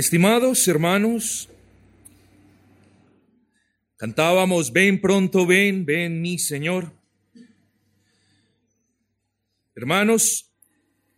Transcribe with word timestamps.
Estimados 0.00 0.66
hermanos, 0.66 1.50
cantábamos, 3.98 4.72
ven 4.72 4.98
pronto, 4.98 5.44
ven, 5.44 5.84
ven 5.84 6.22
mi 6.22 6.38
Señor. 6.38 6.90
Hermanos, 9.74 10.50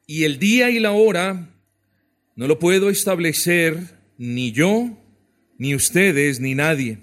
y 0.04 0.24
el 0.24 0.40
día 0.40 0.68
y 0.70 0.80
la 0.80 0.90
hora 0.90 1.54
no 2.34 2.48
lo 2.48 2.58
puedo 2.58 2.90
establecer 2.90 3.78
ni 4.18 4.50
yo, 4.50 4.98
ni 5.58 5.76
ustedes, 5.76 6.40
ni 6.40 6.56
nadie. 6.56 6.98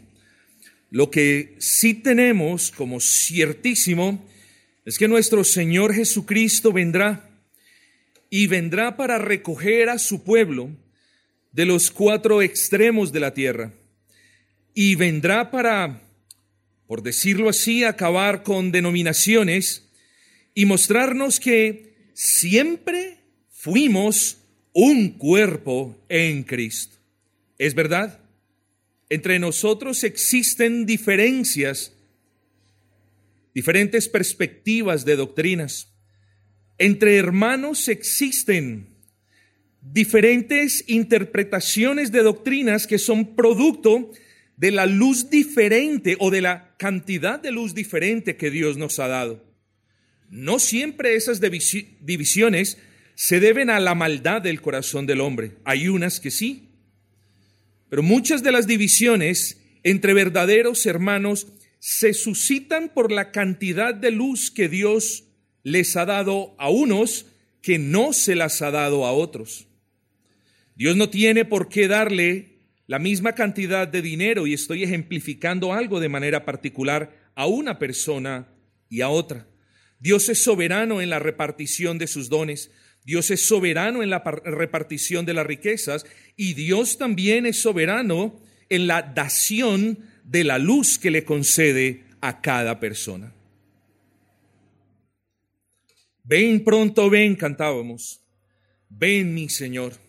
Lo 0.89 1.09
que 1.09 1.55
sí 1.59 1.93
tenemos 1.93 2.71
como 2.71 2.99
ciertísimo 2.99 4.21
es 4.83 4.97
que 4.97 5.07
nuestro 5.07 5.45
Señor 5.45 5.93
Jesucristo 5.93 6.73
vendrá 6.73 7.29
y 8.29 8.47
vendrá 8.47 8.97
para 8.97 9.17
recoger 9.17 9.87
a 9.87 9.97
su 9.97 10.25
pueblo 10.25 10.75
de 11.51 11.65
los 11.65 11.91
cuatro 11.91 12.41
extremos 12.41 13.11
de 13.11 13.19
la 13.19 13.33
tierra 13.33 13.73
y 14.73 14.95
vendrá 14.95 15.51
para, 15.51 16.01
por 16.87 17.03
decirlo 17.03 17.49
así, 17.49 17.83
acabar 17.83 18.43
con 18.43 18.71
denominaciones 18.71 19.89
y 20.53 20.65
mostrarnos 20.65 21.39
que 21.39 22.11
siempre 22.13 23.17
fuimos 23.49 24.37
un 24.73 25.17
cuerpo 25.17 25.97
en 26.07 26.43
Cristo. 26.43 26.97
¿Es 27.57 27.73
verdad? 27.73 28.19
Entre 29.09 29.39
nosotros 29.39 30.03
existen 30.03 30.85
diferencias, 30.85 31.93
diferentes 33.53 34.07
perspectivas 34.07 35.03
de 35.03 35.15
doctrinas. 35.15 35.91
Entre 36.77 37.17
hermanos 37.17 37.87
existen 37.87 38.87
diferentes 39.81 40.83
interpretaciones 40.87 42.11
de 42.11 42.23
doctrinas 42.23 42.87
que 42.87 42.99
son 42.99 43.35
producto 43.35 44.11
de 44.57 44.71
la 44.71 44.85
luz 44.85 45.29
diferente 45.29 46.17
o 46.19 46.31
de 46.31 46.41
la 46.41 46.75
cantidad 46.77 47.39
de 47.39 47.51
luz 47.51 47.73
diferente 47.73 48.35
que 48.35 48.51
Dios 48.51 48.77
nos 48.77 48.99
ha 48.99 49.07
dado. 49.07 49.45
No 50.29 50.59
siempre 50.59 51.15
esas 51.15 51.39
divisiones 51.41 52.77
se 53.15 53.39
deben 53.39 53.69
a 53.69 53.79
la 53.79 53.95
maldad 53.95 54.41
del 54.41 54.61
corazón 54.61 55.05
del 55.05 55.21
hombre. 55.21 55.53
Hay 55.63 55.87
unas 55.87 56.19
que 56.19 56.29
sí. 56.29 56.69
Pero 57.89 58.03
muchas 58.03 58.43
de 58.43 58.51
las 58.51 58.67
divisiones 58.67 59.61
entre 59.83 60.13
verdaderos 60.13 60.85
hermanos 60.85 61.47
se 61.79 62.13
suscitan 62.13 62.89
por 62.89 63.11
la 63.11 63.31
cantidad 63.31 63.95
de 63.95 64.11
luz 64.11 64.51
que 64.51 64.67
Dios 64.67 65.23
les 65.63 65.95
ha 65.95 66.05
dado 66.05 66.55
a 66.59 66.69
unos 66.69 67.25
que 67.61 67.79
no 67.79 68.13
se 68.13 68.35
las 68.35 68.61
ha 68.61 68.71
dado 68.71 69.05
a 69.05 69.13
otros. 69.13 69.68
Dios 70.79 70.95
no 70.95 71.09
tiene 71.09 71.43
por 71.43 71.67
qué 71.67 71.89
darle 71.89 72.53
la 72.87 72.99
misma 72.99 73.35
cantidad 73.35 73.85
de 73.85 74.01
dinero, 74.01 74.47
y 74.47 74.53
estoy 74.53 74.81
ejemplificando 74.81 75.73
algo 75.73 75.99
de 75.99 76.07
manera 76.07 76.45
particular, 76.45 77.31
a 77.35 77.47
una 77.47 77.77
persona 77.77 78.47
y 78.87 79.01
a 79.01 79.09
otra. 79.09 79.45
Dios 79.99 80.29
es 80.29 80.41
soberano 80.41 81.01
en 81.01 81.09
la 81.09 81.19
repartición 81.19 81.97
de 81.97 82.07
sus 82.07 82.29
dones. 82.29 82.71
Dios 83.03 83.29
es 83.29 83.41
soberano 83.41 84.03
en 84.03 84.09
la 84.09 84.19
repartición 84.19 85.25
de 85.25 85.33
las 85.33 85.45
riquezas 85.45 86.05
y 86.37 86.53
Dios 86.53 86.97
también 86.97 87.45
es 87.45 87.61
soberano 87.61 88.39
en 88.69 88.87
la 88.87 89.01
dación 89.01 89.99
de 90.23 90.45
la 90.45 90.59
luz 90.59 90.97
que 90.97 91.11
le 91.11 91.25
concede 91.25 92.05
a 92.21 92.39
cada 92.39 92.79
persona. 92.79 93.33
Ven 96.23 96.63
pronto, 96.63 97.09
ven, 97.09 97.35
cantábamos. 97.35 98.21
Ven, 98.87 99.33
mi 99.33 99.49
Señor. 99.49 100.08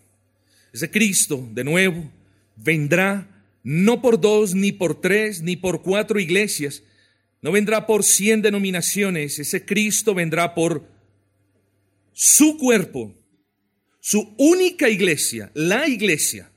Ese 0.72 0.90
Cristo, 0.90 1.48
de 1.52 1.64
nuevo, 1.64 2.10
vendrá 2.56 3.44
no 3.62 4.00
por 4.00 4.20
dos, 4.20 4.54
ni 4.54 4.72
por 4.72 5.00
tres, 5.00 5.42
ni 5.42 5.56
por 5.56 5.82
cuatro 5.82 6.18
iglesias, 6.18 6.82
no 7.42 7.52
vendrá 7.52 7.86
por 7.86 8.04
cien 8.04 8.42
denominaciones, 8.42 9.38
ese 9.38 9.64
Cristo 9.64 10.14
vendrá 10.14 10.54
por 10.54 10.86
su 12.12 12.58
cuerpo, 12.58 13.14
su 14.00 14.34
única 14.38 14.88
iglesia, 14.88 15.50
la 15.54 15.88
iglesia. 15.88 16.50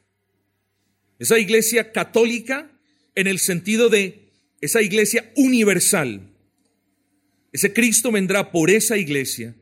Esa 1.19 1.40
iglesia 1.40 1.91
católica 1.91 2.69
en 3.16 3.28
el 3.28 3.40
sentido 3.40 3.90
de 3.90 4.30
esa 4.62 4.81
iglesia 4.81 5.31
universal. 5.35 6.30
Ese 7.51 7.72
Cristo 7.72 8.12
vendrá 8.12 8.51
por 8.51 8.69
esa 8.69 8.97
iglesia 8.97 9.56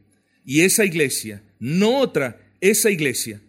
y 0.45 0.61
esa 0.61 0.85
iglesia, 0.85 1.43
no 1.59 1.99
otra, 1.99 2.55
esa 2.61 2.89
iglesia, 2.89 3.41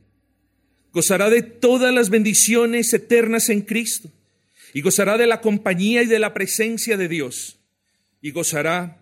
gozará 0.92 1.30
de 1.30 1.42
todas 1.42 1.92
las 1.92 2.10
bendiciones 2.10 2.92
eternas 2.92 3.48
en 3.48 3.62
Cristo 3.62 4.10
y 4.75 4.80
gozará 4.82 5.19
de 5.19 5.26
la 5.26 5.41
compañía 5.41 6.03
y 6.03 6.06
de 6.06 6.19
la 6.19 6.34
presencia 6.34 6.97
de 6.97 7.08
Dios 7.08 7.58
y 8.20 8.30
gozará 8.30 8.98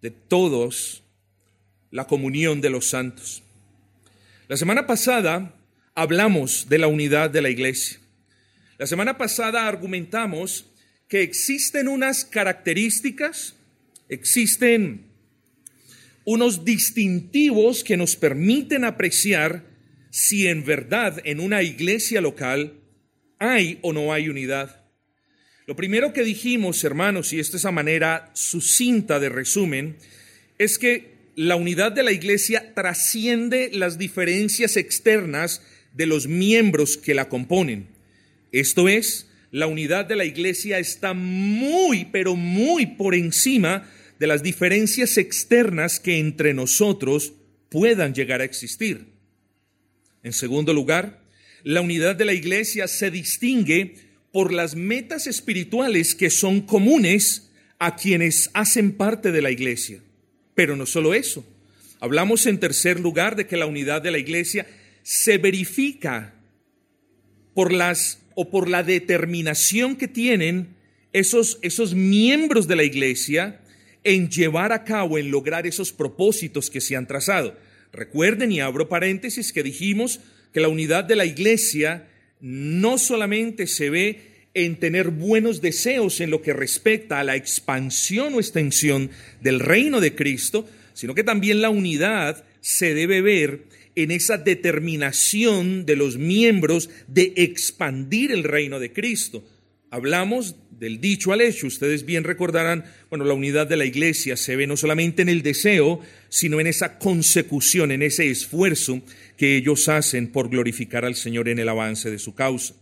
de 0.00 0.10
todos 0.10 1.02
la 1.90 2.06
comunión 2.06 2.60
de 2.60 2.70
los 2.70 2.88
santos. 2.88 3.42
La 4.48 4.56
semana 4.56 4.86
pasada 4.86 5.54
hablamos 5.94 6.68
de 6.68 6.78
la 6.78 6.86
unidad 6.86 7.30
de 7.30 7.42
la 7.42 7.50
iglesia. 7.50 7.98
La 8.78 8.86
semana 8.86 9.18
pasada 9.18 9.68
argumentamos 9.68 10.66
que 11.08 11.22
existen 11.22 11.88
unas 11.88 12.24
características, 12.24 13.54
existen 14.08 15.06
unos 16.24 16.64
distintivos 16.64 17.84
que 17.84 17.96
nos 17.96 18.16
permiten 18.16 18.84
apreciar 18.84 19.71
si 20.12 20.46
en 20.46 20.62
verdad 20.62 21.22
en 21.24 21.40
una 21.40 21.62
iglesia 21.62 22.20
local 22.20 22.74
hay 23.38 23.78
o 23.80 23.94
no 23.94 24.12
hay 24.12 24.28
unidad. 24.28 24.84
Lo 25.66 25.74
primero 25.74 26.12
que 26.12 26.22
dijimos, 26.22 26.84
hermanos, 26.84 27.32
y 27.32 27.40
esta 27.40 27.56
es 27.56 27.64
a 27.64 27.70
manera 27.70 28.30
sucinta 28.34 29.18
de 29.18 29.30
resumen, 29.30 29.96
es 30.58 30.78
que 30.78 31.12
la 31.34 31.56
unidad 31.56 31.92
de 31.92 32.02
la 32.02 32.12
iglesia 32.12 32.74
trasciende 32.74 33.70
las 33.72 33.96
diferencias 33.96 34.76
externas 34.76 35.62
de 35.94 36.04
los 36.04 36.26
miembros 36.26 36.98
que 36.98 37.14
la 37.14 37.30
componen. 37.30 37.88
Esto 38.52 38.90
es, 38.90 39.30
la 39.50 39.66
unidad 39.66 40.04
de 40.04 40.16
la 40.16 40.26
iglesia 40.26 40.78
está 40.78 41.14
muy, 41.14 42.04
pero 42.12 42.36
muy 42.36 42.84
por 42.84 43.14
encima 43.14 43.90
de 44.18 44.26
las 44.26 44.42
diferencias 44.42 45.16
externas 45.16 46.00
que 46.00 46.18
entre 46.18 46.52
nosotros 46.52 47.32
puedan 47.70 48.12
llegar 48.12 48.42
a 48.42 48.44
existir. 48.44 49.11
En 50.22 50.32
segundo 50.32 50.72
lugar, 50.72 51.20
la 51.64 51.80
unidad 51.80 52.16
de 52.16 52.24
la 52.24 52.32
iglesia 52.32 52.88
se 52.88 53.10
distingue 53.10 53.96
por 54.32 54.52
las 54.52 54.74
metas 54.74 55.26
espirituales 55.26 56.14
que 56.14 56.30
son 56.30 56.62
comunes 56.62 57.50
a 57.78 57.96
quienes 57.96 58.50
hacen 58.54 58.92
parte 58.92 59.32
de 59.32 59.42
la 59.42 59.50
iglesia. 59.50 60.00
Pero 60.54 60.76
no 60.76 60.86
solo 60.86 61.14
eso. 61.14 61.44
Hablamos 62.00 62.46
en 62.46 62.58
tercer 62.58 63.00
lugar 63.00 63.36
de 63.36 63.46
que 63.46 63.56
la 63.56 63.66
unidad 63.66 64.02
de 64.02 64.10
la 64.10 64.18
iglesia 64.18 64.66
se 65.02 65.38
verifica 65.38 66.34
por 67.54 67.72
las 67.72 68.20
o 68.34 68.50
por 68.50 68.68
la 68.68 68.82
determinación 68.82 69.96
que 69.96 70.08
tienen 70.08 70.76
esos, 71.12 71.58
esos 71.62 71.94
miembros 71.94 72.66
de 72.66 72.76
la 72.76 72.84
iglesia 72.84 73.60
en 74.04 74.30
llevar 74.30 74.72
a 74.72 74.84
cabo, 74.84 75.18
en 75.18 75.30
lograr 75.30 75.66
esos 75.66 75.92
propósitos 75.92 76.70
que 76.70 76.80
se 76.80 76.96
han 76.96 77.06
trazado. 77.06 77.56
Recuerden, 77.92 78.52
y 78.52 78.60
abro 78.60 78.88
paréntesis, 78.88 79.52
que 79.52 79.62
dijimos 79.62 80.20
que 80.52 80.60
la 80.60 80.68
unidad 80.68 81.04
de 81.04 81.16
la 81.16 81.26
iglesia 81.26 82.08
no 82.40 82.98
solamente 82.98 83.66
se 83.66 83.90
ve 83.90 84.20
en 84.54 84.76
tener 84.76 85.10
buenos 85.10 85.60
deseos 85.60 86.20
en 86.20 86.30
lo 86.30 86.42
que 86.42 86.52
respecta 86.52 87.20
a 87.20 87.24
la 87.24 87.36
expansión 87.36 88.34
o 88.34 88.40
extensión 88.40 89.10
del 89.40 89.60
reino 89.60 90.00
de 90.00 90.14
Cristo, 90.14 90.68
sino 90.94 91.14
que 91.14 91.24
también 91.24 91.62
la 91.62 91.70
unidad 91.70 92.44
se 92.60 92.94
debe 92.94 93.22
ver 93.22 93.64
en 93.94 94.10
esa 94.10 94.38
determinación 94.38 95.84
de 95.84 95.96
los 95.96 96.16
miembros 96.16 96.90
de 97.08 97.32
expandir 97.36 98.32
el 98.32 98.44
reino 98.44 98.78
de 98.78 98.92
Cristo. 98.92 99.44
Hablamos 99.92 100.56
del 100.70 101.02
dicho 101.02 101.34
al 101.34 101.42
hecho. 101.42 101.66
Ustedes 101.66 102.06
bien 102.06 102.24
recordarán, 102.24 102.86
bueno, 103.10 103.26
la 103.26 103.34
unidad 103.34 103.66
de 103.66 103.76
la 103.76 103.84
iglesia 103.84 104.38
se 104.38 104.56
ve 104.56 104.66
no 104.66 104.78
solamente 104.78 105.20
en 105.20 105.28
el 105.28 105.42
deseo, 105.42 106.00
sino 106.30 106.60
en 106.60 106.66
esa 106.66 106.98
consecución, 106.98 107.92
en 107.92 108.00
ese 108.00 108.30
esfuerzo 108.30 109.02
que 109.36 109.54
ellos 109.54 109.90
hacen 109.90 110.28
por 110.28 110.48
glorificar 110.48 111.04
al 111.04 111.14
Señor 111.14 111.50
en 111.50 111.58
el 111.58 111.68
avance 111.68 112.10
de 112.10 112.18
su 112.18 112.34
causa. 112.34 112.72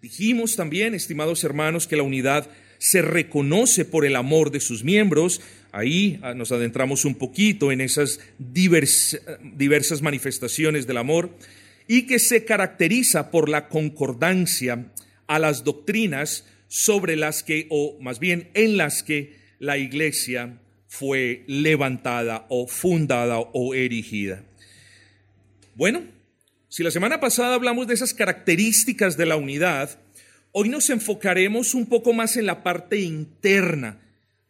Dijimos 0.00 0.56
también, 0.56 0.94
estimados 0.94 1.44
hermanos, 1.44 1.86
que 1.86 1.96
la 1.96 2.04
unidad 2.04 2.48
se 2.78 3.02
reconoce 3.02 3.84
por 3.84 4.06
el 4.06 4.16
amor 4.16 4.50
de 4.50 4.60
sus 4.60 4.82
miembros. 4.82 5.42
Ahí 5.72 6.18
ah, 6.22 6.32
nos 6.32 6.52
adentramos 6.52 7.04
un 7.04 7.16
poquito 7.16 7.70
en 7.70 7.82
esas 7.82 8.18
diversas 8.38 10.00
manifestaciones 10.00 10.86
del 10.86 10.96
amor 10.96 11.36
y 11.86 12.06
que 12.06 12.18
se 12.18 12.46
caracteriza 12.46 13.30
por 13.30 13.50
la 13.50 13.68
concordancia 13.68 14.86
a 15.26 15.38
las 15.38 15.64
doctrinas 15.64 16.46
sobre 16.68 17.16
las 17.16 17.42
que, 17.42 17.66
o 17.70 17.98
más 18.00 18.18
bien 18.18 18.50
en 18.54 18.76
las 18.76 19.02
que 19.02 19.36
la 19.58 19.78
iglesia 19.78 20.58
fue 20.88 21.44
levantada 21.46 22.46
o 22.48 22.66
fundada 22.66 23.38
o 23.38 23.74
erigida. 23.74 24.44
Bueno, 25.74 26.02
Si 26.68 26.82
la 26.82 26.90
semana 26.90 27.20
pasada 27.20 27.54
hablamos 27.54 27.86
de 27.86 27.94
esas 27.94 28.12
características 28.12 29.16
de 29.16 29.24
la 29.24 29.36
unidad, 29.36 29.98
hoy 30.52 30.68
nos 30.68 30.90
enfocaremos 30.90 31.72
un 31.72 31.86
poco 31.86 32.12
más 32.12 32.36
en 32.36 32.44
la 32.44 32.62
parte 32.62 33.00
interna. 33.00 33.98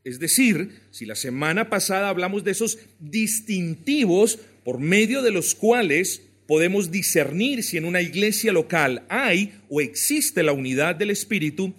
Es 0.02 0.18
decir, 0.18 0.80
si 0.90 1.06
la 1.06 1.14
semana 1.14 1.68
pasada 1.68 2.08
hablamos 2.08 2.42
de 2.42 2.50
esos 2.50 2.78
distintivos 2.98 4.40
por 4.64 4.80
medio 4.80 5.22
de 5.22 5.30
los 5.30 5.54
cuales 5.54 6.22
podemos 6.46 6.90
discernir 6.90 7.62
si 7.62 7.76
en 7.76 7.84
una 7.84 8.00
iglesia 8.00 8.52
local 8.52 9.04
hay 9.08 9.54
o 9.68 9.80
existe 9.80 10.42
la 10.42 10.52
unidad 10.52 10.94
del 10.96 11.10
Espíritu, 11.10 11.74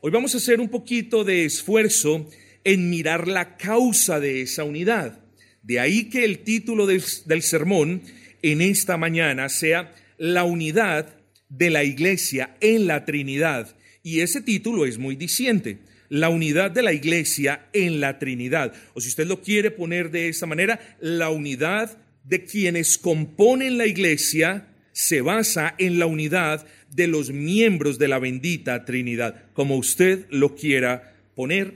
hoy 0.00 0.10
vamos 0.10 0.34
a 0.34 0.38
hacer 0.38 0.60
un 0.60 0.68
poquito 0.68 1.24
de 1.24 1.44
esfuerzo 1.44 2.28
en 2.64 2.90
mirar 2.90 3.28
la 3.28 3.56
causa 3.56 4.20
de 4.20 4.42
esa 4.42 4.64
unidad. 4.64 5.18
De 5.62 5.80
ahí 5.80 6.04
que 6.04 6.24
el 6.24 6.40
título 6.40 6.86
del, 6.86 7.02
sermón 7.42 8.02
en 8.42 8.60
esta 8.60 8.96
mañana 8.96 9.48
sea 9.48 9.94
La 10.18 10.44
unidad 10.44 11.14
de 11.48 11.70
la 11.70 11.84
iglesia 11.84 12.56
en 12.60 12.86
la 12.86 13.04
Trinidad. 13.04 13.76
Y 14.02 14.20
ese 14.20 14.40
título 14.40 14.86
es 14.86 14.98
muy 14.98 15.14
diciente, 15.14 15.78
la 16.08 16.28
unidad 16.28 16.70
de 16.70 16.82
la 16.82 16.92
iglesia 16.92 17.68
en 17.72 18.00
la 18.00 18.18
Trinidad. 18.18 18.72
O 18.94 19.00
si 19.00 19.08
usted 19.08 19.26
lo 19.26 19.40
quiere 19.40 19.70
poner 19.70 20.10
de 20.10 20.28
esa 20.28 20.46
manera, 20.46 20.80
la 21.00 21.30
unidad 21.30 21.96
de 22.24 22.44
quienes 22.44 22.98
componen 22.98 23.78
la 23.78 23.86
iglesia 23.86 24.68
se 24.92 25.20
basa 25.20 25.74
en 25.78 25.98
la 25.98 26.06
unidad 26.06 26.66
de 26.94 27.06
los 27.06 27.30
miembros 27.30 27.98
de 27.98 28.08
la 28.08 28.18
bendita 28.18 28.84
Trinidad. 28.84 29.44
Como 29.54 29.76
usted 29.76 30.26
lo 30.30 30.54
quiera 30.54 31.14
poner, 31.34 31.74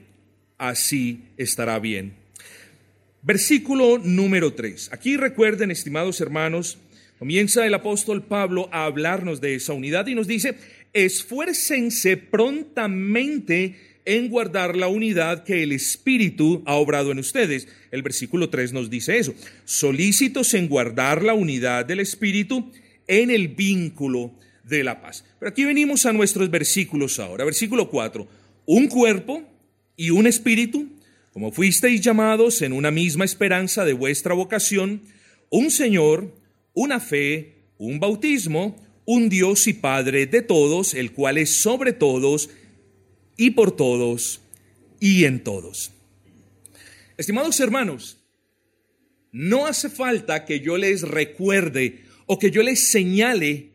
así 0.59 1.23
estará 1.37 1.79
bien. 1.79 2.15
Versículo 3.23 3.99
número 3.99 4.55
3. 4.55 4.91
Aquí 4.93 5.17
recuerden, 5.17 5.71
estimados 5.71 6.21
hermanos, 6.21 6.79
comienza 7.19 7.67
el 7.67 7.75
apóstol 7.75 8.23
Pablo 8.23 8.69
a 8.73 8.85
hablarnos 8.85 9.41
de 9.41 9.55
esa 9.55 9.73
unidad 9.73 10.07
y 10.07 10.15
nos 10.15 10.27
dice, 10.27 10.55
esfuércense 10.93 12.17
prontamente 12.17 13.96
en 14.07 14.29
guardar 14.29 14.77
la 14.77 14.89
unidad 14.89 15.45
que 15.45 15.63
el 15.63 15.73
Espíritu 15.73 16.63
ha 16.65 16.77
obrado 16.77 17.11
en 17.13 17.19
ustedes. 17.19 17.69
El 17.91 18.03
versículo 18.03 18.49
3 18.49 18.73
nos 18.73 18.89
dice 18.89 19.19
eso. 19.19 19.35
Solícitos 19.65 20.55
en 20.55 20.69
guardar 20.69 21.23
la 21.23 21.35
unidad 21.35 21.85
del 21.85 22.01
Espíritu 22.01 22.71
en 23.09 23.31
el 23.31 23.49
vínculo 23.49 24.33
de 24.65 24.85
la 24.85 25.03
paz. 25.03 25.25
Pero 25.39 25.51
aquí 25.51 25.65
venimos 25.65 26.07
a 26.07 26.13
nuestros 26.13 26.51
versículos 26.51 27.19
ahora. 27.19 27.45
Versículo 27.45 27.91
4. 27.91 28.27
Un 28.67 28.87
cuerpo 28.87 29.43
y 29.97 30.11
un 30.11 30.27
espíritu, 30.27 30.89
como 31.33 31.53
fuisteis 31.53 32.01
llamados 32.01 32.63
en 32.63 32.73
una 32.73 32.91
misma 32.91 33.25
esperanza 33.25 33.85
de 33.85 33.93
vuestra 33.93 34.35
vocación, 34.35 35.03
un 35.51 35.71
Señor, 35.71 36.33
una 36.75 37.01
fe, 37.01 37.55
un 37.79 37.99
bautismo, 38.01 38.77
un 39.05 39.29
Dios 39.29 39.67
y 39.67 39.73
Padre 39.73 40.27
de 40.27 40.43
todos, 40.43 40.95
el 40.95 41.13
cual 41.13 41.39
es 41.39 41.51
sobre 41.57 41.93
todos 41.93 42.51
y 43.37 43.51
por 43.51 43.77
todos 43.77 44.41
y 45.01 45.25
en 45.25 45.43
todos. 45.43 45.93
Estimados 47.17 47.61
hermanos, 47.61 48.19
no 49.33 49.67
hace 49.67 49.91
falta 49.91 50.45
que 50.45 50.61
yo 50.61 50.77
les 50.77 51.03
recuerde 51.03 52.05
o 52.27 52.39
que 52.39 52.51
yo 52.51 52.63
les 52.63 52.91
señale 52.91 53.71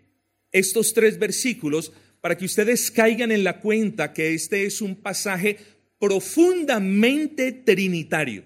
estos 0.52 0.94
tres 0.94 1.18
versículos 1.19 1.92
para 2.19 2.38
que 2.38 2.46
ustedes 2.46 2.92
caigan 2.92 3.31
en 3.31 3.44
la 3.44 3.60
cuenta 3.60 4.13
que 4.13 4.34
este 4.34 4.66
es 4.66 4.81
un 4.81 4.96
pasaje 4.96 5.58
profundamente 6.00 7.52
trinitario. 7.52 8.44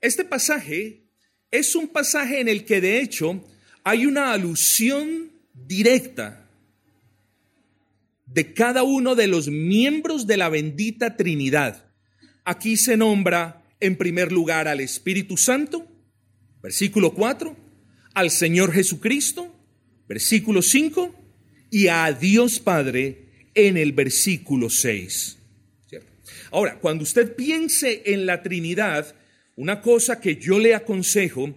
Este 0.00 0.24
pasaje 0.24 1.02
es 1.50 1.74
un 1.74 1.88
pasaje 1.88 2.40
en 2.40 2.48
el 2.48 2.64
que 2.64 2.80
de 2.80 3.00
hecho 3.00 3.44
hay 3.82 4.06
una 4.06 4.32
alusión 4.32 5.32
directa 5.52 6.45
de 8.26 8.52
cada 8.52 8.82
uno 8.82 9.14
de 9.14 9.28
los 9.28 9.48
miembros 9.48 10.26
de 10.26 10.36
la 10.36 10.48
bendita 10.48 11.16
Trinidad. 11.16 11.90
Aquí 12.44 12.76
se 12.76 12.96
nombra 12.96 13.64
en 13.80 13.96
primer 13.96 14.32
lugar 14.32 14.68
al 14.68 14.80
Espíritu 14.80 15.36
Santo, 15.36 15.86
versículo 16.62 17.14
4, 17.14 17.56
al 18.14 18.30
Señor 18.30 18.72
Jesucristo, 18.72 19.54
versículo 20.08 20.62
5, 20.62 21.14
y 21.70 21.88
a 21.88 22.12
Dios 22.12 22.60
Padre 22.60 23.48
en 23.54 23.76
el 23.76 23.92
versículo 23.92 24.70
6. 24.70 25.38
Ahora, 26.50 26.78
cuando 26.78 27.02
usted 27.02 27.34
piense 27.34 28.02
en 28.06 28.26
la 28.26 28.42
Trinidad, 28.42 29.14
una 29.56 29.80
cosa 29.80 30.20
que 30.20 30.36
yo 30.36 30.58
le 30.58 30.74
aconsejo 30.74 31.54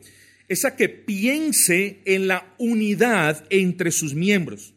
es 0.47 0.65
a 0.65 0.75
que 0.75 0.89
piense 0.89 2.01
en 2.05 2.27
la 2.27 2.55
unidad 2.57 3.45
entre 3.49 3.91
sus 3.91 4.15
miembros. 4.15 4.73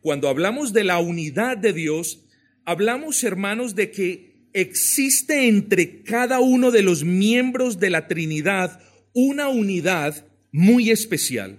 Cuando 0.00 0.28
hablamos 0.28 0.72
de 0.72 0.84
la 0.84 0.98
unidad 0.98 1.58
de 1.58 1.72
Dios, 1.72 2.20
hablamos, 2.64 3.22
hermanos, 3.22 3.74
de 3.74 3.90
que 3.90 4.48
existe 4.52 5.46
entre 5.46 6.02
cada 6.02 6.40
uno 6.40 6.70
de 6.70 6.82
los 6.82 7.04
miembros 7.04 7.78
de 7.78 7.90
la 7.90 8.08
Trinidad 8.08 8.80
una 9.12 9.48
unidad 9.48 10.26
muy 10.52 10.90
especial. 10.90 11.58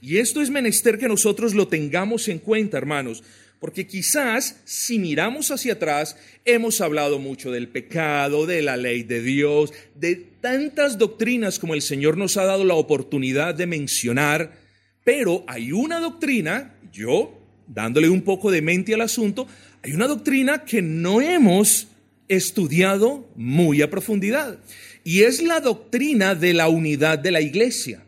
Y 0.00 0.18
esto 0.18 0.40
es 0.40 0.50
menester 0.50 0.98
que 0.98 1.08
nosotros 1.08 1.54
lo 1.54 1.68
tengamos 1.68 2.28
en 2.28 2.38
cuenta, 2.38 2.78
hermanos, 2.78 3.22
porque 3.60 3.86
quizás 3.86 4.60
si 4.64 4.98
miramos 4.98 5.50
hacia 5.50 5.74
atrás, 5.74 6.16
hemos 6.44 6.80
hablado 6.80 7.20
mucho 7.20 7.52
del 7.52 7.68
pecado, 7.68 8.46
de 8.46 8.62
la 8.62 8.76
ley 8.76 9.04
de 9.04 9.22
Dios, 9.22 9.72
de 9.94 10.16
tantas 10.16 10.98
doctrinas 10.98 11.60
como 11.60 11.74
el 11.74 11.82
Señor 11.82 12.16
nos 12.16 12.36
ha 12.36 12.44
dado 12.44 12.64
la 12.64 12.74
oportunidad 12.74 13.54
de 13.54 13.66
mencionar, 13.66 14.58
pero 15.04 15.44
hay 15.46 15.70
una 15.70 16.00
doctrina, 16.00 16.74
yo 16.92 17.41
dándole 17.74 18.08
un 18.08 18.22
poco 18.22 18.50
de 18.50 18.62
mente 18.62 18.94
al 18.94 19.00
asunto, 19.00 19.46
hay 19.82 19.92
una 19.92 20.06
doctrina 20.06 20.64
que 20.64 20.82
no 20.82 21.20
hemos 21.20 21.88
estudiado 22.28 23.28
muy 23.34 23.82
a 23.82 23.90
profundidad. 23.90 24.58
Y 25.04 25.22
es 25.22 25.42
la 25.42 25.60
doctrina 25.60 26.34
de 26.34 26.54
la 26.54 26.68
unidad 26.68 27.18
de 27.18 27.30
la 27.30 27.40
iglesia. 27.40 28.04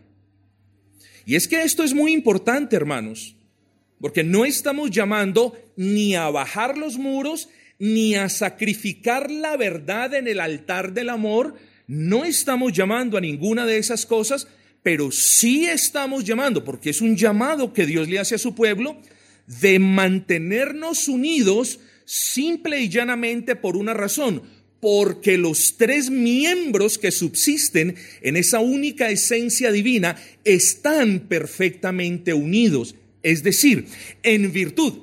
Y 1.26 1.35
es 1.35 1.49
que 1.49 1.62
esto 1.62 1.83
es 1.83 1.94
muy 1.94 2.12
importante, 2.12 2.76
hermanos, 2.76 3.35
porque 4.00 4.23
no 4.23 4.44
estamos 4.44 4.90
llamando 4.90 5.56
ni 5.76 6.14
a 6.14 6.28
bajar 6.28 6.76
los 6.76 6.99
muros, 6.99 7.49
ni 7.78 8.14
a 8.14 8.28
sacrificar 8.28 9.30
la 9.30 9.56
verdad 9.56 10.14
en 10.14 10.28
el 10.28 10.40
altar 10.40 10.92
del 10.92 11.09
amor. 11.09 11.54
No 11.87 12.25
estamos 12.25 12.73
llamando 12.73 13.16
a 13.16 13.21
ninguna 13.21 13.66
de 13.66 13.78
esas 13.78 14.06
cosas, 14.06 14.47
pero 14.83 15.11
sí 15.11 15.64
estamos 15.64 16.25
llamando, 16.25 16.62
porque 16.62 16.90
es 16.90 17.00
un 17.00 17.16
llamado 17.16 17.73
que 17.73 17.87
Dios 17.87 18.09
le 18.09 18.18
hace 18.18 18.35
a 18.35 18.38
su 18.38 18.54
pueblo, 18.54 19.00
de 19.46 19.78
mantenernos 19.78 21.08
unidos 21.08 21.80
simple 22.04 22.80
y 22.80 22.88
llanamente 22.88 23.56
por 23.56 23.76
una 23.76 23.94
razón, 23.94 24.42
porque 24.80 25.38
los 25.38 25.76
tres 25.78 26.10
miembros 26.10 26.98
que 26.98 27.10
subsisten 27.10 27.96
en 28.20 28.36
esa 28.36 28.60
única 28.60 29.10
esencia 29.10 29.72
divina 29.72 30.16
están 30.44 31.20
perfectamente 31.20 32.34
unidos. 32.34 32.94
Es 33.22 33.42
decir, 33.42 33.86
en 34.22 34.52
virtud, 34.52 34.98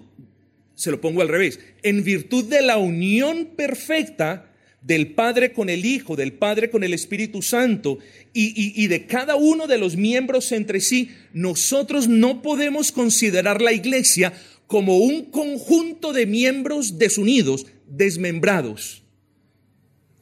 se 0.75 0.91
lo 0.91 1.01
pongo 1.01 1.21
al 1.21 1.29
revés, 1.29 1.60
en 1.81 2.03
virtud 2.03 2.45
de 2.45 2.62
la 2.62 2.77
unión 2.77 3.50
perfecta 3.55 4.50
del 4.81 5.13
Padre 5.13 5.53
con 5.53 5.69
el 5.69 5.85
Hijo, 5.85 6.15
del 6.15 6.33
Padre 6.33 6.69
con 6.71 6.83
el 6.83 6.93
Espíritu 6.93 7.41
Santo 7.41 8.00
y, 8.33 8.88
de 8.88 9.05
cada 9.05 9.35
uno 9.35 9.67
de 9.67 9.77
los 9.77 9.95
miembros 9.95 10.51
entre 10.51 10.81
sí, 10.81 11.11
nosotros 11.33 12.07
no 12.07 12.41
podemos 12.41 12.91
considerar 12.91 13.61
la 13.61 13.73
iglesia 13.73 14.33
como 14.65 14.97
un 14.97 15.25
conjunto 15.25 16.13
de 16.13 16.25
miembros 16.25 16.97
desunidos, 16.97 17.67
desmembrados. 17.88 19.03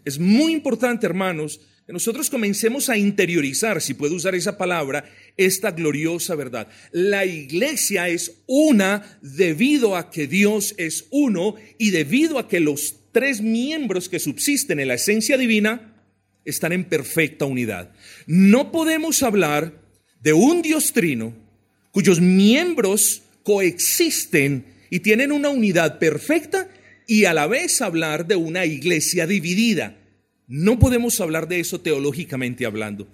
Es 0.03 0.19
muy 0.19 0.53
importante, 0.53 1.05
hermanos, 1.05 1.61
que 1.85 1.93
nosotros 1.93 2.29
comencemos 2.29 2.89
a 2.89 2.97
interiorizar, 2.97 3.81
si 3.81 3.93
puedo 3.93 4.15
usar 4.15 4.35
esa 4.35 4.57
palabra, 4.57 5.09
esta 5.37 5.71
gloriosa 5.71 6.35
verdad. 6.35 6.67
La 6.91 7.25
iglesia 7.25 8.09
es 8.09 8.41
una 8.45 9.19
debido 9.21 9.95
a 9.95 10.11
que 10.11 10.27
Dios 10.27 10.75
es 10.77 11.07
uno 11.11 11.55
y 11.77 11.91
debido 11.91 12.39
a 12.39 12.47
que 12.47 12.59
los 12.59 12.98
tres 13.11 13.41
miembros 13.41 14.09
que 14.09 14.19
subsisten 14.19 14.79
en 14.79 14.87
la 14.87 14.95
esencia 14.95 15.37
divina 15.37 15.93
están 16.45 16.71
en 16.71 16.85
perfecta 16.85 17.45
unidad. 17.45 17.91
No 18.27 18.71
podemos 18.71 19.23
hablar 19.23 19.81
de 20.21 20.33
un 20.33 20.61
Dios 20.61 20.93
trino 20.93 21.33
cuyos 21.91 22.21
miembros 22.21 23.23
coexisten 23.43 24.65
y 24.89 24.99
tienen 24.99 25.31
una 25.31 25.49
unidad 25.49 25.99
perfecta 25.99 26.69
y 27.07 27.25
a 27.25 27.33
la 27.33 27.47
vez 27.47 27.81
hablar 27.81 28.27
de 28.27 28.35
una 28.35 28.65
iglesia 28.65 29.25
dividida. 29.25 29.97
No 30.47 30.79
podemos 30.79 31.19
hablar 31.21 31.47
de 31.47 31.59
eso 31.59 31.81
teológicamente 31.81 32.65
hablando. 32.65 33.07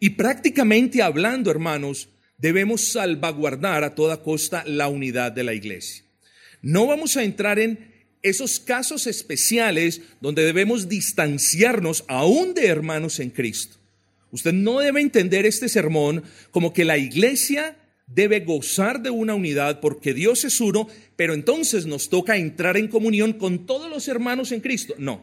Y 0.00 0.10
prácticamente 0.10 1.02
hablando, 1.02 1.50
hermanos, 1.50 2.08
debemos 2.38 2.92
salvaguardar 2.92 3.84
a 3.84 3.94
toda 3.94 4.22
costa 4.22 4.64
la 4.66 4.88
unidad 4.88 5.32
de 5.32 5.44
la 5.44 5.54
iglesia. 5.54 6.04
No 6.62 6.86
vamos 6.86 7.16
a 7.16 7.24
entrar 7.24 7.58
en 7.58 7.87
esos 8.22 8.60
casos 8.60 9.06
especiales 9.06 10.00
donde 10.20 10.44
debemos 10.44 10.88
distanciarnos 10.88 12.04
aún 12.08 12.54
de 12.54 12.66
hermanos 12.66 13.20
en 13.20 13.30
Cristo. 13.30 13.76
Usted 14.30 14.52
no 14.52 14.80
debe 14.80 15.00
entender 15.00 15.46
este 15.46 15.68
sermón 15.68 16.22
como 16.50 16.72
que 16.72 16.84
la 16.84 16.98
iglesia 16.98 17.76
debe 18.06 18.40
gozar 18.40 19.02
de 19.02 19.10
una 19.10 19.34
unidad 19.34 19.80
porque 19.80 20.14
Dios 20.14 20.44
es 20.44 20.60
uno, 20.60 20.88
pero 21.16 21.34
entonces 21.34 21.86
nos 21.86 22.08
toca 22.08 22.36
entrar 22.36 22.76
en 22.76 22.88
comunión 22.88 23.34
con 23.34 23.66
todos 23.66 23.90
los 23.90 24.08
hermanos 24.08 24.52
en 24.52 24.60
Cristo. 24.60 24.94
No, 24.98 25.22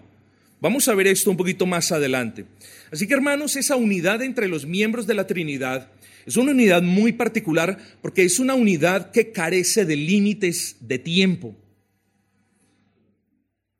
vamos 0.61 0.87
a 0.87 0.95
ver 0.95 1.07
esto 1.07 1.29
un 1.29 1.37
poquito 1.37 1.65
más 1.65 1.91
adelante. 1.91 2.45
Así 2.91 3.07
que 3.07 3.13
hermanos, 3.13 3.55
esa 3.55 3.75
unidad 3.75 4.21
entre 4.21 4.47
los 4.47 4.65
miembros 4.65 5.07
de 5.07 5.13
la 5.13 5.27
Trinidad 5.27 5.89
es 6.25 6.37
una 6.37 6.51
unidad 6.51 6.81
muy 6.81 7.13
particular 7.13 7.77
porque 8.01 8.23
es 8.23 8.39
una 8.39 8.55
unidad 8.55 9.11
que 9.11 9.31
carece 9.31 9.85
de 9.85 9.95
límites 9.95 10.77
de 10.79 10.97
tiempo. 10.97 11.55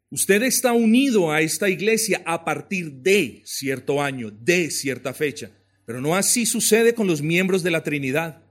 Usted 0.10 0.44
está 0.44 0.74
unido 0.74 1.32
a 1.32 1.42
esta 1.42 1.70
iglesia 1.70 2.22
a 2.26 2.46
partir 2.46 2.92
de 2.92 3.42
cierto 3.44 4.02
año, 4.02 4.32
de 4.32 4.70
cierta 4.70 5.14
fecha, 5.14 5.52
pero 5.86 6.00
no 6.00 6.16
así 6.16 6.46
sucede 6.46 6.94
con 6.94 7.08
los 7.08 7.22
miembros 7.22 7.64
de 7.64 7.72
la 7.72 7.84
Trinidad. 7.84 8.42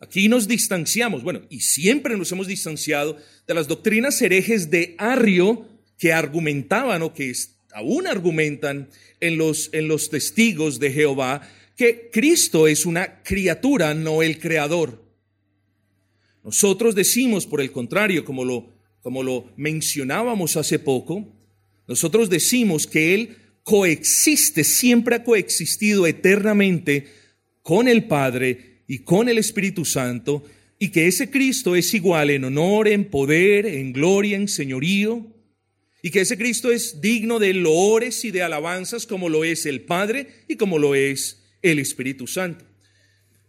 Aquí 0.00 0.28
nos 0.28 0.46
distanciamos, 0.46 1.22
bueno, 1.22 1.42
y 1.48 1.60
siempre 1.60 2.16
nos 2.16 2.30
hemos 2.30 2.46
distanciado 2.46 3.16
de 3.46 3.54
las 3.54 3.66
doctrinas 3.66 4.20
herejes 4.22 4.70
de 4.70 4.94
Arrio 4.98 5.66
que 5.98 6.12
argumentaban 6.12 7.02
o 7.02 7.14
que 7.14 7.32
aún 7.72 8.06
argumentan 8.06 8.88
en 9.20 9.38
los, 9.38 9.70
en 9.72 9.88
los 9.88 10.10
testigos 10.10 10.78
de 10.78 10.92
Jehová 10.92 11.48
que 11.76 12.10
Cristo 12.10 12.68
es 12.68 12.86
una 12.86 13.22
criatura, 13.22 13.94
no 13.94 14.22
el 14.22 14.38
creador. 14.38 15.04
Nosotros 16.42 16.94
decimos, 16.94 17.46
por 17.46 17.60
el 17.60 17.70
contrario, 17.70 18.24
como 18.24 18.44
lo, 18.44 18.75
como 19.06 19.22
lo 19.22 19.52
mencionábamos 19.56 20.56
hace 20.56 20.80
poco, 20.80 21.32
nosotros 21.86 22.28
decimos 22.28 22.88
que 22.88 23.14
Él 23.14 23.36
coexiste, 23.62 24.64
siempre 24.64 25.14
ha 25.14 25.22
coexistido 25.22 26.08
eternamente 26.08 27.06
con 27.62 27.86
el 27.86 28.08
Padre 28.08 28.82
y 28.88 29.04
con 29.04 29.28
el 29.28 29.38
Espíritu 29.38 29.84
Santo, 29.84 30.42
y 30.80 30.88
que 30.88 31.06
ese 31.06 31.30
Cristo 31.30 31.76
es 31.76 31.94
igual 31.94 32.30
en 32.30 32.46
honor, 32.46 32.88
en 32.88 33.04
poder, 33.04 33.66
en 33.66 33.92
gloria, 33.92 34.36
en 34.36 34.48
señorío, 34.48 35.24
y 36.02 36.10
que 36.10 36.22
ese 36.22 36.36
Cristo 36.36 36.72
es 36.72 37.00
digno 37.00 37.38
de 37.38 37.54
loores 37.54 38.24
y 38.24 38.32
de 38.32 38.42
alabanzas 38.42 39.06
como 39.06 39.28
lo 39.28 39.44
es 39.44 39.66
el 39.66 39.82
Padre 39.82 40.26
y 40.48 40.56
como 40.56 40.80
lo 40.80 40.96
es 40.96 41.44
el 41.62 41.78
Espíritu 41.78 42.26
Santo. 42.26 42.64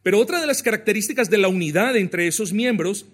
Pero 0.04 0.20
otra 0.20 0.40
de 0.40 0.46
las 0.46 0.62
características 0.62 1.32
de 1.32 1.40
la 1.40 1.48
unidad 1.48 1.98
entre 1.98 2.28
esos 2.28 2.54
miembros 2.54 3.08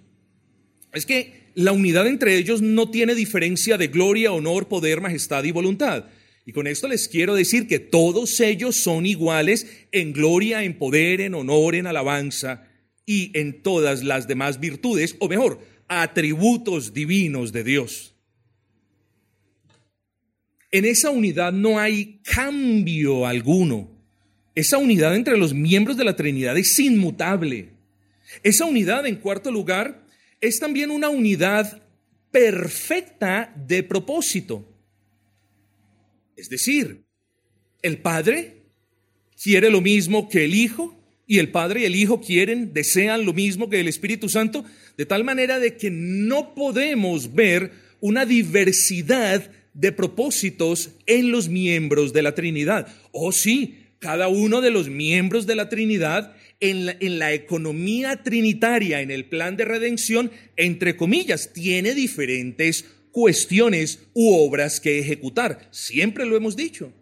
es 0.91 1.05
que 1.05 1.42
la 1.55 1.71
unidad 1.71 2.07
entre 2.07 2.37
ellos 2.37 2.61
no 2.61 2.89
tiene 2.89 3.15
diferencia 3.15 3.77
de 3.77 3.87
gloria, 3.87 4.31
honor, 4.31 4.67
poder, 4.67 5.01
majestad 5.01 5.43
y 5.43 5.51
voluntad. 5.51 6.05
Y 6.45 6.51
con 6.51 6.67
esto 6.67 6.87
les 6.87 7.07
quiero 7.07 7.35
decir 7.35 7.67
que 7.67 7.79
todos 7.79 8.39
ellos 8.39 8.75
son 8.75 9.05
iguales 9.05 9.67
en 9.91 10.13
gloria, 10.13 10.63
en 10.63 10.77
poder, 10.77 11.21
en 11.21 11.35
honor, 11.35 11.75
en 11.75 11.87
alabanza 11.87 12.67
y 13.05 13.31
en 13.37 13.61
todas 13.61 14.03
las 14.03 14.27
demás 14.27 14.59
virtudes, 14.59 15.15
o 15.19 15.29
mejor, 15.29 15.59
atributos 15.87 16.93
divinos 16.93 17.51
de 17.51 17.63
Dios. 17.63 18.13
En 20.71 20.85
esa 20.85 21.11
unidad 21.11 21.53
no 21.53 21.79
hay 21.79 22.19
cambio 22.23 23.27
alguno. 23.27 23.91
Esa 24.55 24.77
unidad 24.77 25.15
entre 25.15 25.37
los 25.37 25.53
miembros 25.53 25.97
de 25.97 26.03
la 26.03 26.15
Trinidad 26.15 26.57
es 26.57 26.77
inmutable. 26.79 27.69
Esa 28.41 28.65
unidad, 28.65 29.05
en 29.05 29.17
cuarto 29.17 29.51
lugar, 29.51 30.02
es 30.43 30.59
también 30.59 30.91
una 30.91 31.07
unidad 31.07 31.81
perfecta 32.29 33.53
de 33.65 33.81
propósito. 33.81 34.67
Es 36.35 36.49
decir, 36.49 37.05
el 37.81 37.99
Padre 37.99 38.57
quiere 39.41 39.69
lo 39.69 39.79
mismo 39.79 40.27
que 40.27 40.43
el 40.43 40.53
Hijo 40.53 41.01
y 41.25 41.39
el 41.39 41.49
Padre 41.49 41.81
y 41.81 41.85
el 41.85 41.95
Hijo 41.95 42.19
quieren, 42.19 42.73
desean 42.73 43.25
lo 43.25 43.31
mismo 43.31 43.69
que 43.69 43.79
el 43.79 43.87
Espíritu 43.87 44.27
Santo, 44.27 44.65
de 44.97 45.05
tal 45.05 45.23
manera 45.23 45.59
de 45.59 45.77
que 45.77 45.89
no 45.89 46.53
podemos 46.53 47.33
ver 47.33 47.71
una 48.01 48.25
diversidad 48.25 49.49
de 49.73 49.93
propósitos 49.93 50.89
en 51.05 51.31
los 51.31 51.47
miembros 51.47 52.11
de 52.11 52.21
la 52.21 52.35
Trinidad. 52.35 52.93
Oh 53.13 53.31
sí, 53.31 53.77
cada 53.99 54.27
uno 54.27 54.59
de 54.59 54.71
los 54.71 54.89
miembros 54.89 55.47
de 55.47 55.55
la 55.55 55.69
Trinidad 55.69 56.35
en 56.63 57.19
la, 57.19 57.33
economía 57.33 58.23
trinitaria, 58.23 59.01
en 59.01 59.11
el 59.11 59.25
plan 59.25 59.57
de 59.57 59.65
redención, 59.65 60.31
entre 60.55 60.95
comillas, 60.95 61.51
tiene 61.51 61.93
diferentes 61.93 62.85
cuestiones 63.11 63.99
u 64.13 64.33
obras 64.33 64.79
que 64.79 64.99
ejecutar. 64.99 65.67
Siempre 65.71 66.25
lo 66.25 66.37
hemos 66.37 66.55
dicho. 66.55 66.93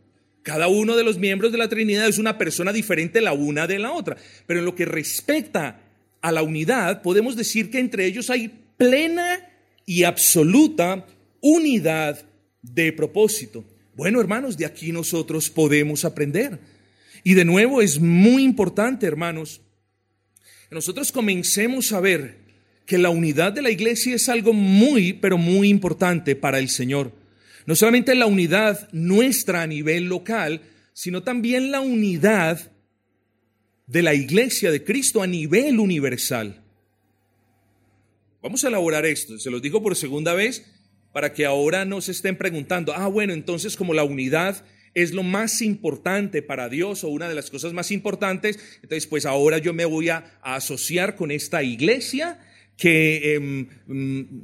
Cada 0.42 0.68
uno 0.68 0.96
de 0.96 1.04
los 1.04 1.20
miembros 1.20 1.52
de 1.52 1.60
la 1.60 1.70
Trinidad 1.70 2.08
es 2.08 2.18
una 2.18 2.40
persona 2.40 2.74
diferente 2.74 3.22
la 3.22 3.34
una 3.34 3.68
de 3.68 3.78
la 3.78 3.92
otra. 3.92 4.18
Pero 4.48 4.60
en 4.60 4.66
lo 4.66 4.74
que 4.74 4.86
respecta 4.86 5.80
a 6.22 6.32
la 6.32 6.42
unidad, 6.42 7.04
podemos 7.04 7.36
decir 7.36 7.70
que 7.70 7.78
entre 7.78 8.08
ellos 8.08 8.32
hay 8.32 8.52
plena 8.78 9.48
y 9.86 10.06
absoluta 10.06 11.06
unidad 11.40 12.26
de 12.64 12.92
propósito. 12.94 13.64
Bueno, 13.96 14.20
hermanos, 14.20 14.58
de 14.58 14.66
aquí 14.66 14.92
nosotros 14.92 15.52
podemos 15.52 16.04
aprender. 16.04 16.58
Y 17.24 17.34
de 17.34 17.46
nuevo 17.46 17.82
es 17.82 18.00
muy 18.00 18.44
importante, 18.44 19.06
hermanos, 19.06 19.62
que 20.70 20.76
nosotros 20.76 21.12
comencemos 21.12 21.92
a 21.92 22.00
ver 22.00 22.40
que 22.86 22.98
la 22.98 23.10
unidad 23.10 23.54
de 23.54 23.62
la 23.62 23.70
iglesia 23.70 24.16
es 24.16 24.28
algo 24.28 24.54
muy, 24.54 25.14
pero 25.14 25.38
muy 25.38 25.70
importante 25.70 26.36
para 26.36 26.60
el 26.60 26.70
Señor. 26.70 27.12
No 27.66 27.76
solamente 27.76 28.16
la 28.16 28.26
unidad 28.26 28.90
nuestra 28.92 29.62
a 29.62 29.68
nivel 29.68 30.06
local, 30.06 30.62
sino 30.94 31.24
también 31.24 31.72
la 31.72 31.82
unidad 31.82 32.72
de 33.88 34.02
la 34.02 34.14
iglesia 34.14 34.72
de 34.72 34.84
Cristo 34.84 35.22
a 35.22 35.28
nivel 35.28 35.80
universal. 35.80 36.62
Vamos 38.42 38.64
a 38.64 38.70
elaborar 38.70 39.06
esto, 39.06 39.38
se 39.38 39.52
los 39.52 39.62
digo 39.62 39.84
por 39.84 39.96
segunda 39.96 40.34
vez, 40.34 40.66
para 41.14 41.34
que 41.34 41.46
ahora 41.46 41.86
no 41.86 42.02
se 42.02 42.12
estén 42.12 42.38
preguntando, 42.38 42.94
ah, 42.94 43.08
bueno, 43.08 43.34
entonces 43.34 43.76
como 43.76 43.94
la 43.94 44.04
unidad 44.04 44.66
es 44.94 45.14
lo 45.14 45.24
más 45.24 45.62
importante 45.62 46.42
para 46.42 46.70
Dios 46.70 47.04
o 47.04 47.10
una 47.10 47.30
de 47.30 47.36
las 47.36 47.50
cosas 47.50 47.74
más 47.74 47.92
importantes, 47.92 48.60
entonces 48.76 49.08
pues 49.08 49.26
ahora 49.26 49.58
yo 49.58 49.74
me 49.74 49.86
voy 49.86 50.10
a, 50.10 50.40
asociar 50.42 51.16
con 51.16 51.32
esta 51.32 51.64
iglesia 51.64 52.40
que 52.76 53.40
mm, 53.88 53.94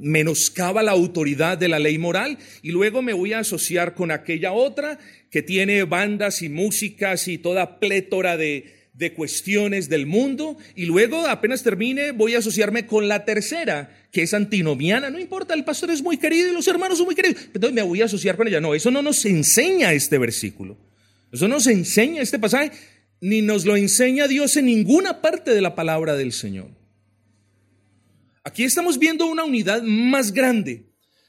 menoscaba 0.00 0.82
la 0.82 0.92
autoridad 0.92 1.58
de 1.58 1.68
la 1.68 1.78
ley 1.78 1.98
moral 1.98 2.38
y 2.62 2.70
luego 2.70 3.02
me 3.02 3.12
voy 3.12 3.32
a 3.32 3.40
asociar 3.40 3.94
con 3.94 4.10
aquella 4.10 4.52
otra 4.52 4.98
que 5.30 5.42
tiene 5.42 5.82
bandas 5.84 6.42
y 6.42 6.48
músicas 6.48 7.26
y 7.28 7.38
toda 7.38 7.80
plétora 7.80 8.36
de, 8.36 8.78
de 8.98 9.12
cuestiones 9.12 9.88
del 9.88 10.06
mundo 10.06 10.56
y 10.74 10.86
luego 10.86 11.26
apenas 11.26 11.62
termine 11.62 12.10
voy 12.10 12.34
a 12.34 12.38
asociarme 12.38 12.86
con 12.86 13.06
la 13.06 13.24
tercera, 13.24 13.97
que 14.10 14.22
es 14.22 14.34
antinomiana. 14.34 15.10
No 15.10 15.18
importa, 15.18 15.54
el 15.54 15.64
pastor 15.64 15.90
es 15.90 16.02
muy 16.02 16.16
querido 16.16 16.50
y 16.50 16.54
los 16.54 16.66
hermanos 16.66 16.98
son 16.98 17.06
muy 17.06 17.14
queridos. 17.14 17.42
Entonces 17.46 17.72
me 17.72 17.82
voy 17.82 18.02
a 18.02 18.06
asociar 18.06 18.36
con 18.36 18.48
ella. 18.48 18.60
No, 18.60 18.74
eso 18.74 18.90
no 18.90 19.02
nos 19.02 19.24
enseña 19.24 19.92
este 19.92 20.18
versículo. 20.18 20.76
Eso 21.32 21.46
no 21.48 21.56
nos 21.56 21.66
enseña 21.66 22.22
este 22.22 22.38
pasaje, 22.38 22.72
ni 23.20 23.42
nos 23.42 23.64
lo 23.66 23.76
enseña 23.76 24.28
Dios 24.28 24.56
en 24.56 24.66
ninguna 24.66 25.20
parte 25.20 25.52
de 25.52 25.60
la 25.60 25.74
palabra 25.74 26.16
del 26.16 26.32
Señor. 26.32 26.70
Aquí 28.44 28.64
estamos 28.64 28.98
viendo 28.98 29.26
una 29.26 29.44
unidad 29.44 29.82
más 29.82 30.32
grande, 30.32 30.86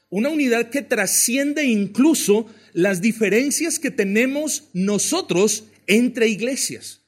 una 0.08 0.30
unidad 0.30 0.70
que 0.70 0.80
trasciende 0.80 1.64
incluso 1.66 2.46
las 2.72 3.02
diferencias 3.02 3.78
que 3.78 3.90
tenemos 3.90 4.70
nosotros 4.72 5.64
entre 5.86 6.28
iglesias. 6.28 7.02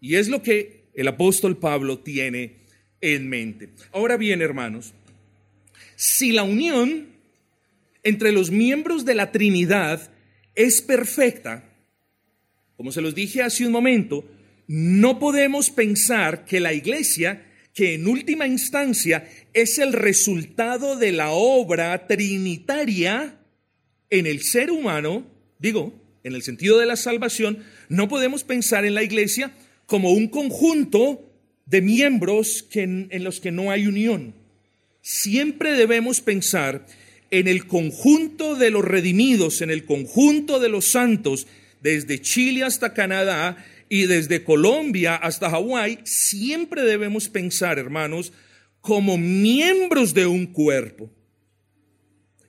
Y 0.00 0.16
es 0.16 0.28
lo 0.28 0.42
que 0.42 0.90
el 0.94 1.06
apóstol 1.06 1.58
Pablo 1.58 2.00
tiene 2.00 2.59
en 3.00 3.28
mente. 3.28 3.70
Ahora 3.92 4.16
bien, 4.16 4.42
hermanos, 4.42 4.92
si 5.96 6.32
la 6.32 6.42
unión 6.42 7.08
entre 8.02 8.32
los 8.32 8.50
miembros 8.50 9.04
de 9.04 9.14
la 9.14 9.32
Trinidad 9.32 10.10
es 10.54 10.82
perfecta, 10.82 11.64
como 12.76 12.92
se 12.92 13.02
los 13.02 13.14
dije 13.14 13.42
hace 13.42 13.66
un 13.66 13.72
momento, 13.72 14.24
no 14.66 15.18
podemos 15.18 15.70
pensar 15.70 16.44
que 16.44 16.60
la 16.60 16.72
iglesia, 16.72 17.46
que 17.74 17.94
en 17.94 18.06
última 18.06 18.46
instancia 18.46 19.28
es 19.52 19.78
el 19.78 19.92
resultado 19.92 20.96
de 20.96 21.12
la 21.12 21.30
obra 21.30 22.06
trinitaria 22.06 23.38
en 24.08 24.26
el 24.26 24.42
ser 24.42 24.70
humano, 24.70 25.26
digo, 25.58 25.92
en 26.24 26.34
el 26.34 26.42
sentido 26.42 26.78
de 26.78 26.86
la 26.86 26.96
salvación, 26.96 27.64
no 27.88 28.08
podemos 28.08 28.44
pensar 28.44 28.84
en 28.84 28.94
la 28.94 29.02
iglesia 29.02 29.52
como 29.86 30.12
un 30.12 30.28
conjunto 30.28 31.29
de 31.70 31.80
miembros 31.80 32.64
que 32.64 32.82
en, 32.82 33.24
los 33.24 33.40
que 33.40 33.52
no 33.52 33.70
hay 33.70 33.86
unión. 33.86 34.34
Siempre 35.02 35.72
debemos 35.72 36.20
pensar 36.20 36.84
en 37.30 37.46
el 37.46 37.66
conjunto 37.66 38.56
de 38.56 38.70
los 38.70 38.84
redimidos, 38.84 39.62
en 39.62 39.70
el 39.70 39.84
conjunto 39.84 40.58
de 40.58 40.68
los 40.68 40.86
santos, 40.86 41.46
desde 41.80 42.20
Chile 42.20 42.64
hasta 42.64 42.92
Canadá 42.92 43.64
y 43.88 44.06
desde 44.06 44.42
Colombia 44.42 45.14
hasta 45.14 45.48
Hawái, 45.48 46.00
siempre 46.04 46.82
debemos 46.82 47.28
pensar, 47.28 47.78
hermanos, 47.78 48.32
como 48.80 49.16
miembros 49.16 50.12
de 50.12 50.26
un 50.26 50.46
cuerpo. 50.46 51.10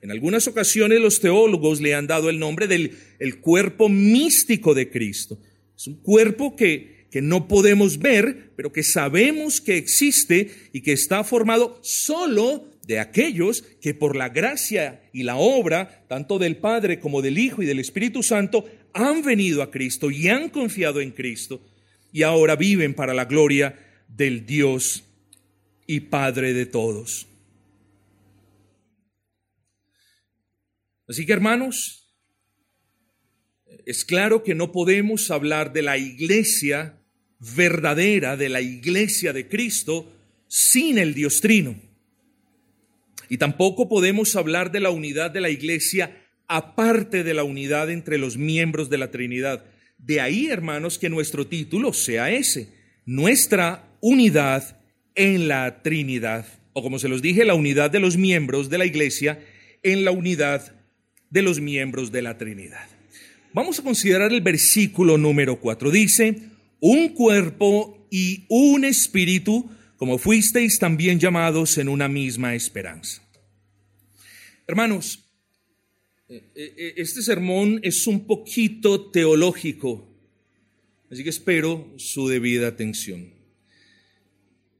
En 0.02 0.10
algunas 0.10 0.48
ocasiones 0.48 1.00
los 1.00 1.20
teólogos 1.20 1.80
le 1.80 1.94
han 1.94 2.08
dado 2.08 2.30
el 2.32 2.40
nombre 2.40 2.68
del 2.68 2.98
el 3.20 3.40
cuerpo 3.40 3.88
místico 3.88 4.74
de 4.74 4.90
Cristo. 4.90 5.40
Es 5.78 5.86
un 5.86 6.02
cuerpo 6.02 6.56
que, 6.56 7.01
que 7.12 7.22
no 7.22 7.48
podemos 7.48 8.00
ver, 8.00 8.54
pero 8.56 8.72
que 8.72 8.84
sabemos 8.84 9.60
que 9.60 9.78
existe 9.78 10.50
y 10.72 10.82
que 10.82 10.94
está 10.94 11.24
formado 11.26 11.78
solo 11.84 12.72
de 12.88 13.00
aquellos 13.00 13.64
que 13.82 13.94
por 13.94 14.16
la 14.16 14.30
gracia 14.30 15.04
y 15.12 15.24
la 15.24 15.36
obra, 15.36 16.06
tanto 16.08 16.40
del 16.40 16.58
Padre 16.58 17.00
como 17.00 17.22
del 17.22 17.38
Hijo 17.38 17.62
y 17.62 17.66
del 17.66 17.80
Espíritu 17.80 18.24
Santo, 18.24 18.66
han 18.94 19.22
venido 19.24 19.62
a 19.62 19.70
Cristo 19.70 20.10
y 20.10 20.30
han 20.30 20.50
confiado 20.50 21.02
en 21.02 21.12
Cristo 21.12 21.62
y 22.14 22.24
ahora 22.24 22.56
viven 22.56 22.94
para 22.94 23.14
la 23.14 23.26
gloria 23.26 23.78
del 24.08 24.46
Dios 24.46 25.04
y 25.86 26.00
Padre 26.00 26.54
de 26.54 26.66
todos. 26.66 27.28
Así 31.08 31.26
que 31.26 31.34
hermanos, 31.34 32.16
es 33.86 34.06
claro 34.06 34.44
que 34.44 34.56
no 34.56 34.72
podemos 34.72 35.30
hablar 35.30 35.74
de 35.74 35.82
la 35.82 35.98
iglesia 35.98 37.01
verdadera, 37.56 38.38
de 38.38 38.50
la 38.50 38.62
iglesia 38.62 39.34
de 39.34 39.48
Cristo, 39.48 40.12
sin 40.48 40.98
el 40.98 41.14
Dios 41.14 41.42
Trino. 41.42 41.76
Y 43.30 43.38
tampoco 43.38 43.90
podemos 43.90 44.36
hablar 44.36 44.72
de 44.72 44.80
la 44.80 44.90
unidad 44.90 45.32
de 45.32 45.42
la 45.42 45.50
iglesia 45.50 46.18
aparte 46.48 47.24
de 47.24 47.34
la 47.34 47.44
unidad 47.44 47.90
entre 47.90 48.18
los 48.18 48.38
miembros 48.38 48.90
de 48.90 48.98
la 48.98 49.10
Trinidad. 49.10 49.64
De 49.98 50.20
ahí, 50.20 50.48
hermanos, 50.48 51.00
que 51.00 51.10
nuestro 51.10 51.48
título 51.48 51.94
sea 51.94 52.30
ese, 52.30 52.70
nuestra 53.06 53.88
unidad 54.02 54.78
en 55.16 55.48
la 55.48 55.82
Trinidad. 55.82 56.46
O 56.74 56.84
como 56.84 57.00
se 57.00 57.08
los 57.08 57.22
dije, 57.22 57.46
la 57.46 57.54
unidad 57.54 57.90
de 57.90 58.00
los 58.00 58.18
miembros 58.18 58.70
de 58.70 58.78
la 58.78 58.86
iglesia 58.86 59.40
en 59.82 60.04
la 60.04 60.12
unidad 60.12 60.76
de 61.30 61.42
los 61.42 61.62
miembros 61.62 62.12
de 62.12 62.22
la 62.22 62.38
Trinidad. 62.38 62.88
Vamos 63.54 63.80
a 63.80 63.84
considerar 63.84 64.32
el 64.32 64.42
versículo 64.42 65.18
número 65.18 65.60
4. 65.60 65.90
Dice, 65.92 66.51
un 66.82 67.10
cuerpo 67.10 68.08
y 68.10 68.46
un 68.50 68.84
espíritu, 68.84 69.70
como 69.96 70.18
fuisteis 70.18 70.80
también 70.80 71.20
llamados 71.20 71.78
en 71.78 71.88
una 71.88 72.10
misma 72.10 72.56
esperanza. 72.56 73.22
Hermanos, 74.68 75.24
eh, 76.28 76.44
eh, 76.56 76.94
este 76.98 77.22
sermón 77.22 77.80
es 77.84 78.08
un 78.08 78.26
poquito 78.26 79.12
teológico, 79.12 80.10
así 81.10 81.24
que 81.24 81.30
espero 81.30 81.94
su 81.98 82.28
debida 82.28 82.68
atención. 82.68 83.34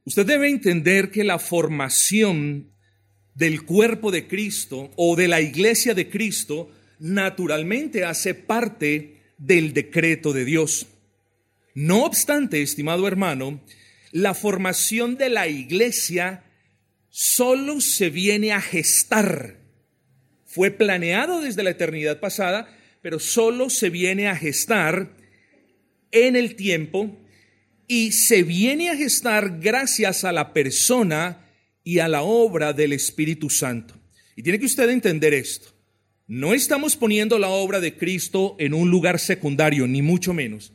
Usted 0.04 0.26
debe 0.26 0.48
entender 0.48 1.10
que 1.10 1.24
la 1.24 1.38
formación 1.38 2.72
del 3.34 3.62
cuerpo 3.64 4.10
de 4.10 4.26
Cristo 4.26 4.90
o 4.96 5.14
de 5.14 5.28
la 5.28 5.40
iglesia 5.40 5.94
de 5.94 6.10
Cristo 6.10 6.70
naturalmente 6.98 8.04
hace 8.04 8.34
parte 8.34 9.34
del 9.38 9.72
decreto 9.72 10.32
de 10.32 10.44
Dios. 10.44 10.88
No 11.74 12.04
obstante, 12.04 12.62
estimado 12.62 13.06
hermano, 13.08 13.60
la 14.10 14.34
formación 14.34 15.16
de 15.16 15.30
la 15.30 15.48
iglesia 15.48 16.44
solo 17.08 17.80
se 17.80 18.10
viene 18.10 18.52
a 18.52 18.60
gestar. 18.60 19.58
Fue 20.44 20.70
planeado 20.70 21.40
desde 21.40 21.62
la 21.62 21.70
eternidad 21.70 22.20
pasada, 22.20 22.68
pero 23.00 23.18
solo 23.18 23.70
se 23.70 23.90
viene 23.90 24.28
a 24.28 24.36
gestar 24.36 25.16
en 26.10 26.36
el 26.36 26.56
tiempo 26.56 27.18
y 27.88 28.12
se 28.12 28.42
viene 28.42 28.90
a 28.90 28.96
gestar 28.96 29.58
gracias 29.60 30.24
a 30.24 30.32
la 30.32 30.52
persona 30.52 31.48
y 31.84 31.98
a 31.98 32.08
la 32.08 32.22
obra 32.22 32.72
del 32.72 32.92
Espíritu 32.92 33.50
Santo. 33.50 33.94
Y 34.36 34.42
tiene 34.42 34.58
que 34.58 34.66
usted 34.66 34.88
entender 34.90 35.34
esto. 35.34 35.74
No 36.26 36.54
estamos 36.54 36.96
poniendo 36.96 37.38
la 37.38 37.48
obra 37.48 37.80
de 37.80 37.96
Cristo 37.96 38.56
en 38.58 38.72
un 38.72 38.90
lugar 38.90 39.18
secundario, 39.18 39.86
ni 39.86 40.00
mucho 40.00 40.32
menos. 40.32 40.72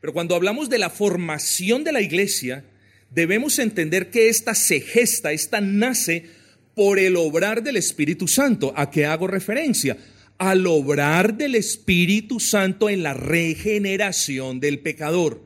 Pero 0.00 0.12
cuando 0.12 0.34
hablamos 0.34 0.68
de 0.68 0.78
la 0.78 0.90
formación 0.90 1.84
de 1.84 1.92
la 1.92 2.00
iglesia, 2.00 2.64
debemos 3.10 3.58
entender 3.58 4.10
que 4.10 4.28
esta 4.28 4.54
se 4.54 4.80
gesta, 4.80 5.32
esta 5.32 5.60
nace 5.60 6.26
por 6.74 6.98
el 6.98 7.16
obrar 7.16 7.62
del 7.62 7.76
Espíritu 7.76 8.28
Santo. 8.28 8.72
¿A 8.76 8.90
qué 8.90 9.06
hago 9.06 9.26
referencia? 9.26 9.96
Al 10.38 10.66
obrar 10.68 11.36
del 11.36 11.56
Espíritu 11.56 12.38
Santo 12.38 12.88
en 12.88 13.02
la 13.02 13.14
regeneración 13.14 14.60
del 14.60 14.78
pecador. 14.78 15.42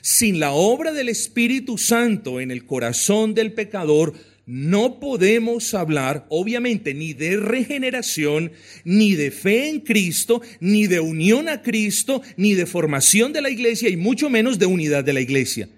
Sin 0.00 0.40
la 0.40 0.52
obra 0.52 0.92
del 0.92 1.08
Espíritu 1.08 1.78
Santo 1.78 2.40
en 2.40 2.50
el 2.50 2.66
corazón 2.66 3.34
del 3.34 3.52
pecador, 3.52 4.14
no 4.46 5.00
podemos 5.00 5.74
hablar, 5.74 6.24
obviamente, 6.28 6.94
ni 6.94 7.14
de 7.14 7.36
regeneración, 7.36 8.52
ni 8.84 9.16
de 9.16 9.32
fe 9.32 9.68
en 9.68 9.80
Cristo, 9.80 10.40
ni 10.60 10.86
de 10.86 11.00
unión 11.00 11.48
a 11.48 11.62
Cristo, 11.62 12.22
ni 12.36 12.54
de 12.54 12.64
formación 12.64 13.32
de 13.32 13.42
la 13.42 13.50
iglesia, 13.50 13.88
y 13.88 13.96
mucho 13.96 14.30
menos 14.30 14.60
de 14.60 14.66
unidad 14.66 15.02
de 15.02 15.12
la 15.12 15.20
iglesia. 15.20 15.68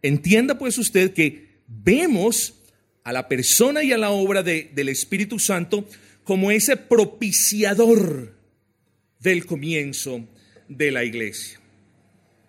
Entienda 0.00 0.58
pues 0.58 0.78
usted 0.78 1.12
que 1.12 1.48
vemos 1.68 2.54
a 3.04 3.12
la 3.12 3.28
persona 3.28 3.84
y 3.84 3.92
a 3.92 3.98
la 3.98 4.10
obra 4.10 4.42
del 4.42 4.88
Espíritu 4.88 5.38
Santo 5.38 5.86
como 6.24 6.50
ese 6.50 6.78
propiciador 6.78 8.34
del 9.20 9.44
comienzo 9.44 10.26
de 10.68 10.90
la 10.90 11.04
iglesia. 11.04 11.60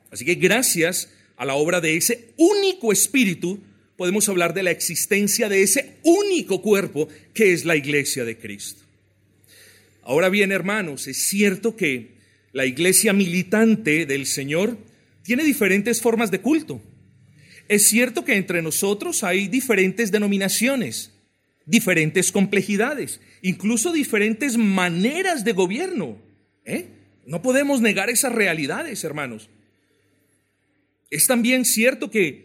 Así 0.09 0.23
que 0.23 0.35
gracias 0.35 1.09
a 1.35 1.43
la 1.43 1.55
obra 1.55 1.81
de 1.81 1.97
ese 1.97 2.29
único 2.37 2.93
Espíritu, 2.93 3.59
podemos 3.97 4.27
hablar 4.29 4.53
de 4.53 4.63
la 4.63 4.71
existencia 4.71 5.49
de 5.49 5.63
ese 5.63 5.97
único 6.03 6.61
cuerpo 6.61 7.07
que 7.33 7.53
es 7.53 7.65
la 7.65 7.75
iglesia 7.75 8.25
de 8.25 8.37
Cristo. 8.37 8.83
Ahora 10.03 10.29
bien, 10.29 10.51
hermanos, 10.51 11.07
es 11.07 11.27
cierto 11.27 11.75
que 11.75 12.15
la 12.51 12.65
iglesia 12.65 13.13
militante 13.13 14.05
del 14.05 14.25
Señor 14.25 14.77
tiene 15.23 15.43
diferentes 15.43 16.01
formas 16.01 16.29
de 16.31 16.41
culto. 16.41 16.81
Es 17.67 17.87
cierto 17.87 18.23
que 18.23 18.35
entre 18.35 18.61
nosotros 18.61 19.23
hay 19.23 19.47
diferentes 19.47 20.11
denominaciones, 20.11 21.11
diferentes 21.65 22.31
complejidades, 22.31 23.19
incluso 23.41 23.91
diferentes 23.91 24.57
maneras 24.57 25.43
de 25.43 25.53
gobierno. 25.53 26.19
¿eh? 26.63 26.87
No 27.25 27.41
podemos 27.41 27.81
negar 27.81 28.11
esas 28.11 28.33
realidades, 28.33 29.03
hermanos. 29.03 29.49
Es 31.09 31.25
también 31.25 31.65
cierto 31.65 32.11
que 32.11 32.44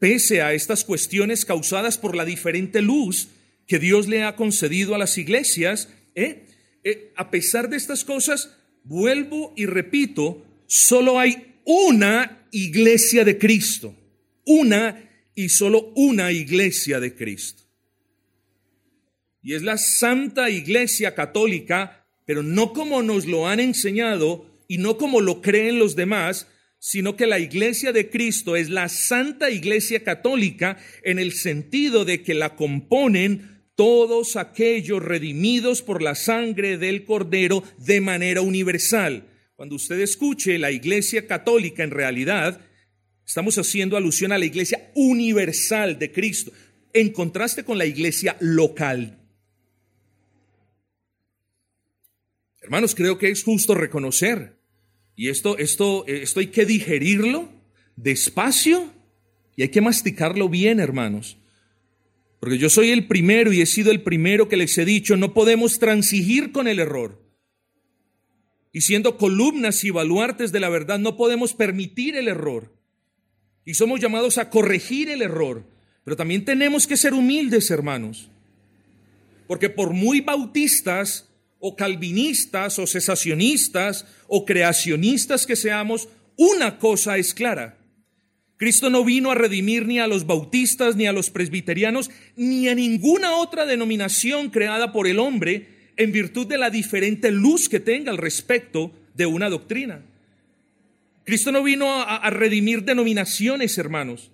pese 0.00 0.42
a 0.42 0.52
estas 0.52 0.82
cuestiones 0.82 1.44
causadas 1.44 1.98
por 1.98 2.16
la 2.16 2.24
diferente 2.24 2.82
luz 2.82 3.28
que 3.68 3.78
Dios 3.78 4.08
le 4.08 4.24
ha 4.24 4.34
concedido 4.34 4.96
a 4.96 4.98
las 4.98 5.16
iglesias, 5.16 5.88
¿eh? 6.16 6.46
Eh, 6.82 7.12
a 7.14 7.30
pesar 7.30 7.68
de 7.68 7.76
estas 7.76 8.04
cosas, 8.04 8.56
vuelvo 8.82 9.52
y 9.56 9.66
repito, 9.66 10.44
solo 10.66 11.20
hay 11.20 11.60
una 11.64 12.48
iglesia 12.50 13.24
de 13.24 13.38
Cristo, 13.38 13.94
una 14.46 15.08
y 15.34 15.50
solo 15.50 15.92
una 15.94 16.32
iglesia 16.32 16.98
de 16.98 17.14
Cristo. 17.14 17.62
Y 19.42 19.54
es 19.54 19.62
la 19.62 19.78
Santa 19.78 20.50
Iglesia 20.50 21.14
Católica, 21.14 22.06
pero 22.24 22.42
no 22.42 22.72
como 22.72 23.02
nos 23.02 23.26
lo 23.26 23.46
han 23.46 23.60
enseñado 23.60 24.46
y 24.68 24.78
no 24.78 24.96
como 24.96 25.20
lo 25.20 25.42
creen 25.42 25.78
los 25.78 25.96
demás, 25.96 26.46
sino 26.80 27.14
que 27.14 27.26
la 27.26 27.38
iglesia 27.38 27.92
de 27.92 28.08
Cristo 28.08 28.56
es 28.56 28.70
la 28.70 28.88
Santa 28.88 29.50
Iglesia 29.50 30.02
Católica 30.02 30.78
en 31.04 31.18
el 31.18 31.32
sentido 31.32 32.06
de 32.06 32.22
que 32.22 32.32
la 32.32 32.56
componen 32.56 33.60
todos 33.76 34.36
aquellos 34.36 35.02
redimidos 35.02 35.82
por 35.82 36.02
la 36.02 36.14
sangre 36.14 36.78
del 36.78 37.04
Cordero 37.04 37.62
de 37.76 38.00
manera 38.00 38.40
universal. 38.40 39.28
Cuando 39.56 39.76
usted 39.76 40.00
escuche 40.00 40.58
la 40.58 40.70
Iglesia 40.70 41.26
Católica 41.26 41.84
en 41.84 41.90
realidad, 41.90 42.62
estamos 43.26 43.58
haciendo 43.58 43.98
alusión 43.98 44.32
a 44.32 44.38
la 44.38 44.46
Iglesia 44.46 44.90
universal 44.94 45.98
de 45.98 46.10
Cristo, 46.10 46.50
en 46.94 47.12
contraste 47.12 47.62
con 47.62 47.76
la 47.76 47.84
Iglesia 47.84 48.38
local. 48.40 49.18
Hermanos, 52.62 52.94
creo 52.94 53.18
que 53.18 53.28
es 53.28 53.44
justo 53.44 53.74
reconocer 53.74 54.59
y 55.20 55.28
esto, 55.28 55.58
esto, 55.58 56.06
esto 56.06 56.40
hay 56.40 56.46
que 56.46 56.64
digerirlo 56.64 57.50
despacio 57.94 58.90
y 59.54 59.60
hay 59.60 59.68
que 59.68 59.82
masticarlo 59.82 60.48
bien, 60.48 60.80
hermanos. 60.80 61.36
Porque 62.40 62.56
yo 62.56 62.70
soy 62.70 62.88
el 62.88 63.06
primero 63.06 63.52
y 63.52 63.60
he 63.60 63.66
sido 63.66 63.90
el 63.90 64.00
primero 64.00 64.48
que 64.48 64.56
les 64.56 64.78
he 64.78 64.86
dicho, 64.86 65.18
no 65.18 65.34
podemos 65.34 65.78
transigir 65.78 66.52
con 66.52 66.66
el 66.66 66.78
error. 66.78 67.20
Y 68.72 68.80
siendo 68.80 69.18
columnas 69.18 69.84
y 69.84 69.90
baluartes 69.90 70.52
de 70.52 70.60
la 70.60 70.70
verdad, 70.70 70.98
no 70.98 71.18
podemos 71.18 71.52
permitir 71.52 72.16
el 72.16 72.26
error. 72.26 72.72
Y 73.66 73.74
somos 73.74 74.00
llamados 74.00 74.38
a 74.38 74.48
corregir 74.48 75.10
el 75.10 75.20
error. 75.20 75.66
Pero 76.02 76.16
también 76.16 76.46
tenemos 76.46 76.86
que 76.86 76.96
ser 76.96 77.12
humildes, 77.12 77.70
hermanos. 77.70 78.30
Porque 79.46 79.68
por 79.68 79.92
muy 79.92 80.22
bautistas 80.22 81.29
o 81.60 81.76
calvinistas 81.76 82.78
o 82.78 82.86
cesacionistas 82.86 84.06
o 84.26 84.44
creacionistas 84.44 85.46
que 85.46 85.56
seamos, 85.56 86.08
una 86.36 86.78
cosa 86.78 87.18
es 87.18 87.34
clara. 87.34 87.76
Cristo 88.56 88.90
no 88.90 89.04
vino 89.04 89.30
a 89.30 89.34
redimir 89.34 89.86
ni 89.86 90.00
a 90.00 90.06
los 90.06 90.26
bautistas, 90.26 90.96
ni 90.96 91.06
a 91.06 91.12
los 91.12 91.30
presbiterianos, 91.30 92.10
ni 92.36 92.68
a 92.68 92.74
ninguna 92.74 93.32
otra 93.36 93.64
denominación 93.64 94.50
creada 94.50 94.92
por 94.92 95.06
el 95.06 95.18
hombre 95.18 95.92
en 95.96 96.12
virtud 96.12 96.46
de 96.46 96.58
la 96.58 96.70
diferente 96.70 97.30
luz 97.30 97.68
que 97.68 97.80
tenga 97.80 98.10
al 98.10 98.18
respecto 98.18 98.92
de 99.14 99.26
una 99.26 99.48
doctrina. 99.48 100.02
Cristo 101.24 101.52
no 101.52 101.62
vino 101.62 101.92
a, 101.92 102.16
a 102.16 102.30
redimir 102.30 102.84
denominaciones, 102.84 103.76
hermanos. 103.78 104.30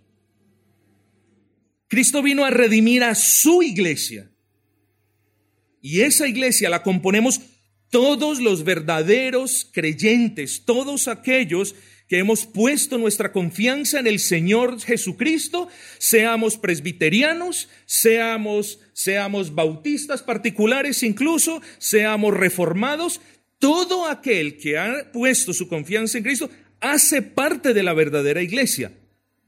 Cristo 1.88 2.22
vino 2.22 2.44
a 2.44 2.50
redimir 2.50 3.04
a 3.04 3.14
su 3.14 3.62
iglesia. 3.62 4.28
Y 5.88 6.00
esa 6.00 6.26
iglesia 6.26 6.68
la 6.68 6.82
componemos 6.82 7.40
todos 7.90 8.40
los 8.40 8.64
verdaderos 8.64 9.70
creyentes, 9.72 10.64
todos 10.64 11.06
aquellos 11.06 11.76
que 12.08 12.18
hemos 12.18 12.44
puesto 12.44 12.98
nuestra 12.98 13.30
confianza 13.30 14.00
en 14.00 14.08
el 14.08 14.18
Señor 14.18 14.80
Jesucristo, 14.80 15.68
seamos 15.98 16.56
presbiterianos, 16.56 17.68
seamos, 17.84 18.80
seamos 18.94 19.54
bautistas 19.54 20.24
particulares 20.24 21.04
incluso, 21.04 21.62
seamos 21.78 22.34
reformados, 22.34 23.20
todo 23.60 24.08
aquel 24.08 24.58
que 24.58 24.78
ha 24.78 25.12
puesto 25.12 25.54
su 25.54 25.68
confianza 25.68 26.18
en 26.18 26.24
Cristo 26.24 26.50
hace 26.80 27.22
parte 27.22 27.74
de 27.74 27.84
la 27.84 27.92
verdadera 27.92 28.42
iglesia. 28.42 28.90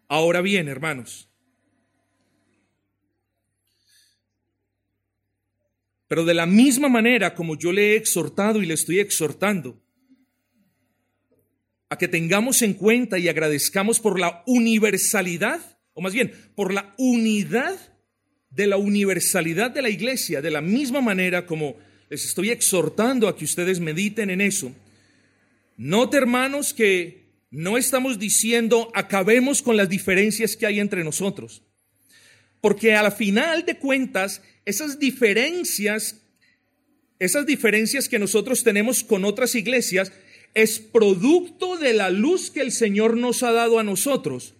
Ahora 0.07 0.40
bien, 0.40 0.68
hermanos, 0.68 1.29
pero 6.09 6.25
de 6.25 6.35
la 6.35 6.47
misma 6.47 6.88
manera 6.88 7.35
como 7.35 7.57
yo 7.57 7.73
le 7.73 7.92
he 7.92 7.97
exhortado 7.97 8.62
y 8.62 8.66
le 8.66 8.75
estoy 8.75 8.99
exhortando, 8.99 9.81
a 11.90 11.97
que 11.97 12.09
tengamos 12.09 12.62
en 12.62 12.75
cuenta 12.75 13.18
y 13.18 13.29
agradezcamos 13.29 14.01
por 14.01 14.18
la 14.18 14.42
universalidad, 14.47 15.61
o 15.94 16.01
más 16.01 16.12
bien, 16.12 16.33
por 16.55 16.73
la 16.73 16.94
unidad 16.99 17.77
de 18.51 18.66
la 18.66 18.77
universalidad 18.77 19.71
de 19.71 19.83
la 19.83 19.90
iglesia, 19.90 20.42
de 20.42 20.51
la 20.51 20.61
misma 20.61 21.01
manera 21.01 21.47
como 21.47 21.77
les 22.11 22.25
estoy 22.25 22.51
exhortando 22.51 23.29
a 23.29 23.37
que 23.37 23.44
ustedes 23.44 23.81
mediten 23.81 24.31
en 24.31 24.40
eso. 24.40 24.73
Note, 25.77 26.16
hermanos, 26.16 26.75
que 26.75 27.29
no 27.51 27.79
estamos 27.79 28.18
diciendo 28.18 28.90
acabemos 28.94 29.62
con 29.62 29.77
las 29.77 29.88
diferencias 29.88 30.57
que 30.57 30.66
hay 30.66 30.81
entre 30.81 31.05
nosotros, 31.05 31.62
porque 32.61 32.94
a 32.94 33.03
la 33.03 33.11
final 33.11 33.64
de 33.64 33.79
cuentas, 33.79 34.42
esas 34.68 34.98
diferencias, 34.98 36.20
esas 37.18 37.46
diferencias 37.46 38.07
que 38.07 38.18
nosotros 38.18 38.62
tenemos 38.62 39.02
con 39.02 39.24
otras 39.24 39.54
iglesias, 39.54 40.12
es 40.52 40.78
producto 40.78 41.78
de 41.78 41.94
la 41.94 42.11
luz 42.11 42.50
que 42.50 42.61
el 42.61 42.70
Señor 42.70 43.16
nos 43.16 43.42
ha 43.42 43.52
dado 43.52 43.78
a 43.78 43.83
nosotros. 43.83 44.54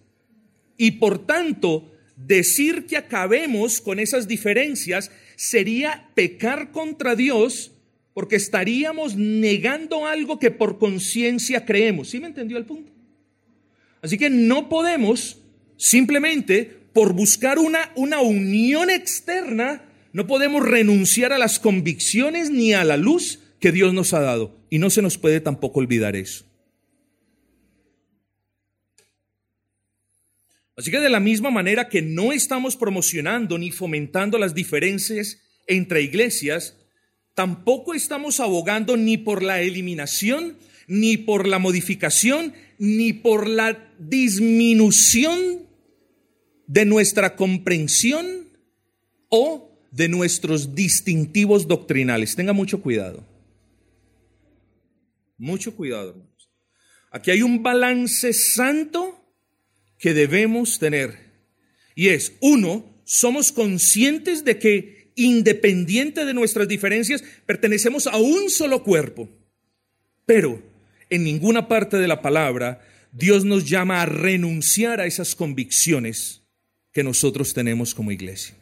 Y 0.77 0.91
por 0.91 1.27
tanto, 1.27 1.91
decir 2.15 2.87
que 2.87 2.97
acabemos 2.97 3.81
con 3.81 3.99
esas 3.99 4.27
diferencias 4.27 5.11
sería 5.35 6.09
pecar 6.15 6.71
contra 6.71 7.15
Dios 7.15 7.71
porque 8.15 8.35
estaríamos 8.35 9.15
negando 9.15 10.07
algo 10.07 10.39
que 10.39 10.49
por 10.49 10.79
conciencia 10.79 11.65
creemos. 11.65 12.09
¿Sí 12.09 12.19
me 12.19 12.27
entendió 12.27 12.57
el 12.57 12.65
punto? 12.65 12.91
Así 14.01 14.17
que 14.17 14.31
no 14.31 14.69
podemos 14.69 15.37
simplemente 15.77 16.79
por 16.93 17.13
buscar 17.13 17.59
una, 17.59 17.91
una 17.95 18.21
unión 18.21 18.89
externa, 18.89 19.83
no 20.11 20.27
podemos 20.27 20.67
renunciar 20.67 21.33
a 21.33 21.37
las 21.37 21.59
convicciones 21.59 22.49
ni 22.49 22.73
a 22.73 22.83
la 22.83 22.97
luz 22.97 23.39
que 23.59 23.71
Dios 23.71 23.93
nos 23.93 24.13
ha 24.13 24.21
dado. 24.21 24.55
Y 24.69 24.79
no 24.79 24.89
se 24.89 25.01
nos 25.01 25.17
puede 25.17 25.41
tampoco 25.41 25.79
olvidar 25.79 26.15
eso. 26.15 26.45
Así 30.75 30.91
que 30.91 30.99
de 30.99 31.09
la 31.09 31.19
misma 31.19 31.51
manera 31.51 31.89
que 31.89 32.01
no 32.01 32.31
estamos 32.31 32.77
promocionando 32.77 33.57
ni 33.57 33.69
fomentando 33.69 34.37
las 34.37 34.55
diferencias 34.55 35.41
entre 35.67 36.01
iglesias, 36.01 36.77
tampoco 37.33 37.93
estamos 37.93 38.39
abogando 38.39 38.95
ni 38.95 39.17
por 39.17 39.43
la 39.43 39.61
eliminación, 39.61 40.57
ni 40.87 41.17
por 41.17 41.47
la 41.47 41.59
modificación, 41.59 42.53
ni 42.77 43.11
por 43.11 43.47
la 43.47 43.93
disminución 43.99 45.67
de 46.65 46.85
nuestra 46.85 47.35
comprensión 47.35 48.47
o 49.27 49.68
de 49.91 50.07
nuestros 50.07 50.75
distintivos 50.75 51.67
doctrinales. 51.67 52.35
Tenga 52.35 52.53
mucho 52.53 52.81
cuidado. 52.81 53.25
Mucho 55.37 55.75
cuidado, 55.75 56.09
hermanos. 56.09 56.49
Aquí 57.11 57.31
hay 57.31 57.41
un 57.41 57.63
balance 57.63 58.33
santo 58.33 59.23
que 59.97 60.13
debemos 60.13 60.79
tener. 60.79 61.29
Y 61.95 62.09
es, 62.09 62.33
uno, 62.39 62.85
somos 63.03 63.51
conscientes 63.51 64.45
de 64.45 64.59
que 64.59 64.99
independiente 65.19 66.25
de 66.25 66.33
nuestras 66.33 66.67
diferencias, 66.67 67.23
pertenecemos 67.45 68.07
a 68.07 68.17
un 68.17 68.49
solo 68.49 68.83
cuerpo. 68.83 69.29
Pero 70.25 70.63
en 71.09 71.23
ninguna 71.23 71.67
parte 71.67 71.97
de 71.97 72.07
la 72.07 72.21
palabra 72.21 72.81
Dios 73.11 73.43
nos 73.43 73.67
llama 73.67 74.01
a 74.01 74.05
renunciar 74.05 75.01
a 75.01 75.05
esas 75.05 75.35
convicciones 75.35 76.43
que 76.93 77.03
nosotros 77.03 77.53
tenemos 77.53 77.93
como 77.93 78.11
iglesia. 78.11 78.55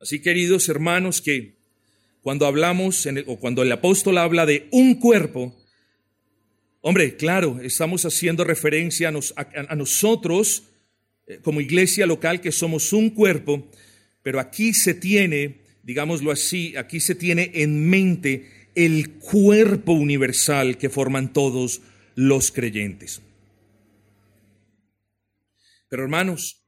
Así, 0.00 0.20
queridos 0.20 0.68
hermanos, 0.68 1.20
que 1.20 1.56
cuando 2.22 2.46
hablamos 2.46 3.08
o 3.26 3.38
cuando 3.40 3.62
el 3.62 3.72
apóstol 3.72 4.18
habla 4.18 4.46
de 4.46 4.68
un 4.70 4.94
cuerpo, 4.94 5.56
hombre, 6.82 7.16
claro, 7.16 7.58
estamos 7.60 8.04
haciendo 8.04 8.44
referencia 8.44 9.08
a, 9.08 9.74
nosotros 9.74 10.62
eh, 11.26 11.40
como 11.42 11.60
iglesia 11.60 12.06
local 12.06 12.40
que 12.40 12.52
somos 12.52 12.92
un 12.92 13.10
cuerpo, 13.10 13.68
pero 14.22 14.38
aquí 14.38 14.72
se 14.72 14.94
tiene, 14.94 15.62
digámoslo 15.82 16.30
así, 16.30 16.76
aquí 16.76 17.00
se 17.00 17.16
tiene 17.16 17.50
en 17.54 17.90
mente 17.90 18.68
el 18.76 19.14
cuerpo 19.14 19.94
universal 19.94 20.78
que 20.78 20.90
forman 20.90 21.32
todos 21.32 21.80
los 22.14 22.52
creyentes. 22.52 23.20
Pero 25.88 26.04
hermanos, 26.04 26.62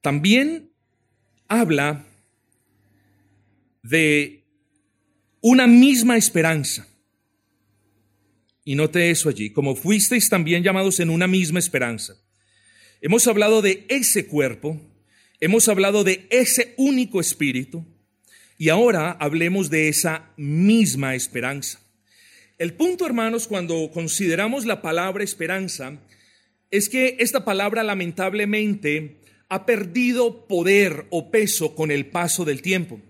también 0.00 0.70
habla 1.48 2.06
de 3.82 4.44
una 5.40 5.66
misma 5.66 6.16
esperanza. 6.16 6.86
Y 8.64 8.74
note 8.74 9.10
eso 9.10 9.28
allí, 9.28 9.50
como 9.50 9.74
fuisteis 9.74 10.28
también 10.28 10.62
llamados 10.62 11.00
en 11.00 11.10
una 11.10 11.26
misma 11.26 11.58
esperanza. 11.58 12.14
Hemos 13.00 13.26
hablado 13.26 13.62
de 13.62 13.86
ese 13.88 14.26
cuerpo, 14.26 14.80
hemos 15.40 15.68
hablado 15.68 16.04
de 16.04 16.26
ese 16.30 16.74
único 16.76 17.20
espíritu, 17.20 17.84
y 18.58 18.68
ahora 18.68 19.12
hablemos 19.12 19.70
de 19.70 19.88
esa 19.88 20.30
misma 20.36 21.14
esperanza. 21.14 21.80
El 22.58 22.74
punto, 22.74 23.06
hermanos, 23.06 23.48
cuando 23.48 23.90
consideramos 23.90 24.66
la 24.66 24.82
palabra 24.82 25.24
esperanza, 25.24 25.98
es 26.70 26.90
que 26.90 27.16
esta 27.20 27.42
palabra 27.46 27.82
lamentablemente 27.82 29.19
ha 29.50 29.66
perdido 29.66 30.46
poder 30.46 31.06
o 31.10 31.30
peso 31.30 31.74
con 31.74 31.90
el 31.90 32.06
paso 32.06 32.44
del 32.44 32.62
tiempo. 32.62 33.00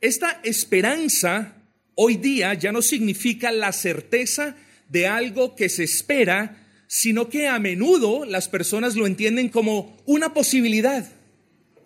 Esta 0.00 0.40
esperanza 0.44 1.56
hoy 1.94 2.16
día 2.16 2.54
ya 2.54 2.70
no 2.70 2.82
significa 2.82 3.50
la 3.50 3.72
certeza 3.72 4.54
de 4.88 5.08
algo 5.08 5.56
que 5.56 5.68
se 5.68 5.84
espera, 5.84 6.64
sino 6.86 7.28
que 7.28 7.48
a 7.48 7.58
menudo 7.58 8.24
las 8.26 8.48
personas 8.48 8.94
lo 8.94 9.06
entienden 9.06 9.48
como 9.48 9.96
una 10.04 10.34
posibilidad. 10.34 11.10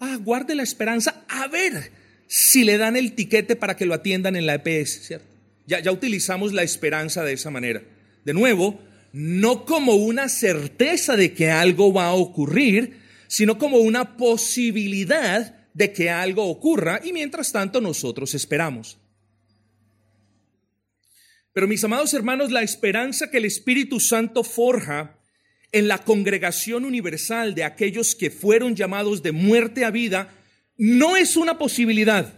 Ah, 0.01 0.17
guarde 0.17 0.57
la 0.57 0.65
esperanza 0.65 1.25
a 1.29 1.47
ver 1.47 1.93
si 2.27 2.65
le 2.65 2.79
dan 2.79 2.97
el 2.97 3.13
tiquete 3.13 3.55
para 3.55 3.77
que 3.77 3.87
lo 3.87 3.95
atiendan 3.95 4.35
en 4.35 4.47
la 4.47 4.55
EPS, 4.55 5.07
¿cierto? 5.07 5.27
Ya, 5.67 5.79
ya 5.79 5.93
utilizamos 5.93 6.53
la 6.53 6.65
esperanza 6.65 7.23
de 7.23 7.35
esa 7.35 7.51
manera. 7.51 7.83
De 8.25 8.35
nuevo, 8.35 8.81
no 9.13 9.65
como 9.65 9.95
una 9.95 10.29
certeza 10.29 11.17
de 11.17 11.33
que 11.33 11.51
algo 11.51 11.93
va 11.93 12.07
a 12.07 12.15
ocurrir, 12.15 13.02
sino 13.33 13.57
como 13.57 13.79
una 13.79 14.19
posibilidad 14.19 15.57
de 15.73 15.91
que 15.91 16.11
algo 16.11 16.45
ocurra 16.51 17.01
y 17.03 17.15
mientras 17.15 17.51
tanto 17.51 17.81
nosotros 17.81 18.35
esperamos. 18.35 18.99
Pero 21.55 21.67
mis 21.67 21.83
amados 21.83 22.13
hermanos, 22.13 22.53
la 22.53 22.61
esperanza 22.61 23.31
que 23.31 23.39
el 23.39 23.47
Espíritu 23.47 24.01
Santo 24.01 24.45
forja 24.45 25.19
en 25.73 25.89
la 25.89 26.05
congregación 26.05 26.85
universal 26.85 27.55
de 27.55 27.65
aquellos 27.65 28.15
que 28.15 28.31
fueron 28.31 28.77
llamados 28.77 29.23
de 29.23 29.33
muerte 29.33 29.87
a 29.87 29.91
vida 29.91 30.35
no 30.77 31.17
es 31.17 31.35
una 31.35 31.57
posibilidad. 31.57 32.35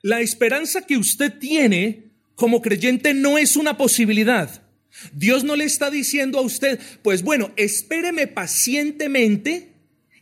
La 0.00 0.22
esperanza 0.22 0.86
que 0.86 0.96
usted 0.96 1.38
tiene 1.38 2.12
como 2.34 2.62
creyente 2.62 3.12
no 3.12 3.36
es 3.36 3.56
una 3.56 3.76
posibilidad. 3.76 4.65
Dios 5.12 5.44
no 5.44 5.56
le 5.56 5.64
está 5.64 5.90
diciendo 5.90 6.38
a 6.38 6.42
usted, 6.42 6.80
pues 7.02 7.22
bueno, 7.22 7.52
espéreme 7.56 8.26
pacientemente 8.26 9.72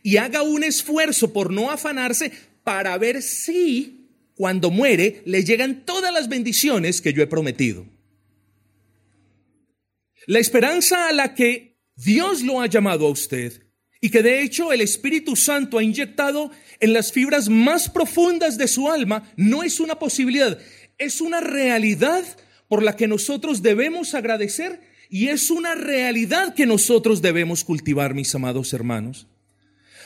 y 0.03 0.17
haga 0.17 0.41
un 0.41 0.63
esfuerzo 0.63 1.33
por 1.33 1.51
no 1.51 1.71
afanarse 1.71 2.31
para 2.63 2.97
ver 2.97 3.21
si 3.21 4.09
cuando 4.35 4.69
muere 4.69 5.21
le 5.25 5.43
llegan 5.43 5.85
todas 5.85 6.13
las 6.13 6.29
bendiciones 6.29 7.01
que 7.01 7.13
yo 7.13 7.23
he 7.23 7.27
prometido. 7.27 7.85
La 10.27 10.39
esperanza 10.39 11.07
a 11.07 11.13
la 11.13 11.33
que 11.33 11.77
Dios 11.95 12.41
lo 12.41 12.61
ha 12.61 12.67
llamado 12.67 13.07
a 13.07 13.11
usted 13.11 13.63
y 14.01 14.09
que 14.09 14.21
de 14.21 14.41
hecho 14.41 14.73
el 14.73 14.81
Espíritu 14.81 15.35
Santo 15.35 15.77
ha 15.77 15.83
inyectado 15.83 16.51
en 16.79 16.93
las 16.93 17.11
fibras 17.11 17.47
más 17.49 17.89
profundas 17.89 18.57
de 18.57 18.67
su 18.67 18.89
alma, 18.89 19.31
no 19.37 19.63
es 19.63 19.79
una 19.79 19.97
posibilidad, 19.97 20.59
es 20.97 21.21
una 21.21 21.39
realidad 21.39 22.23
por 22.67 22.83
la 22.83 22.95
que 22.95 23.07
nosotros 23.07 23.61
debemos 23.61 24.13
agradecer 24.13 24.81
y 25.09 25.27
es 25.27 25.51
una 25.51 25.75
realidad 25.75 26.55
que 26.55 26.65
nosotros 26.65 27.21
debemos 27.21 27.63
cultivar, 27.63 28.13
mis 28.13 28.33
amados 28.33 28.73
hermanos. 28.73 29.27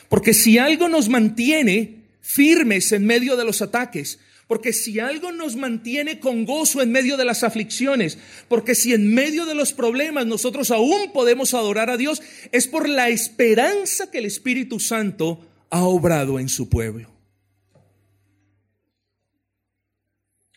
Porque 0.08 0.34
si 0.34 0.58
algo 0.58 0.88
nos 0.88 1.08
mantiene 1.08 2.02
firmes 2.20 2.92
en 2.92 3.06
medio 3.06 3.36
de 3.36 3.44
los 3.44 3.62
ataques, 3.62 4.18
porque 4.46 4.72
si 4.72 4.98
algo 4.98 5.30
nos 5.30 5.54
mantiene 5.54 6.18
con 6.18 6.44
gozo 6.44 6.82
en 6.82 6.90
medio 6.90 7.16
de 7.16 7.24
las 7.24 7.44
aflicciones, 7.44 8.18
porque 8.48 8.74
si 8.74 8.92
en 8.92 9.14
medio 9.14 9.46
de 9.46 9.54
los 9.54 9.72
problemas 9.72 10.26
nosotros 10.26 10.72
aún 10.72 11.12
podemos 11.12 11.54
adorar 11.54 11.88
a 11.88 11.96
Dios, 11.96 12.20
es 12.50 12.66
por 12.66 12.88
la 12.88 13.08
esperanza 13.10 14.10
que 14.10 14.18
el 14.18 14.24
Espíritu 14.24 14.80
Santo 14.80 15.46
ha 15.70 15.84
obrado 15.84 16.40
en 16.40 16.48
su 16.48 16.68
pueblo. 16.68 17.08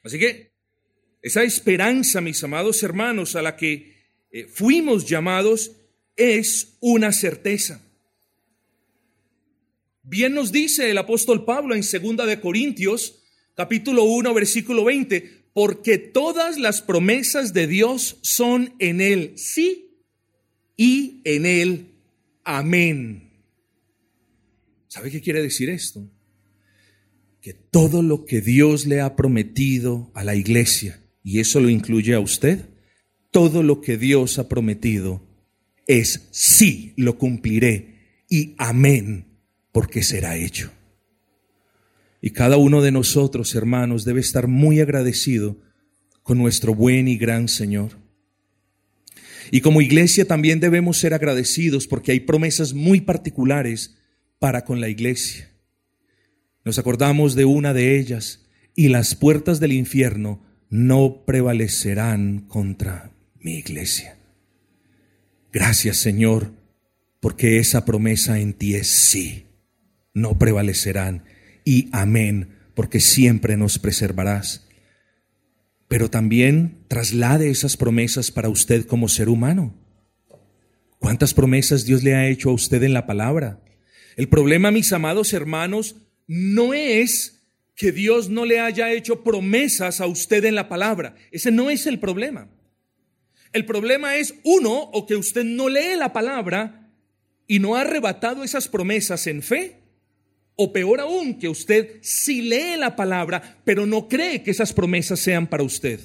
Así 0.03 0.17
que 0.17 0.52
esa 1.23 1.43
esperanza, 1.43 2.21
mis 2.21 2.43
amados 2.43 2.83
hermanos, 2.83 3.36
a 3.36 3.41
la 3.41 3.55
que 3.55 3.95
eh, 4.29 4.45
fuimos 4.45 5.07
llamados, 5.07 5.71
es 6.15 6.77
una 6.81 7.12
certeza. 7.13 7.81
Bien 10.03 10.33
nos 10.33 10.51
dice 10.51 10.91
el 10.91 10.97
apóstol 10.97 11.45
Pablo 11.45 11.75
en 11.75 11.83
segunda 11.83 12.25
de 12.25 12.41
Corintios, 12.41 13.23
capítulo 13.55 14.03
1, 14.03 14.33
versículo 14.33 14.83
20, 14.83 15.45
porque 15.53 15.97
todas 15.97 16.57
las 16.57 16.81
promesas 16.81 17.53
de 17.53 17.67
Dios 17.67 18.17
son 18.21 18.75
en 18.79 18.99
Él 18.99 19.33
sí 19.38 20.01
y 20.75 21.21
en 21.23 21.45
Él 21.45 21.88
amén. 22.43 23.31
¿Sabe 24.89 25.09
qué 25.09 25.21
quiere 25.21 25.41
decir 25.41 25.69
esto? 25.69 26.05
Que 27.39 27.53
todo 27.53 28.01
lo 28.01 28.25
que 28.25 28.41
Dios 28.41 28.86
le 28.86 28.99
ha 28.99 29.15
prometido 29.15 30.12
a 30.13 30.25
la 30.25 30.36
iglesia, 30.36 31.02
y 31.23 31.39
eso 31.39 31.59
lo 31.59 31.69
incluye 31.69 32.13
a 32.13 32.19
usted, 32.19 32.69
todo 33.31 33.63
lo 33.63 33.81
que 33.81 33.97
Dios 33.97 34.38
ha 34.38 34.49
prometido 34.49 35.25
es 35.88 36.27
sí, 36.31 36.93
lo 36.97 37.17
cumpliré 37.17 38.23
y 38.29 38.55
amén, 38.57 39.39
porque 39.71 40.03
será 40.03 40.38
hecho. 40.38 40.71
Y 42.21 42.31
cada 42.31 42.57
uno 42.57 42.81
de 42.81 42.91
nosotros, 42.91 43.55
hermanos, 43.55 44.05
debe 44.05 44.21
estar 44.21 44.47
muy 44.47 44.79
agradecido 44.79 45.57
con 46.21 46.38
nuestro 46.38 46.73
buen 46.73 47.07
y 47.07 47.17
gran 47.17 47.47
Señor. 47.47 47.97
Y 49.51 49.62
como 49.62 49.81
iglesia 49.81 50.25
también 50.25 50.59
debemos 50.59 50.97
ser 50.97 51.13
agradecidos 51.13 51.88
porque 51.88 52.13
hay 52.13 52.21
promesas 52.21 52.73
muy 52.73 53.01
particulares 53.01 53.97
para 54.39 54.63
con 54.63 54.79
la 54.79 54.89
iglesia. 54.89 55.49
Nos 56.63 56.79
acordamos 56.79 57.36
de 57.36 57.45
una 57.45 57.73
de 57.73 57.99
ellas, 57.99 58.43
y 58.75 58.88
las 58.88 59.15
puertas 59.15 59.59
del 59.59 59.73
infierno 59.73 60.41
no 60.73 61.23
prevalecerán 61.23 62.45
contra 62.47 63.12
mi 63.39 63.59
iglesia. 63.59 64.17
Gracias 65.51 65.97
Señor, 65.97 66.51
porque 67.19 67.59
esa 67.59 67.86
promesa 67.86 68.39
en 68.39 68.53
ti 68.55 68.73
es 68.73 68.88
sí, 68.88 69.45
no 70.15 70.39
prevalecerán 70.39 71.25
y 71.63 71.89
amén, 71.91 72.57
porque 72.73 72.99
siempre 72.99 73.55
nos 73.55 73.77
preservarás. 73.77 74.67
Pero 75.88 76.09
también 76.09 76.86
traslade 76.88 77.51
esas 77.51 77.77
promesas 77.77 78.31
para 78.31 78.49
usted 78.49 78.88
como 78.88 79.09
ser 79.09 79.29
humano. 79.29 79.75
¿Cuántas 80.97 81.36
promesas 81.36 81.86
Dios 81.86 82.01
le 82.01 82.15
ha 82.15 82.27
hecho 82.27 82.49
a 82.49 82.53
usted 82.53 82.81
en 82.81 82.93
la 82.93 83.05
palabra? 83.05 83.62
El 84.15 84.27
problema, 84.27 84.71
mis 84.71 84.91
amados 84.91 85.33
hermanos, 85.33 85.97
no 86.25 86.73
es 86.73 87.42
que 87.75 87.91
Dios 87.91 88.29
no 88.29 88.45
le 88.45 88.59
haya 88.59 88.91
hecho 88.91 89.23
promesas 89.23 90.01
a 90.01 90.07
usted 90.07 90.45
en 90.45 90.55
la 90.55 90.69
palabra. 90.69 91.15
Ese 91.31 91.51
no 91.51 91.69
es 91.69 91.88
el 91.88 91.99
problema. 91.99 92.49
El 93.51 93.65
problema 93.65 94.15
es, 94.17 94.36
uno, 94.43 94.73
o 94.73 95.05
que 95.05 95.15
usted 95.15 95.43
no 95.43 95.69
lee 95.69 95.95
la 95.97 96.13
palabra 96.13 96.91
y 97.47 97.59
no 97.59 97.75
ha 97.75 97.81
arrebatado 97.81 98.43
esas 98.43 98.67
promesas 98.67 99.27
en 99.27 99.43
fe, 99.43 99.79
o 100.55 100.71
peor 100.71 100.99
aún, 100.99 101.39
que 101.39 101.49
usted 101.49 101.99
sí 102.01 102.41
lee 102.41 102.77
la 102.77 102.95
palabra, 102.95 103.59
pero 103.63 103.86
no 103.86 104.07
cree 104.07 104.43
que 104.43 104.51
esas 104.51 104.73
promesas 104.73 105.19
sean 105.19 105.47
para 105.47 105.63
usted. 105.63 105.99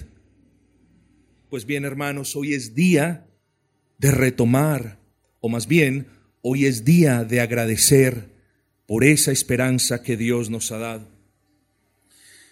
Pues 1.50 1.64
bien, 1.64 1.84
hermanos, 1.84 2.36
hoy 2.36 2.54
es 2.54 2.74
día 2.74 3.26
de 3.98 4.10
retomar, 4.10 4.98
o 5.40 5.48
más 5.48 5.66
bien, 5.66 6.08
hoy 6.42 6.66
es 6.66 6.84
día 6.84 7.24
de 7.24 7.40
agradecer 7.40 8.28
por 8.86 9.04
esa 9.04 9.32
esperanza 9.32 10.02
que 10.02 10.16
Dios 10.16 10.50
nos 10.50 10.72
ha 10.72 10.78
dado. 10.78 11.17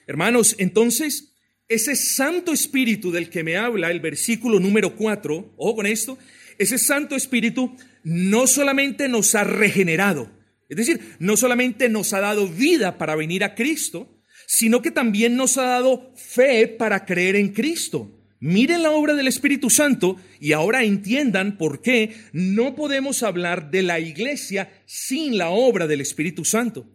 Hermanos, 0.06 0.54
entonces, 0.58 1.34
ese 1.68 1.96
Santo 1.96 2.52
Espíritu 2.52 3.10
del 3.10 3.28
que 3.28 3.42
me 3.42 3.56
habla 3.56 3.90
el 3.90 4.00
versículo 4.00 4.60
número 4.60 4.94
4, 4.94 5.54
ojo 5.56 5.76
con 5.76 5.86
esto, 5.86 6.16
ese 6.58 6.78
Santo 6.78 7.16
Espíritu 7.16 7.76
no 8.04 8.46
solamente 8.46 9.08
nos 9.08 9.34
ha 9.34 9.44
regenerado, 9.44 10.30
es 10.68 10.76
decir, 10.76 11.00
no 11.18 11.36
solamente 11.36 11.88
nos 11.88 12.12
ha 12.12 12.20
dado 12.20 12.48
vida 12.48 12.98
para 12.98 13.16
venir 13.16 13.44
a 13.44 13.54
Cristo, 13.54 14.22
sino 14.46 14.80
que 14.80 14.90
también 14.90 15.36
nos 15.36 15.58
ha 15.58 15.64
dado 15.64 16.12
fe 16.16 16.68
para 16.68 17.04
creer 17.04 17.36
en 17.36 17.52
Cristo. 17.52 18.12
Miren 18.38 18.82
la 18.82 18.90
obra 18.92 19.14
del 19.14 19.28
Espíritu 19.28 19.70
Santo 19.70 20.16
y 20.40 20.52
ahora 20.52 20.84
entiendan 20.84 21.56
por 21.56 21.82
qué 21.82 22.14
no 22.32 22.74
podemos 22.76 23.22
hablar 23.22 23.70
de 23.70 23.82
la 23.82 23.98
iglesia 23.98 24.70
sin 24.86 25.38
la 25.38 25.50
obra 25.50 25.86
del 25.86 26.00
Espíritu 26.00 26.44
Santo. 26.44 26.86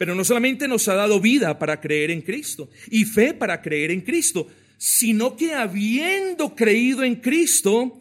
Pero 0.00 0.14
no 0.14 0.24
solamente 0.24 0.66
nos 0.66 0.88
ha 0.88 0.94
dado 0.94 1.20
vida 1.20 1.58
para 1.58 1.78
creer 1.78 2.10
en 2.10 2.22
Cristo 2.22 2.70
y 2.90 3.04
fe 3.04 3.34
para 3.34 3.60
creer 3.60 3.90
en 3.90 4.00
Cristo, 4.00 4.46
sino 4.78 5.36
que 5.36 5.52
habiendo 5.52 6.54
creído 6.54 7.04
en 7.04 7.16
Cristo, 7.16 8.00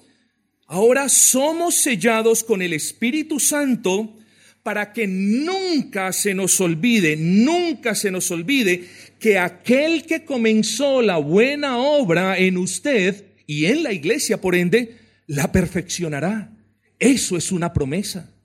ahora 0.65 1.09
somos 1.09 1.75
sellados 1.75 2.41
con 2.45 2.61
el 2.61 2.71
Espíritu 2.71 3.37
Santo 3.37 4.15
para 4.63 4.93
que 4.93 5.07
nunca 5.07 6.13
se 6.13 6.33
nos 6.33 6.61
olvide, 6.61 7.17
nunca 7.17 7.93
se 7.95 8.11
nos 8.11 8.31
olvide 8.31 8.85
que 9.19 9.37
aquel 9.37 10.05
que 10.05 10.23
comenzó 10.23 11.01
la 11.01 11.17
buena 11.17 11.79
obra 11.79 12.37
en 12.37 12.55
usted 12.55 13.25
y 13.45 13.65
en 13.65 13.83
la 13.83 13.91
iglesia, 13.91 14.39
por 14.39 14.55
ende, 14.55 14.95
la 15.27 15.51
perfeccionará. 15.51 16.49
Eso 16.97 17.35
es 17.35 17.51
una 17.51 17.73
promesa. 17.73 18.38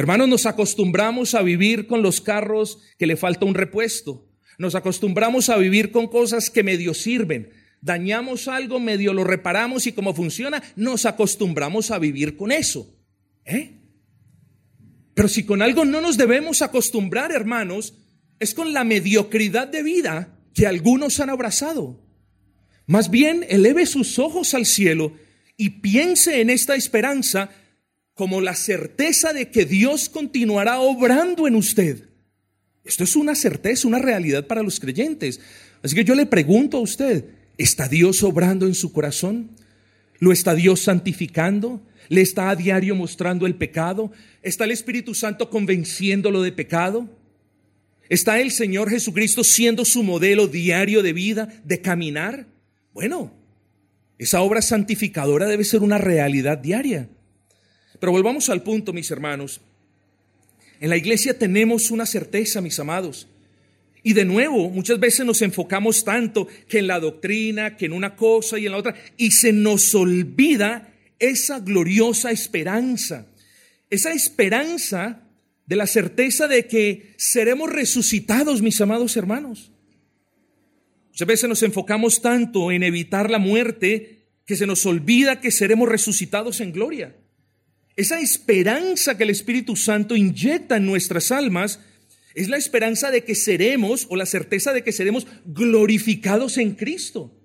Hermanos, 0.00 0.30
nos 0.30 0.46
acostumbramos 0.46 1.34
a 1.34 1.42
vivir 1.42 1.86
con 1.86 2.00
los 2.00 2.22
carros 2.22 2.78
que 2.98 3.06
le 3.06 3.18
falta 3.18 3.44
un 3.44 3.52
repuesto. 3.52 4.26
Nos 4.56 4.74
acostumbramos 4.74 5.50
a 5.50 5.58
vivir 5.58 5.90
con 5.92 6.06
cosas 6.06 6.48
que 6.48 6.62
medio 6.62 6.94
sirven. 6.94 7.50
Dañamos 7.82 8.48
algo, 8.48 8.80
medio 8.80 9.12
lo 9.12 9.24
reparamos 9.24 9.86
y 9.86 9.92
como 9.92 10.14
funciona, 10.14 10.62
nos 10.74 11.04
acostumbramos 11.04 11.90
a 11.90 11.98
vivir 11.98 12.38
con 12.38 12.50
eso. 12.50 12.98
¿Eh? 13.44 13.72
Pero 15.12 15.28
si 15.28 15.44
con 15.44 15.60
algo 15.60 15.84
no 15.84 16.00
nos 16.00 16.16
debemos 16.16 16.62
acostumbrar, 16.62 17.30
hermanos, 17.30 17.92
es 18.38 18.54
con 18.54 18.72
la 18.72 18.84
mediocridad 18.84 19.68
de 19.68 19.82
vida 19.82 20.34
que 20.54 20.66
algunos 20.66 21.20
han 21.20 21.28
abrazado. 21.28 22.00
Más 22.86 23.10
bien, 23.10 23.44
eleve 23.50 23.84
sus 23.84 24.18
ojos 24.18 24.54
al 24.54 24.64
cielo 24.64 25.12
y 25.58 25.68
piense 25.82 26.40
en 26.40 26.48
esta 26.48 26.74
esperanza 26.74 27.50
como 28.20 28.42
la 28.42 28.54
certeza 28.54 29.32
de 29.32 29.48
que 29.48 29.64
Dios 29.64 30.10
continuará 30.10 30.80
obrando 30.80 31.48
en 31.48 31.54
usted. 31.54 32.04
Esto 32.84 33.02
es 33.02 33.16
una 33.16 33.34
certeza, 33.34 33.88
una 33.88 33.98
realidad 33.98 34.46
para 34.46 34.62
los 34.62 34.78
creyentes. 34.78 35.40
Así 35.82 35.94
que 35.94 36.04
yo 36.04 36.14
le 36.14 36.26
pregunto 36.26 36.76
a 36.76 36.80
usted, 36.80 37.24
¿está 37.56 37.88
Dios 37.88 38.22
obrando 38.22 38.66
en 38.66 38.74
su 38.74 38.92
corazón? 38.92 39.52
¿Lo 40.18 40.32
está 40.32 40.54
Dios 40.54 40.82
santificando? 40.82 41.80
¿Le 42.10 42.20
está 42.20 42.50
a 42.50 42.56
diario 42.56 42.94
mostrando 42.94 43.46
el 43.46 43.54
pecado? 43.54 44.12
¿Está 44.42 44.64
el 44.64 44.72
Espíritu 44.72 45.14
Santo 45.14 45.48
convenciéndolo 45.48 46.42
de 46.42 46.52
pecado? 46.52 47.08
¿Está 48.10 48.38
el 48.38 48.50
Señor 48.50 48.90
Jesucristo 48.90 49.44
siendo 49.44 49.86
su 49.86 50.02
modelo 50.02 50.46
diario 50.46 51.02
de 51.02 51.14
vida, 51.14 51.48
de 51.64 51.80
caminar? 51.80 52.46
Bueno, 52.92 53.32
esa 54.18 54.42
obra 54.42 54.60
santificadora 54.60 55.46
debe 55.46 55.64
ser 55.64 55.80
una 55.80 55.96
realidad 55.96 56.58
diaria. 56.58 57.08
Pero 58.00 58.12
volvamos 58.12 58.48
al 58.48 58.62
punto, 58.62 58.92
mis 58.92 59.10
hermanos. 59.10 59.60
En 60.80 60.88
la 60.88 60.96
iglesia 60.96 61.38
tenemos 61.38 61.90
una 61.90 62.06
certeza, 62.06 62.60
mis 62.60 62.80
amados. 62.80 63.28
Y 64.02 64.14
de 64.14 64.24
nuevo, 64.24 64.70
muchas 64.70 64.98
veces 64.98 65.26
nos 65.26 65.42
enfocamos 65.42 66.04
tanto 66.04 66.48
que 66.66 66.78
en 66.78 66.86
la 66.86 66.98
doctrina, 66.98 67.76
que 67.76 67.84
en 67.84 67.92
una 67.92 68.16
cosa 68.16 68.58
y 68.58 68.64
en 68.64 68.72
la 68.72 68.78
otra, 68.78 68.94
y 69.18 69.32
se 69.32 69.52
nos 69.52 69.94
olvida 69.94 70.88
esa 71.18 71.60
gloriosa 71.60 72.30
esperanza, 72.30 73.26
esa 73.90 74.12
esperanza 74.12 75.20
de 75.66 75.76
la 75.76 75.86
certeza 75.86 76.48
de 76.48 76.66
que 76.66 77.12
seremos 77.18 77.70
resucitados, 77.70 78.62
mis 78.62 78.80
amados 78.80 79.16
hermanos. 79.18 79.70
Muchas 81.10 81.28
veces 81.28 81.48
nos 81.50 81.62
enfocamos 81.62 82.22
tanto 82.22 82.72
en 82.72 82.82
evitar 82.82 83.30
la 83.30 83.38
muerte 83.38 84.20
que 84.46 84.56
se 84.56 84.66
nos 84.66 84.86
olvida 84.86 85.40
que 85.40 85.50
seremos 85.50 85.88
resucitados 85.88 86.62
en 86.62 86.72
gloria. 86.72 87.14
Esa 88.00 88.20
esperanza 88.20 89.16
que 89.16 89.24
el 89.24 89.30
Espíritu 89.30 89.76
Santo 89.76 90.16
inyecta 90.16 90.76
en 90.76 90.86
nuestras 90.86 91.30
almas, 91.30 91.80
es 92.34 92.48
la 92.48 92.56
esperanza 92.56 93.10
de 93.10 93.24
que 93.24 93.34
seremos 93.34 94.06
o 94.08 94.16
la 94.16 94.26
certeza 94.26 94.72
de 94.72 94.82
que 94.82 94.92
seremos 94.92 95.26
glorificados 95.44 96.58
en 96.58 96.74
Cristo. 96.74 97.36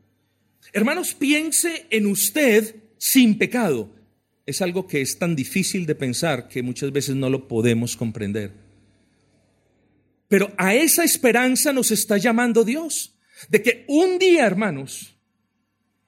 Hermanos, 0.73 1.13
piense 1.13 1.85
en 1.89 2.05
usted 2.05 2.75
sin 2.97 3.37
pecado. 3.37 3.93
Es 4.45 4.61
algo 4.61 4.87
que 4.87 5.01
es 5.01 5.17
tan 5.17 5.35
difícil 5.35 5.85
de 5.85 5.95
pensar 5.95 6.47
que 6.47 6.61
muchas 6.61 6.91
veces 6.91 7.15
no 7.15 7.29
lo 7.29 7.47
podemos 7.47 7.97
comprender. 7.97 8.51
Pero 10.27 10.53
a 10.57 10.75
esa 10.75 11.03
esperanza 11.03 11.73
nos 11.73 11.91
está 11.91 12.17
llamando 12.17 12.63
Dios, 12.63 13.15
de 13.49 13.61
que 13.61 13.85
un 13.87 14.19
día, 14.19 14.45
hermanos, 14.45 15.15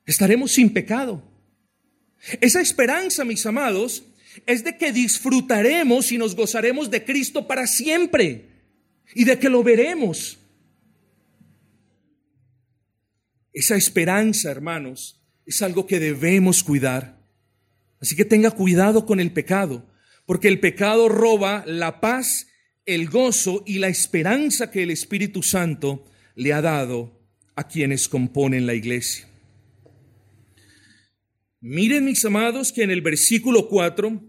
estaremos 0.05 0.51
sin 0.51 0.71
pecado. 0.71 1.23
Esa 2.41 2.61
esperanza, 2.61 3.23
mis 3.25 3.45
amados, 3.45 4.03
es 4.45 4.63
de 4.63 4.77
que 4.77 4.91
disfrutaremos 4.91 6.11
y 6.11 6.17
nos 6.17 6.35
gozaremos 6.35 6.91
de 6.91 7.03
Cristo 7.03 7.47
para 7.47 7.67
siempre 7.67 8.49
y 9.13 9.23
de 9.23 9.39
que 9.39 9.49
lo 9.49 9.63
veremos. 9.63 10.39
Esa 13.53 13.75
esperanza, 13.75 14.51
hermanos, 14.51 15.21
es 15.45 15.61
algo 15.61 15.87
que 15.87 15.99
debemos 15.99 16.63
cuidar. 16.63 17.17
Así 17.99 18.15
que 18.15 18.25
tenga 18.25 18.51
cuidado 18.51 19.05
con 19.05 19.19
el 19.19 19.31
pecado, 19.31 19.89
porque 20.25 20.47
el 20.47 20.59
pecado 20.59 21.09
roba 21.09 21.63
la 21.65 21.99
paz, 21.99 22.47
el 22.85 23.09
gozo 23.09 23.63
y 23.65 23.79
la 23.79 23.87
esperanza 23.87 24.69
que 24.69 24.83
el 24.83 24.91
Espíritu 24.91 25.41
Santo 25.41 26.05
le 26.35 26.53
ha 26.53 26.61
dado 26.61 27.19
a 27.55 27.67
quienes 27.67 28.07
componen 28.07 28.67
la 28.67 28.75
iglesia. 28.75 29.27
Miren, 31.59 32.05
mis 32.05 32.23
amados, 32.23 32.71
que 32.71 32.83
en 32.83 32.91
el 32.91 33.01
versículo 33.01 33.67
4 33.67 34.21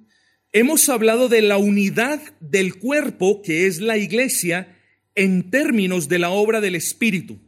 hemos 0.52 0.88
hablado 0.88 1.28
de 1.28 1.42
la 1.42 1.58
unidad 1.58 2.20
del 2.40 2.78
cuerpo, 2.78 3.42
que 3.42 3.66
es 3.66 3.80
la 3.80 3.98
iglesia, 3.98 4.76
en 5.14 5.50
términos 5.50 6.08
de 6.08 6.18
la 6.18 6.30
obra 6.30 6.60
del 6.60 6.74
Espíritu. 6.74 7.38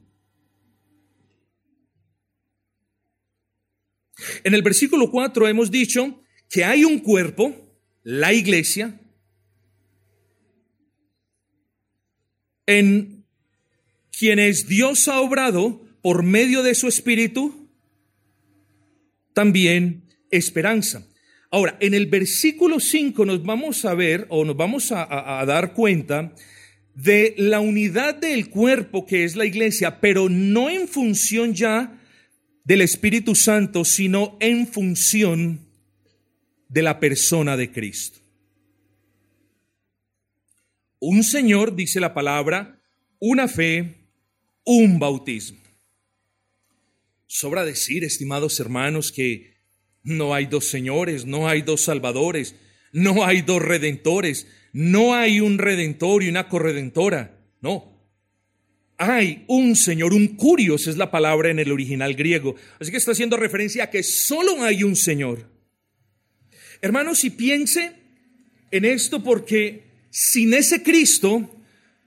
En 4.45 4.55
el 4.55 4.63
versículo 4.63 5.11
4 5.11 5.49
hemos 5.49 5.71
dicho 5.71 6.23
que 6.51 6.65
hay 6.65 6.85
un 6.85 6.99
cuerpo, 6.99 7.55
la 8.03 8.35
iglesia, 8.35 9.01
en 12.67 13.25
quienes 14.17 14.69
Dios 14.69 15.09
ha 15.09 15.21
obrado 15.21 15.81
por 16.03 16.23
medio 16.23 16.63
de 16.63 16.75
su 16.75 16.87
Espíritu, 16.87 17.60
también 19.33 20.03
esperanza. 20.31 21.07
Ahora, 21.51 21.77
en 21.81 21.95
el 21.95 22.07
versículo 22.07 22.79
5 22.79 23.25
nos 23.25 23.43
vamos 23.43 23.85
a 23.85 23.95
ver 23.95 24.27
o 24.29 24.45
nos 24.45 24.57
vamos 24.57 24.93
a, 24.93 25.41
a, 25.41 25.45
dar 25.47 25.73
cuenta 25.75 26.33
de 26.95 27.35
la 27.37 27.61
unidad 27.61 28.15
del 28.15 28.51
cuerpo 28.51 29.07
que 29.07 29.25
es 29.25 29.35
la 29.35 29.47
iglesia, 29.47 30.01
pero 30.01 30.29
no 30.29 30.71
en 30.71 30.87
función 30.87 31.55
ya 31.55 32.01
del 32.65 32.83
Espíritu 32.83 33.35
Santo, 33.35 33.85
sino 33.85 34.37
en 34.41 34.67
función 34.67 35.61
de 36.69 36.83
la 36.83 37.01
persona 37.01 37.57
de 37.57 37.73
Cristo. 37.73 38.21
Un 41.01 41.25
Señor, 41.25 41.75
dice 41.75 41.99
la 41.99 42.15
palabra, 42.15 42.81
una 43.19 43.49
fe, 43.49 44.07
un 44.65 44.99
bautismo. 44.99 45.60
Sobra 47.33 47.65
decir, 47.65 48.03
estimados 48.03 48.59
hermanos, 48.59 49.13
que 49.13 49.55
no 50.03 50.35
hay 50.35 50.47
dos 50.47 50.65
señores, 50.65 51.27
no 51.27 51.47
hay 51.47 51.63
dos 51.63 51.83
salvadores, 51.83 52.57
no 52.91 53.25
hay 53.25 53.43
dos 53.43 53.63
redentores, 53.63 54.49
no 54.73 55.15
hay 55.15 55.39
un 55.39 55.59
redentor 55.59 56.25
y 56.25 56.29
una 56.29 56.49
corredentora. 56.49 57.39
No, 57.61 58.05
hay 58.99 59.45
un 59.47 59.77
Señor, 59.77 60.13
un 60.13 60.35
curios 60.35 60.89
es 60.89 60.97
la 60.97 61.13
palabra 61.13 61.51
en 61.51 61.61
el 61.61 61.71
original 61.71 62.15
griego. 62.15 62.57
Así 62.81 62.91
que 62.91 62.97
está 62.97 63.13
haciendo 63.13 63.37
referencia 63.37 63.85
a 63.85 63.91
que 63.91 64.03
solo 64.03 64.65
hay 64.65 64.83
un 64.83 64.97
Señor. 64.97 65.49
Hermanos, 66.81 67.23
y 67.23 67.31
piense 67.31 67.93
en 68.73 68.85
esto 68.85 69.23
porque 69.23 69.85
sin 70.11 70.53
ese 70.53 70.83
Cristo, 70.83 71.49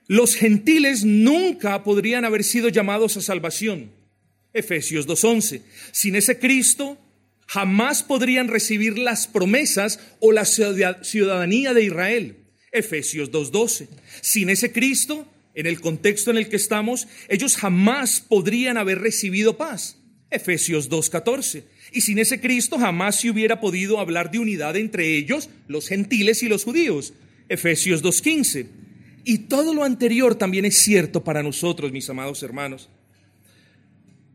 los 0.07 0.35
gentiles 0.35 1.05
nunca 1.05 1.81
podrían 1.85 2.25
haber 2.25 2.43
sido 2.43 2.67
llamados 2.67 3.15
a 3.15 3.21
salvación. 3.21 4.02
Efesios 4.53 5.07
2.11. 5.07 5.61
Sin 5.91 6.15
ese 6.15 6.39
Cristo, 6.39 6.97
jamás 7.47 8.03
podrían 8.03 8.47
recibir 8.47 8.97
las 8.97 9.27
promesas 9.27 9.99
o 10.19 10.31
la 10.31 10.45
ciudadanía 10.45 11.73
de 11.73 11.83
Israel. 11.83 12.37
Efesios 12.71 13.31
2.12. 13.31 13.87
Sin 14.21 14.49
ese 14.49 14.71
Cristo, 14.71 15.27
en 15.53 15.67
el 15.67 15.81
contexto 15.81 16.31
en 16.31 16.37
el 16.37 16.49
que 16.49 16.55
estamos, 16.55 17.07
ellos 17.27 17.57
jamás 17.57 18.21
podrían 18.21 18.77
haber 18.77 18.99
recibido 18.99 19.57
paz. 19.57 19.97
Efesios 20.29 20.89
2.14. 20.89 21.63
Y 21.91 22.01
sin 22.01 22.17
ese 22.17 22.41
Cristo 22.41 22.79
jamás 22.79 23.19
se 23.19 23.29
hubiera 23.29 23.59
podido 23.59 23.99
hablar 23.99 24.31
de 24.31 24.39
unidad 24.39 24.75
entre 24.75 25.15
ellos, 25.15 25.49
los 25.67 25.87
gentiles 25.87 26.41
y 26.41 26.47
los 26.47 26.63
judíos. 26.63 27.13
Efesios 27.49 28.03
2.15. 28.03 28.67
Y 29.25 29.37
todo 29.39 29.73
lo 29.73 29.83
anterior 29.83 30.35
también 30.35 30.65
es 30.65 30.77
cierto 30.79 31.23
para 31.23 31.43
nosotros, 31.43 31.91
mis 31.91 32.09
amados 32.09 32.41
hermanos. 32.41 32.89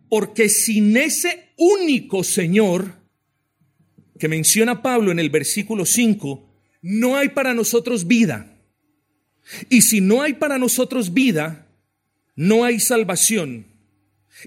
Porque 0.09 0.49
sin 0.49 0.97
ese 0.97 1.51
único 1.57 2.25
Señor 2.25 2.95
que 4.19 4.29
menciona 4.29 4.83
Pablo 4.83 5.13
en 5.13 5.19
el 5.19 5.31
versículo 5.31 5.87
5, 5.87 6.49
no 6.83 7.17
hay 7.17 7.31
para 7.31 7.55
nosotros 7.55 8.07
vida. 8.07 8.57
Y 9.69 9.83
si 9.83 10.01
no 10.01 10.23
hay 10.23 10.35
para 10.35 10.59
nosotros 10.59 11.15
vida, 11.15 11.67
no 12.37 12.65
hay 12.65 12.81
salvación. 12.81 13.67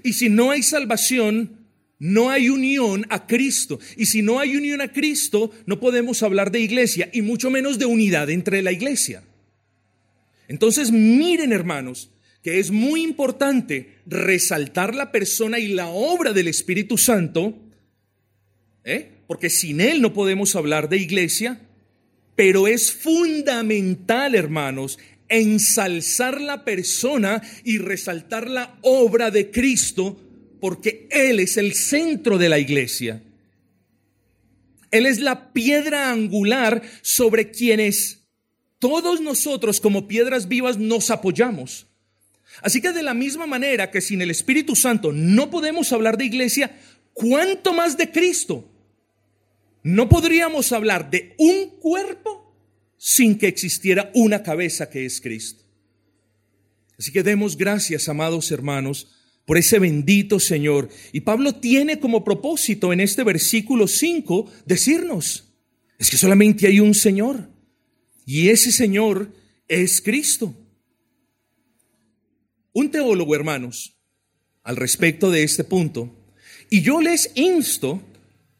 Y 0.02 0.14
si 0.14 0.28
no 0.28 0.50
hay 0.50 0.62
salvación, 0.62 1.62
no 1.98 2.30
hay 2.30 2.48
unión 2.48 3.06
a 3.10 3.26
Cristo. 3.26 3.78
Y 3.96 4.06
si 4.06 4.22
no 4.22 4.40
hay 4.40 4.56
unión 4.56 4.80
a 4.80 4.92
Cristo, 4.92 5.50
no 5.66 5.80
podemos 5.80 6.22
hablar 6.22 6.50
de 6.50 6.60
iglesia 6.60 7.10
y 7.12 7.22
mucho 7.22 7.50
menos 7.50 7.78
de 7.78 7.86
unidad 7.86 8.30
entre 8.30 8.62
la 8.62 8.72
iglesia. 8.72 9.22
Entonces 10.48 10.90
miren 10.90 11.52
hermanos, 11.52 12.10
que 12.42 12.58
es 12.58 12.70
muy 12.70 13.02
importante 13.02 13.98
resaltar 14.06 14.94
la 14.94 15.12
persona 15.12 15.58
y 15.58 15.68
la 15.68 15.88
obra 15.88 16.32
del 16.32 16.48
Espíritu 16.48 16.98
Santo, 16.98 17.54
¿eh? 18.84 19.10
porque 19.26 19.48
sin 19.48 19.80
Él 19.80 20.02
no 20.02 20.12
podemos 20.12 20.56
hablar 20.56 20.88
de 20.88 20.98
iglesia 20.98 21.60
pero 22.34 22.66
es 22.66 22.92
fundamental, 22.92 24.34
hermanos, 24.34 24.98
ensalzar 25.28 26.40
la 26.40 26.64
persona 26.64 27.42
y 27.64 27.78
resaltar 27.78 28.48
la 28.48 28.78
obra 28.82 29.30
de 29.30 29.50
Cristo, 29.50 30.20
porque 30.60 31.08
Él 31.10 31.40
es 31.40 31.56
el 31.56 31.74
centro 31.74 32.38
de 32.38 32.48
la 32.48 32.58
iglesia. 32.58 33.22
Él 34.90 35.06
es 35.06 35.20
la 35.20 35.52
piedra 35.52 36.10
angular 36.10 36.82
sobre 37.00 37.50
quienes 37.50 38.24
todos 38.78 39.20
nosotros 39.20 39.80
como 39.80 40.08
piedras 40.08 40.48
vivas 40.48 40.78
nos 40.78 41.10
apoyamos. 41.10 41.86
Así 42.60 42.80
que 42.80 42.92
de 42.92 43.02
la 43.02 43.14
misma 43.14 43.46
manera 43.46 43.90
que 43.90 44.00
sin 44.00 44.20
el 44.20 44.30
Espíritu 44.30 44.76
Santo 44.76 45.12
no 45.12 45.50
podemos 45.50 45.92
hablar 45.92 46.18
de 46.18 46.26
iglesia, 46.26 46.78
¿cuánto 47.14 47.72
más 47.72 47.96
de 47.96 48.10
Cristo? 48.10 48.68
No 49.82 50.08
podríamos 50.08 50.72
hablar 50.72 51.10
de 51.10 51.34
un 51.38 51.70
cuerpo 51.80 52.54
sin 52.98 53.36
que 53.36 53.48
existiera 53.48 54.10
una 54.14 54.42
cabeza 54.42 54.88
que 54.88 55.04
es 55.04 55.20
Cristo. 55.20 55.64
Así 56.98 57.10
que 57.10 57.22
demos 57.22 57.56
gracias, 57.56 58.08
amados 58.08 58.52
hermanos, 58.52 59.08
por 59.44 59.58
ese 59.58 59.80
bendito 59.80 60.38
Señor. 60.38 60.88
Y 61.12 61.22
Pablo 61.22 61.56
tiene 61.56 61.98
como 61.98 62.22
propósito 62.22 62.92
en 62.92 63.00
este 63.00 63.24
versículo 63.24 63.88
5 63.88 64.52
decirnos, 64.66 65.52
es 65.98 66.10
que 66.10 66.16
solamente 66.16 66.66
hay 66.66 66.78
un 66.78 66.94
Señor. 66.94 67.48
Y 68.24 68.48
ese 68.50 68.70
Señor 68.70 69.32
es 69.66 70.00
Cristo. 70.00 70.54
Un 72.72 72.90
teólogo, 72.90 73.34
hermanos, 73.34 73.96
al 74.62 74.76
respecto 74.76 75.30
de 75.30 75.42
este 75.42 75.64
punto, 75.64 76.10
y 76.70 76.82
yo 76.82 77.00
les 77.00 77.32
insto 77.34 78.02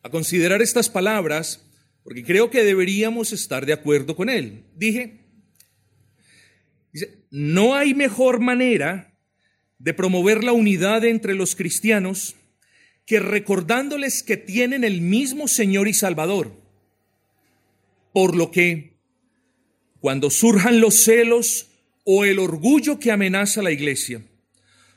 a 0.02 0.10
considerar 0.10 0.60
estas 0.60 0.88
palabras 0.88 1.64
porque 2.04 2.24
creo 2.24 2.50
que 2.50 2.64
deberíamos 2.64 3.32
estar 3.32 3.64
de 3.64 3.72
acuerdo 3.72 4.16
con 4.16 4.28
él. 4.28 4.64
Dije, 4.76 5.20
no 7.30 7.74
hay 7.74 7.94
mejor 7.94 8.40
manera 8.40 9.18
de 9.78 9.94
promover 9.94 10.44
la 10.44 10.52
unidad 10.52 11.04
entre 11.04 11.34
los 11.34 11.54
cristianos 11.56 12.34
que 13.06 13.18
recordándoles 13.18 14.22
que 14.22 14.36
tienen 14.36 14.84
el 14.84 15.00
mismo 15.00 15.48
Señor 15.48 15.88
y 15.88 15.94
Salvador. 15.94 16.52
Por 18.12 18.36
lo 18.36 18.50
que, 18.50 18.98
cuando 20.00 20.30
surjan 20.30 20.80
los 20.80 21.04
celos 21.04 21.68
o 22.04 22.24
el 22.24 22.38
orgullo 22.38 22.98
que 22.98 23.10
amenaza 23.10 23.62
la 23.62 23.70
iglesia, 23.70 24.22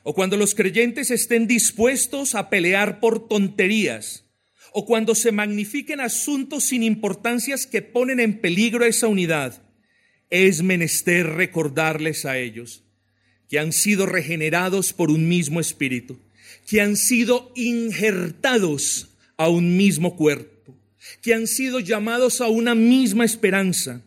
o 0.02 0.14
cuando 0.14 0.36
los 0.36 0.54
creyentes 0.54 1.10
estén 1.10 1.46
dispuestos 1.46 2.34
a 2.34 2.48
pelear 2.50 3.00
por 3.00 3.28
tonterías, 3.28 4.24
o 4.72 4.84
cuando 4.84 5.14
se 5.14 5.32
magnifiquen 5.32 6.00
asuntos 6.00 6.64
sin 6.64 6.82
importancias 6.82 7.66
que 7.66 7.82
ponen 7.82 8.20
en 8.20 8.40
peligro 8.40 8.84
esa 8.84 9.08
unidad, 9.08 9.62
es 10.30 10.62
menester 10.62 11.26
recordarles 11.26 12.24
a 12.24 12.38
ellos 12.38 12.82
que 13.48 13.58
han 13.58 13.72
sido 13.72 14.06
regenerados 14.06 14.92
por 14.92 15.10
un 15.10 15.28
mismo 15.28 15.60
espíritu, 15.60 16.18
que 16.66 16.80
han 16.80 16.96
sido 16.96 17.52
injertados 17.54 19.16
a 19.36 19.48
un 19.48 19.76
mismo 19.76 20.16
cuerpo, 20.16 20.76
que 21.22 21.34
han 21.34 21.46
sido 21.46 21.80
llamados 21.80 22.40
a 22.40 22.48
una 22.48 22.74
misma 22.74 23.24
esperanza 23.24 24.02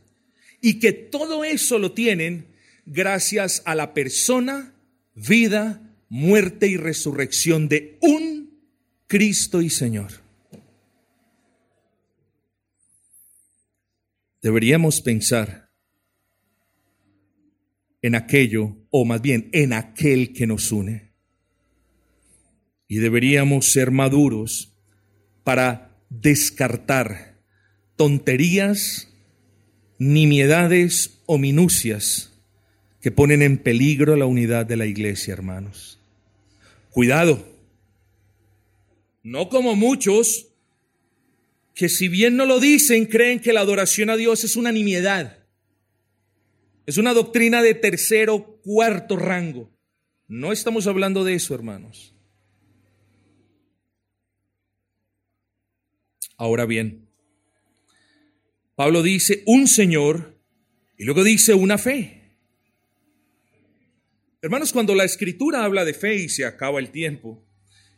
y 0.62 0.80
que 0.80 0.92
todo 0.92 1.46
eso 1.46 1.80
lo 1.80 1.94
tienen 1.94 2.48
gracias 2.90 3.62
a 3.66 3.76
la 3.76 3.94
persona, 3.94 4.74
vida, 5.14 5.96
muerte 6.10 6.68
y 6.68 6.76
resurrección 6.76 7.70
de 7.70 7.98
un 8.02 8.60
Cristo 9.08 9.62
y 9.62 9.70
Señor. 9.70 10.12
Deberíamos 14.42 15.02
pensar 15.02 15.70
en 18.02 18.16
aquello, 18.16 18.78
o 18.90 19.06
más 19.06 19.22
bien 19.22 19.50
en 19.52 19.74
aquel 19.74 20.34
que 20.34 20.48
nos 20.48 20.72
une. 20.72 21.12
Y 22.88 22.98
deberíamos 22.98 23.72
ser 23.72 23.92
maduros 23.92 24.74
para 25.44 26.02
descartar 26.10 27.44
tonterías, 27.98 29.10
nimiedades 30.00 31.22
o 31.26 31.38
minucias 31.38 32.29
que 33.02 33.12
ponen 33.12 33.42
en 33.42 33.58
peligro 33.58 34.16
la 34.16 34.26
unidad 34.26 34.66
de 34.66 34.76
la 34.76 34.86
iglesia, 34.86 35.34
hermanos. 35.34 36.00
Cuidado, 36.92 37.46
no 39.24 39.50
como 39.50 39.76
muchos 39.76 40.48
que 41.74 41.88
si 41.88 42.10
bien 42.10 42.36
no 42.36 42.46
lo 42.46 42.60
dicen, 42.60 43.06
creen 43.06 43.40
que 43.40 43.54
la 43.54 43.62
adoración 43.62 44.10
a 44.10 44.18
Dios 44.18 44.44
es 44.44 44.58
una 44.58 44.72
nimiedad. 44.72 45.46
Es 46.86 46.98
una 46.98 47.14
doctrina 47.14 47.62
de 47.62 47.74
tercero, 47.74 48.60
cuarto 48.64 49.16
rango. 49.16 49.72
No 50.28 50.52
estamos 50.52 50.88
hablando 50.88 51.24
de 51.24 51.36
eso, 51.36 51.56
hermanos. 51.56 52.14
Ahora 56.36 56.66
bien, 56.66 57.08
Pablo 58.76 59.04
dice 59.04 59.44
un 59.46 59.68
Señor 59.68 60.38
y 60.98 61.04
luego 61.04 61.24
dice 61.24 61.54
una 61.54 61.78
fe. 61.78 62.19
Hermanos, 64.42 64.72
cuando 64.72 64.96
la 64.96 65.04
escritura 65.04 65.66
habla 65.66 65.84
de 65.84 65.94
fe 65.94 66.16
y 66.16 66.30
se 66.30 66.46
acaba 66.46 66.80
el 66.80 66.92
tiempo, 66.92 67.44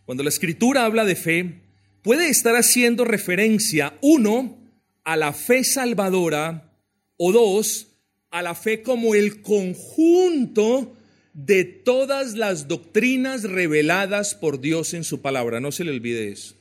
cuando 0.06 0.24
la 0.24 0.30
escritura 0.30 0.86
habla 0.86 1.06
de 1.06 1.16
fe, 1.16 1.62
puede 2.02 2.30
estar 2.30 2.56
haciendo 2.56 3.06
referencia, 3.06 3.98
uno, 4.02 4.58
a 5.04 5.18
la 5.18 5.34
fe 5.34 5.64
salvadora 5.64 6.76
o 7.18 7.32
dos, 7.32 8.00
a 8.32 8.42
la 8.42 8.56
fe 8.56 8.82
como 8.82 9.14
el 9.14 9.42
conjunto 9.44 10.98
de 11.34 11.64
todas 11.64 12.34
las 12.34 12.68
doctrinas 12.68 13.44
reveladas 13.44 14.34
por 14.34 14.60
Dios 14.60 14.96
en 14.96 15.04
su 15.04 15.22
palabra. 15.22 15.60
No 15.60 15.72
se 15.72 15.84
le 15.84 15.92
olvide 15.92 16.32
eso. 16.32 16.56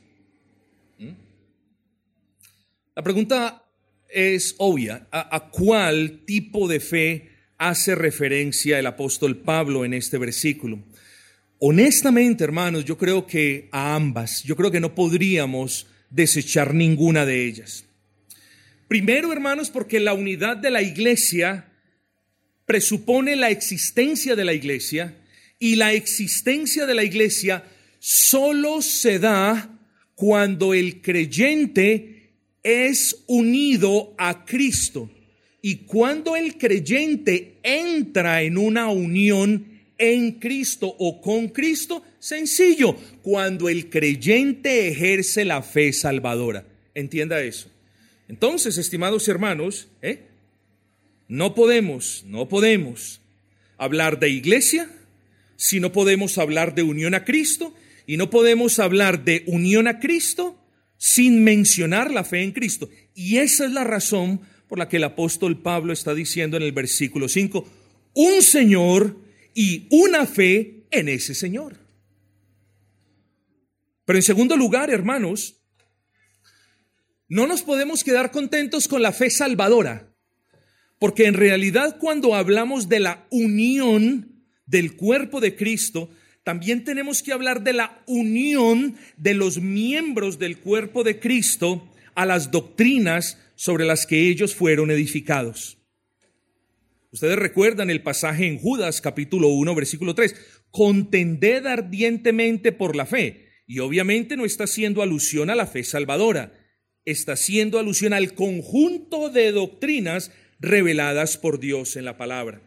¿Mm? 0.99 1.13
La 2.95 3.03
pregunta 3.03 3.65
es 4.11 4.55
obvia. 4.59 5.07
¿A, 5.11 5.35
¿A, 5.35 5.51
cuál 5.51 6.25
tipo 6.27 6.69
de 6.69 6.81
fe 6.81 7.30
hace 7.61 7.95
referencia 7.95 8.79
el 8.79 8.87
apóstol 8.87 9.37
Pablo 9.37 9.85
en 9.85 9.95
este 9.95 10.19
versículo? 10.19 10.83
Honestamente, 11.59 12.43
hermanos, 12.43 12.87
yo 12.87 12.97
creo 12.97 13.27
que 13.27 13.69
a 13.71 13.95
ambas. 13.95 14.43
Yo 14.43 14.57
creo 14.57 14.71
que 14.71 14.81
no 14.81 14.95
podríamos 14.95 15.87
desechar 16.09 16.75
ninguna 16.75 17.27
de 17.27 17.47
ellas. 17.47 17.85
Primero, 18.89 19.31
hermanos, 19.31 19.71
porque 19.71 20.01
la 20.01 20.15
unidad 20.15 20.57
de 20.57 20.71
la 20.71 20.81
iglesia 20.81 21.71
presupone 22.65 23.37
la 23.37 23.51
existencia 23.51 24.35
de 24.35 24.45
la 24.45 24.55
iglesia 24.55 25.15
y 25.59 25.77
la 25.77 25.93
existencia 25.93 26.87
de 26.87 26.95
la 26.95 27.05
iglesia 27.05 27.63
solo 27.99 28.81
se 28.81 29.19
da 29.19 29.79
cuando 30.15 30.73
el 30.73 31.03
creyente 31.03 32.33
es 32.63 33.25
unido 33.27 34.15
a 34.17 34.47
Cristo. 34.47 35.11
Y 35.63 35.77
cuando 35.79 36.37
el 36.37 36.57
creyente 36.57 37.59
entra 37.63 38.43
en 38.43 38.57
una 38.57 38.89
unión 38.89 39.67
en 39.99 40.33
Cristo 40.33 40.95
o 40.99 41.21
con 41.21 41.49
Cristo, 41.49 42.03
sencillo, 42.19 42.97
cuando 43.23 43.69
el 43.69 43.91
creyente 43.91 44.89
ejerce 44.89 45.45
la 45.45 45.63
fe 45.63 45.93
salvadora. 45.93 46.65
Entienda 46.95 47.43
eso. 47.43 47.69
Entonces, 48.29 48.79
estimados 48.79 49.29
hermanos, 49.29 49.89
¿eh? 50.01 50.23
no 51.29 51.55
podemos, 51.55 52.25
no 52.27 52.49
podemos 52.49 53.21
hablar 53.77 54.19
de 54.19 54.31
iglesia 54.31 54.91
si 55.57 55.79
no 55.79 55.93
podemos 55.93 56.39
hablar 56.39 56.75
de 56.75 56.83
unión 56.83 57.15
a 57.15 57.25
Cristo 57.25 57.75
y 58.07 58.17
no 58.17 58.31
podemos 58.31 58.79
hablar 58.79 59.25
de 59.25 59.45
unión 59.47 59.87
a 59.87 60.01
Cristo 60.01 60.59
sin 60.97 61.45
mencionar 61.45 62.11
la 62.11 62.25
fe 62.25 62.43
en 62.43 62.53
Cristo. 62.53 62.89
Y 63.15 63.37
esa 63.37 63.67
es 63.67 63.73
la 63.73 63.85
razón 63.85 64.41
por 64.71 64.79
la 64.79 64.89
que 64.89 64.99
el 64.99 65.05
apóstol 65.05 65.61
Pablo 65.61 65.93
está 65.93 66.15
diciendo 66.15 66.57
en 66.57 66.63
el 66.63 66.71
versículo 66.71 67.29
5, 67.29 67.69
un 68.15 68.41
Señor 68.41 69.17
y 69.53 69.89
una 69.91 70.27
fe 70.27 70.85
en 70.93 71.09
ese 71.09 71.35
Señor. 71.35 71.77
Pero 74.05 74.17
en 74.17 74.23
segundo 74.23 74.57
lugar, 74.57 74.89
hermanos, 74.89 75.57
no 77.27 77.49
nos 77.49 77.63
podemos 77.63 78.05
quedar 78.05 78.31
contentos 78.31 78.87
con 78.87 79.03
la 79.03 79.11
fe 79.11 79.29
salvadora, 79.29 80.15
porque 81.01 81.27
en 81.27 81.35
realidad 81.35 81.99
cuando 81.99 82.37
hablamos 82.37 82.89
de 82.89 83.01
la 83.01 83.27
unión 83.31 84.45
del 84.67 84.95
cuerpo 84.95 85.41
de 85.41 85.57
Cristo, 85.57 86.11
también 86.45 86.85
tenemos 86.85 87.25
que 87.25 87.33
hablar 87.33 87.65
de 87.65 87.73
la 87.73 88.05
unión 88.07 88.95
de 89.17 89.35
los 89.35 89.61
miembros 89.61 90.39
del 90.39 90.59
cuerpo 90.59 91.03
de 91.03 91.19
Cristo 91.19 91.89
a 92.15 92.25
las 92.25 92.53
doctrinas 92.53 93.37
sobre 93.61 93.85
las 93.85 94.07
que 94.07 94.31
ellos 94.31 94.55
fueron 94.55 94.91
edificados. 94.91 95.77
Ustedes 97.11 97.39
recuerdan 97.39 97.91
el 97.91 98.03
pasaje 98.03 98.47
en 98.47 98.59
Judas 98.59 99.03
capítulo 99.03 99.49
1 99.49 99.75
versículo 99.75 100.15
3, 100.15 100.35
contended 100.71 101.67
ardientemente 101.67 102.73
por 102.73 102.97
la 102.97 103.05
fe. 103.05 103.51
Y 103.67 103.81
obviamente 103.81 104.39
no 104.39 104.47
está 104.47 104.65
haciendo 104.65 105.03
alusión 105.03 105.51
a 105.51 105.55
la 105.55 105.67
fe 105.67 105.85
salvadora, 105.85 106.55
está 107.05 107.33
haciendo 107.33 107.79
alusión 107.79 108.15
al 108.15 108.33
conjunto 108.33 109.29
de 109.29 109.53
doctrinas 109.53 110.33
reveladas 110.59 111.37
por 111.37 111.61
Dios 111.61 111.97
en 111.97 112.07
la 112.07 112.17
palabra. 112.17 112.63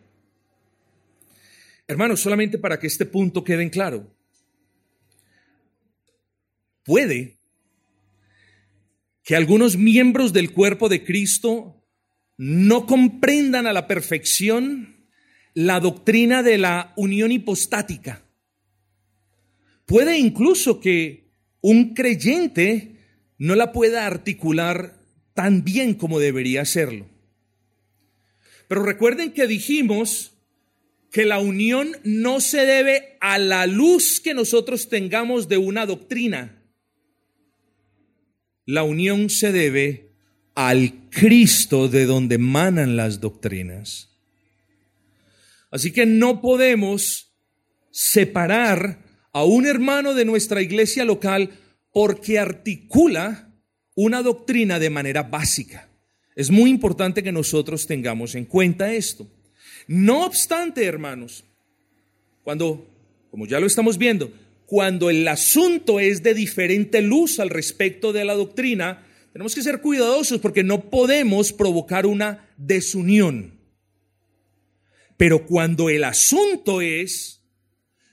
Hermanos, 1.88 2.20
solamente 2.20 2.60
para 2.60 2.78
que 2.78 2.86
este 2.86 3.08
punto 3.08 3.44
quede 3.44 3.64
en 3.64 3.72
claro, 3.72 4.16
puede 6.84 7.40
que 9.24 9.36
algunos 9.36 9.78
miembros 9.78 10.34
del 10.34 10.52
cuerpo 10.52 10.90
de 10.90 11.04
Cristo 11.04 11.84
no 12.38 12.86
comprendan 12.86 13.68
a 13.68 13.74
la 13.74 13.88
perfección 13.88 15.08
la 15.54 15.80
doctrina 15.80 16.44
de 16.44 16.58
la 16.58 16.94
unión 16.98 17.32
hipostática. 17.32 18.26
Puede 19.86 20.18
incluso 20.18 20.80
que 20.80 21.32
un 21.62 21.94
creyente 21.94 22.98
no 23.38 23.56
la 23.56 23.72
pueda 23.72 24.06
articular 24.06 25.00
tan 25.34 25.64
bien 25.64 25.94
como 25.94 26.20
debería 26.20 26.62
hacerlo. 26.62 27.08
Pero 28.68 28.84
recuerden 28.84 29.32
que 29.32 29.48
dijimos 29.48 30.34
que 31.12 31.26
la 31.26 31.40
unión 31.40 31.96
no 32.04 32.42
se 32.42 32.66
debe 32.66 33.18
a 33.22 33.38
la 33.38 33.68
luz 33.68 34.20
que 34.20 34.34
nosotros 34.34 34.90
tengamos 34.90 35.48
de 35.48 35.58
una 35.58 35.86
doctrina. 35.86 36.63
La 38.66 38.84
unión 38.84 39.30
se 39.30 39.52
debe 39.52 40.10
al 40.56 41.10
Cristo 41.10 41.88
de 41.88 42.06
donde 42.06 42.38
manan 42.38 42.96
las 42.96 43.20
doctrinas. 43.20 44.10
Así 45.72 45.92
que 45.92 46.06
no 46.06 46.42
podemos 46.42 47.32
separar 47.92 49.00
a 49.32 49.44
un 49.44 49.66
hermano 49.66 50.14
de 50.14 50.26
nuestra 50.26 50.62
iglesia 50.62 51.04
local 51.06 51.52
porque 51.92 52.40
articula 52.40 53.52
una 53.96 54.22
doctrina 54.22 54.80
de 54.80 54.90
manera 54.90 55.24
básica. 55.24 55.90
Es 56.36 56.50
muy 56.50 56.70
importante 56.70 57.22
que 57.24 57.32
nosotros 57.32 57.86
tengamos 57.86 58.36
en 58.36 58.46
cuenta 58.46 58.94
esto. 58.94 59.28
No 59.88 60.26
obstante, 60.26 60.86
hermanos, 60.86 61.44
cuando, 62.44 62.88
como 63.30 63.46
ya 63.46 63.60
lo 63.60 63.68
estamos 63.68 63.98
viendo, 63.98 64.32
cuando 64.66 65.10
el 65.10 65.28
asunto 65.28 66.00
es 66.00 66.24
de 66.24 66.34
diferente 66.34 67.02
luz 67.02 67.40
al 67.40 67.50
respecto 67.50 68.14
de 68.14 68.26
la 68.26 68.34
doctrina, 68.34 69.06
tenemos 69.32 69.56
que 69.56 69.64
ser 69.64 69.82
cuidadosos 69.82 70.40
porque 70.40 70.64
no 70.64 70.90
podemos 70.90 71.54
provocar 71.54 72.06
una 72.06 72.50
desunión. 72.58 73.60
Pero 75.18 75.46
cuando 75.46 75.90
el 75.90 76.04
asunto 76.04 76.82
es 76.82 77.44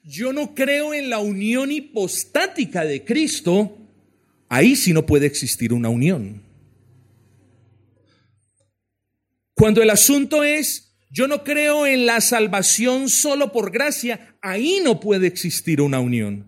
yo 0.03 0.33
no 0.33 0.55
creo 0.55 0.95
en 0.95 1.11
la 1.11 1.19
unión 1.19 1.71
hipostática 1.71 2.85
de 2.85 3.05
Cristo, 3.05 3.79
ahí 4.49 4.77
sí 4.77 4.93
no 4.93 5.07
puede 5.07 5.27
existir 5.27 5.73
una 5.73 5.89
unión. 5.89 6.43
Cuando 9.55 9.83
el 9.83 9.91
asunto 9.91 10.43
es, 10.43 10.97
yo 11.11 11.29
no 11.29 11.45
creo 11.45 11.87
en 11.87 12.07
la 12.07 12.21
salvación 12.21 13.09
solo 13.09 13.53
por 13.53 13.71
gracia, 13.71 14.30
ahí 14.41 14.81
no 14.83 15.01
puede 15.01 15.27
existir 15.27 15.81
una 15.81 16.01
unión. 16.01 16.47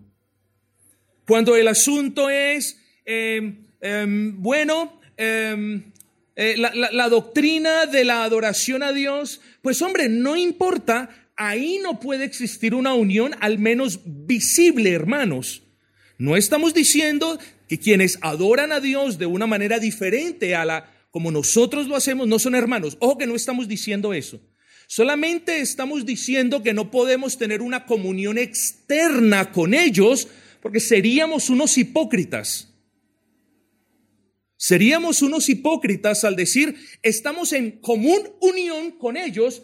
Cuando 1.25 1.55
el 1.55 1.67
asunto 1.67 2.29
es, 2.29 2.77
em, 3.05 3.65
em, 3.81 4.41
bueno, 4.41 4.99
em, 5.17 5.91
eh, 6.35 6.55
la, 6.57 6.71
la 6.73 7.09
doctrina 7.09 7.85
de 7.85 8.03
la 8.03 8.23
adoración 8.23 8.83
a 8.83 8.91
Dios, 8.91 9.41
pues 9.61 9.81
hombre, 9.81 10.09
no 10.09 10.35
importa, 10.35 11.09
ahí 11.35 11.79
no 11.81 11.99
puede 11.99 12.25
existir 12.25 12.73
una 12.73 12.93
unión 12.93 13.35
al 13.39 13.59
menos 13.59 13.99
visible, 14.05 14.91
hermanos. 14.91 15.63
No 16.17 16.35
estamos 16.35 16.73
diciendo 16.73 17.39
que 17.67 17.79
quienes 17.79 18.17
adoran 18.21 18.71
a 18.71 18.79
Dios 18.79 19.17
de 19.17 19.25
una 19.25 19.47
manera 19.47 19.79
diferente 19.79 20.55
a 20.55 20.65
la 20.65 20.89
como 21.13 21.29
nosotros 21.31 21.87
lo 21.87 21.95
hacemos 21.95 22.27
no 22.27 22.39
son 22.39 22.55
hermanos. 22.55 22.97
Ojo 22.99 23.19
que 23.19 23.27
no 23.27 23.35
estamos 23.35 23.67
diciendo 23.67 24.13
eso. 24.15 24.41
Solamente 24.95 25.59
estamos 25.59 26.05
diciendo 26.05 26.61
que 26.61 26.71
no 26.71 26.91
podemos 26.91 27.39
tener 27.39 27.63
una 27.63 27.87
comunión 27.87 28.37
externa 28.37 29.51
con 29.51 29.73
ellos 29.73 30.27
porque 30.61 30.79
seríamos 30.79 31.49
unos 31.49 31.79
hipócritas. 31.79 32.71
Seríamos 34.55 35.23
unos 35.23 35.49
hipócritas 35.49 36.23
al 36.23 36.35
decir, 36.35 36.75
estamos 37.01 37.53
en 37.53 37.71
común 37.79 38.19
unión 38.39 38.91
con 38.91 39.17
ellos, 39.17 39.63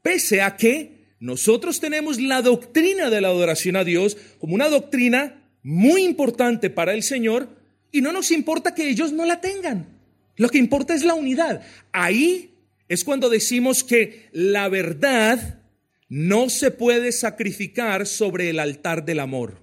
pese 0.00 0.42
a 0.42 0.56
que 0.56 1.16
nosotros 1.18 1.80
tenemos 1.80 2.20
la 2.20 2.40
doctrina 2.40 3.10
de 3.10 3.20
la 3.20 3.30
adoración 3.30 3.74
a 3.74 3.82
Dios 3.82 4.16
como 4.38 4.54
una 4.54 4.68
doctrina 4.68 5.42
muy 5.64 6.04
importante 6.04 6.70
para 6.70 6.94
el 6.94 7.02
Señor 7.02 7.48
y 7.90 8.00
no 8.00 8.12
nos 8.12 8.30
importa 8.30 8.76
que 8.76 8.88
ellos 8.88 9.10
no 9.10 9.26
la 9.26 9.40
tengan. 9.40 9.88
Lo 10.36 10.48
que 10.48 10.58
importa 10.58 10.94
es 10.94 11.02
la 11.02 11.14
unidad. 11.14 11.62
Ahí 11.90 12.57
es 12.88 13.04
cuando 13.04 13.28
decimos 13.28 13.84
que 13.84 14.28
la 14.32 14.68
verdad 14.68 15.62
no 16.08 16.48
se 16.48 16.70
puede 16.70 17.12
sacrificar 17.12 18.06
sobre 18.06 18.48
el 18.50 18.58
altar 18.58 19.04
del 19.04 19.20
amor. 19.20 19.62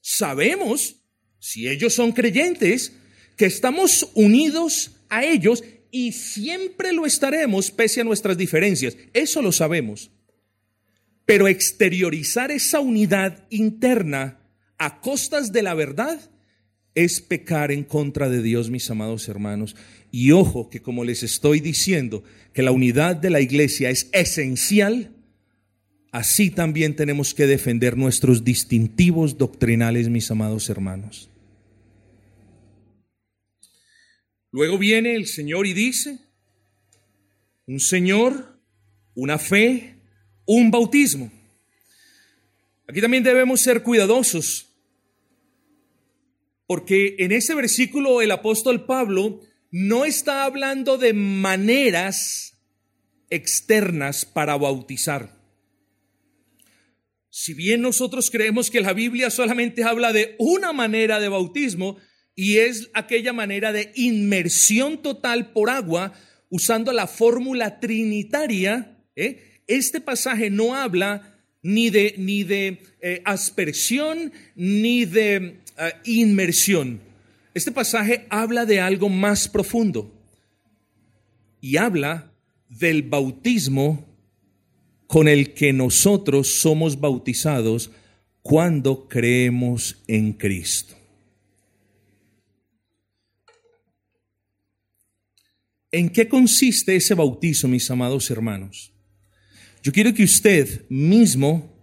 Sabemos, 0.00 0.96
si 1.38 1.68
ellos 1.68 1.94
son 1.94 2.12
creyentes, 2.12 2.92
que 3.36 3.46
estamos 3.46 4.10
unidos 4.14 4.96
a 5.08 5.24
ellos 5.24 5.62
y 5.90 6.12
siempre 6.12 6.92
lo 6.92 7.06
estaremos 7.06 7.70
pese 7.70 8.00
a 8.00 8.04
nuestras 8.04 8.36
diferencias. 8.36 8.96
Eso 9.12 9.40
lo 9.40 9.52
sabemos. 9.52 10.10
Pero 11.24 11.46
exteriorizar 11.46 12.50
esa 12.50 12.80
unidad 12.80 13.46
interna 13.50 14.40
a 14.78 15.00
costas 15.00 15.52
de 15.52 15.62
la 15.62 15.74
verdad 15.74 16.18
es 16.94 17.20
pecar 17.20 17.70
en 17.70 17.84
contra 17.84 18.28
de 18.28 18.42
Dios, 18.42 18.70
mis 18.70 18.90
amados 18.90 19.28
hermanos. 19.28 19.76
Y 20.10 20.32
ojo 20.32 20.70
que 20.70 20.80
como 20.80 21.04
les 21.04 21.22
estoy 21.22 21.60
diciendo, 21.60 22.24
que 22.52 22.62
la 22.62 22.72
unidad 22.72 23.16
de 23.16 23.30
la 23.30 23.40
iglesia 23.40 23.90
es 23.90 24.08
esencial, 24.12 25.14
así 26.10 26.50
también 26.50 26.96
tenemos 26.96 27.34
que 27.34 27.46
defender 27.46 27.96
nuestros 27.96 28.44
distintivos 28.44 29.38
doctrinales, 29.38 30.08
mis 30.08 30.30
amados 30.30 30.68
hermanos. 30.68 31.30
Luego 34.50 34.78
viene 34.78 35.14
el 35.14 35.26
Señor 35.26 35.66
y 35.66 35.74
dice, 35.74 36.18
un 37.66 37.80
Señor, 37.80 38.58
una 39.14 39.38
fe, 39.38 39.96
un 40.46 40.70
bautismo. 40.70 41.30
Aquí 42.88 43.02
también 43.02 43.22
debemos 43.22 43.60
ser 43.60 43.82
cuidadosos, 43.82 44.67
porque 46.68 47.16
en 47.20 47.32
ese 47.32 47.54
versículo 47.54 48.20
el 48.20 48.30
apóstol 48.30 48.84
Pablo 48.84 49.40
no 49.70 50.04
está 50.04 50.44
hablando 50.44 50.98
de 50.98 51.14
maneras 51.14 52.58
externas 53.30 54.26
para 54.26 54.54
bautizar. 54.58 55.34
Si 57.30 57.54
bien 57.54 57.80
nosotros 57.80 58.30
creemos 58.30 58.70
que 58.70 58.82
la 58.82 58.92
Biblia 58.92 59.30
solamente 59.30 59.82
habla 59.82 60.12
de 60.12 60.36
una 60.38 60.74
manera 60.74 61.20
de 61.20 61.30
bautismo 61.30 61.96
y 62.34 62.58
es 62.58 62.90
aquella 62.92 63.32
manera 63.32 63.72
de 63.72 63.90
inmersión 63.94 65.00
total 65.00 65.52
por 65.52 65.70
agua 65.70 66.12
usando 66.50 66.92
la 66.92 67.06
fórmula 67.06 67.80
trinitaria, 67.80 68.98
¿eh? 69.16 69.62
este 69.66 70.02
pasaje 70.02 70.50
no 70.50 70.74
habla 70.74 71.37
ni 71.62 71.90
de, 71.90 72.14
ni 72.18 72.44
de 72.44 72.82
eh, 73.00 73.22
aspersión 73.24 74.32
ni 74.54 75.04
de 75.04 75.60
eh, 75.76 75.92
inmersión. 76.04 77.00
Este 77.54 77.72
pasaje 77.72 78.26
habla 78.30 78.66
de 78.66 78.80
algo 78.80 79.08
más 79.08 79.48
profundo 79.48 80.12
y 81.60 81.76
habla 81.76 82.32
del 82.68 83.02
bautismo 83.02 84.06
con 85.06 85.26
el 85.26 85.54
que 85.54 85.72
nosotros 85.72 86.60
somos 86.60 87.00
bautizados 87.00 87.90
cuando 88.42 89.08
creemos 89.08 90.02
en 90.06 90.32
Cristo. 90.34 90.94
¿En 95.90 96.10
qué 96.10 96.28
consiste 96.28 96.94
ese 96.96 97.14
bautizo, 97.14 97.66
mis 97.66 97.90
amados 97.90 98.30
hermanos? 98.30 98.92
Yo 99.88 99.92
quiero 99.92 100.12
que 100.12 100.24
usted 100.24 100.86
mismo 100.90 101.74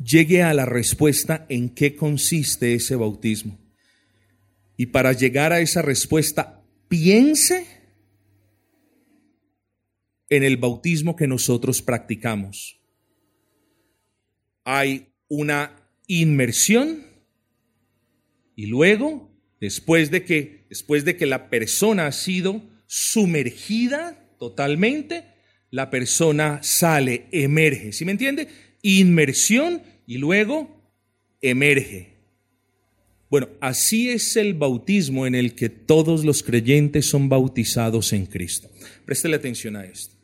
llegue 0.00 0.44
a 0.44 0.54
la 0.54 0.64
respuesta 0.64 1.44
en 1.48 1.70
qué 1.70 1.96
consiste 1.96 2.72
ese 2.74 2.94
bautismo. 2.94 3.58
Y 4.76 4.86
para 4.86 5.12
llegar 5.12 5.52
a 5.52 5.58
esa 5.58 5.82
respuesta, 5.82 6.62
piense 6.86 7.66
en 10.28 10.44
el 10.44 10.56
bautismo 10.56 11.16
que 11.16 11.26
nosotros 11.26 11.82
practicamos. 11.82 12.80
Hay 14.62 15.08
una 15.26 15.90
inmersión 16.06 17.08
y 18.54 18.66
luego, 18.66 19.36
después 19.60 20.12
de 20.12 20.24
que, 20.24 20.64
después 20.68 21.04
de 21.04 21.16
que 21.16 21.26
la 21.26 21.50
persona 21.50 22.06
ha 22.06 22.12
sido 22.12 22.62
sumergida 22.86 24.30
totalmente, 24.38 25.37
la 25.70 25.90
persona 25.90 26.62
sale, 26.62 27.26
emerge. 27.32 27.92
¿Sí 27.92 28.04
me 28.04 28.12
entiende? 28.12 28.48
Inmersión 28.82 29.82
y 30.06 30.18
luego 30.18 30.82
emerge. 31.40 32.18
Bueno, 33.30 33.48
así 33.60 34.08
es 34.08 34.36
el 34.36 34.54
bautismo 34.54 35.26
en 35.26 35.34
el 35.34 35.54
que 35.54 35.68
todos 35.68 36.24
los 36.24 36.42
creyentes 36.42 37.06
son 37.06 37.28
bautizados 37.28 38.12
en 38.14 38.24
Cristo. 38.24 38.70
Préstele 39.04 39.36
atención 39.36 39.76
a 39.76 39.84
esto. 39.84 40.14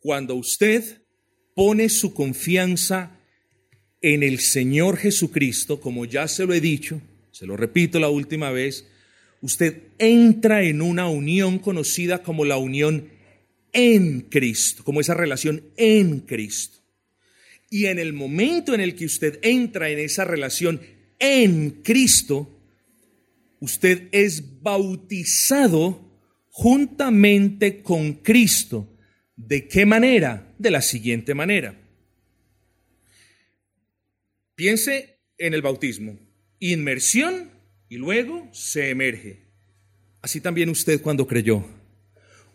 Cuando 0.00 0.34
usted 0.34 1.02
pone 1.54 1.88
su 1.88 2.12
confianza 2.12 3.18
en 4.02 4.22
el 4.22 4.40
Señor 4.40 4.98
Jesucristo, 4.98 5.80
como 5.80 6.04
ya 6.04 6.28
se 6.28 6.44
lo 6.44 6.52
he 6.52 6.60
dicho, 6.60 7.00
se 7.30 7.46
lo 7.46 7.56
repito 7.56 7.98
la 7.98 8.10
última 8.10 8.50
vez, 8.50 8.86
usted 9.40 9.84
entra 9.98 10.62
en 10.62 10.82
una 10.82 11.08
unión 11.08 11.58
conocida 11.58 12.22
como 12.22 12.44
la 12.44 12.58
unión 12.58 13.08
en 13.74 14.22
Cristo, 14.22 14.82
como 14.84 15.02
esa 15.02 15.12
relación 15.12 15.62
en 15.76 16.20
Cristo. 16.20 16.78
Y 17.68 17.86
en 17.86 17.98
el 17.98 18.14
momento 18.14 18.72
en 18.72 18.80
el 18.80 18.94
que 18.94 19.04
usted 19.04 19.38
entra 19.42 19.90
en 19.90 19.98
esa 19.98 20.24
relación 20.24 20.80
en 21.18 21.82
Cristo, 21.82 22.48
usted 23.60 24.08
es 24.12 24.62
bautizado 24.62 26.00
juntamente 26.50 27.82
con 27.82 28.14
Cristo 28.14 28.88
¿De 29.36 29.66
qué 29.66 29.84
manera? 29.84 30.54
De 30.58 30.70
la 30.70 30.80
siguiente 30.80 31.34
manera. 31.34 31.80
Piense 34.54 35.18
en 35.38 35.54
el 35.54 35.62
bautismo. 35.62 36.18
Inmersión 36.60 37.50
y 37.88 37.96
luego 37.96 38.48
se 38.52 38.90
emerge. 38.90 39.42
Así 40.22 40.40
también 40.40 40.68
usted 40.68 41.00
cuando 41.02 41.26
creyó. 41.26 41.64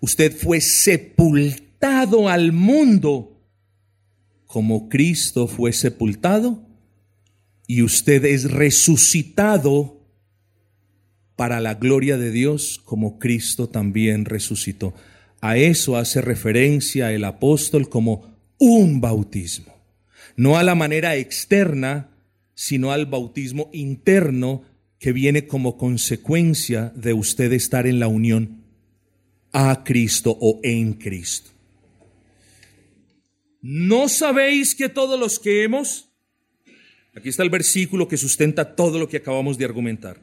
Usted 0.02 0.36
fue 0.36 0.62
sepultado 0.62 2.30
al 2.30 2.52
mundo 2.52 3.40
como 4.50 4.90
Cristo 4.90 5.48
fue 5.48 5.74
sepultado 5.74 6.66
y 7.68 7.84
usted 7.84 8.26
es 8.26 8.50
resucitado 8.50 10.02
para 11.36 11.60
la 11.60 11.76
gloria 11.76 12.18
de 12.18 12.32
Dios 12.32 12.82
como 12.84 13.20
Cristo 13.20 13.70
también 13.70 14.26
resucitó. 14.26 14.96
A 15.40 15.58
eso 15.58 15.98
hace 15.98 16.22
referencia 16.22 17.14
el 17.14 17.26
apóstol 17.26 17.90
como 17.90 18.36
un 18.58 19.02
bautismo. 19.02 19.74
No 20.36 20.58
a 20.58 20.64
la 20.64 20.74
manera 20.74 21.16
externa, 21.16 22.10
sino 22.56 22.92
al 22.92 23.06
bautismo 23.06 23.70
interno 23.72 24.64
que 24.98 25.14
viene 25.14 25.46
como 25.46 25.78
consecuencia 25.78 26.92
de 26.96 27.14
usted 27.14 27.54
estar 27.54 27.86
en 27.86 28.00
la 28.00 28.08
unión 28.08 28.59
a 29.52 29.84
Cristo 29.84 30.38
o 30.40 30.60
en 30.64 30.94
Cristo. 30.94 31.52
¿No 33.62 34.08
sabéis 34.08 34.76
que 34.76 34.90
todos 34.90 35.20
los 35.20 35.40
que 35.40 35.64
hemos... 35.64 36.10
Aquí 37.16 37.30
está 37.30 37.44
el 37.44 37.50
versículo 37.50 38.08
que 38.08 38.18
sustenta 38.18 38.76
todo 38.76 39.00
lo 39.00 39.10
que 39.10 39.18
acabamos 39.18 39.58
de 39.58 39.66
argumentar. 39.66 40.22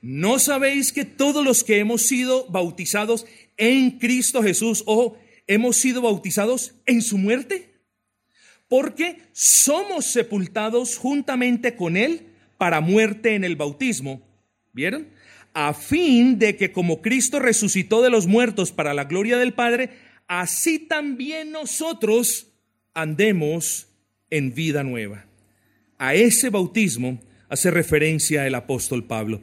¿No 0.00 0.38
sabéis 0.38 0.92
que 0.92 1.04
todos 1.04 1.44
los 1.44 1.64
que 1.64 1.78
hemos 1.78 2.02
sido 2.02 2.46
bautizados 2.48 3.26
en 3.56 3.98
Cristo 3.98 4.42
Jesús 4.42 4.82
o 4.86 5.16
hemos 5.46 5.76
sido 5.76 6.02
bautizados 6.02 6.74
en 6.86 7.02
su 7.02 7.18
muerte? 7.18 7.74
Porque 8.68 9.22
somos 9.32 10.06
sepultados 10.06 10.96
juntamente 10.96 11.76
con 11.76 11.96
Él 11.96 12.26
para 12.58 12.80
muerte 12.80 13.34
en 13.34 13.44
el 13.44 13.56
bautismo. 13.56 14.22
¿Vieron? 14.72 15.08
A 15.54 15.72
fin 15.72 16.38
de 16.38 16.56
que 16.56 16.72
como 16.72 17.00
Cristo 17.00 17.38
resucitó 17.38 18.02
de 18.02 18.10
los 18.10 18.26
muertos 18.26 18.72
para 18.72 18.92
la 18.92 19.04
gloria 19.04 19.38
del 19.38 19.54
Padre, 19.54 19.90
así 20.26 20.78
también 20.78 21.52
nosotros 21.52 22.48
andemos 22.92 23.88
en 24.30 24.52
vida 24.52 24.82
nueva. 24.82 25.26
A 25.96 26.14
ese 26.14 26.50
bautismo 26.50 27.20
hace 27.48 27.70
referencia 27.70 28.46
el 28.46 28.54
apóstol 28.56 29.04
Pablo. 29.04 29.40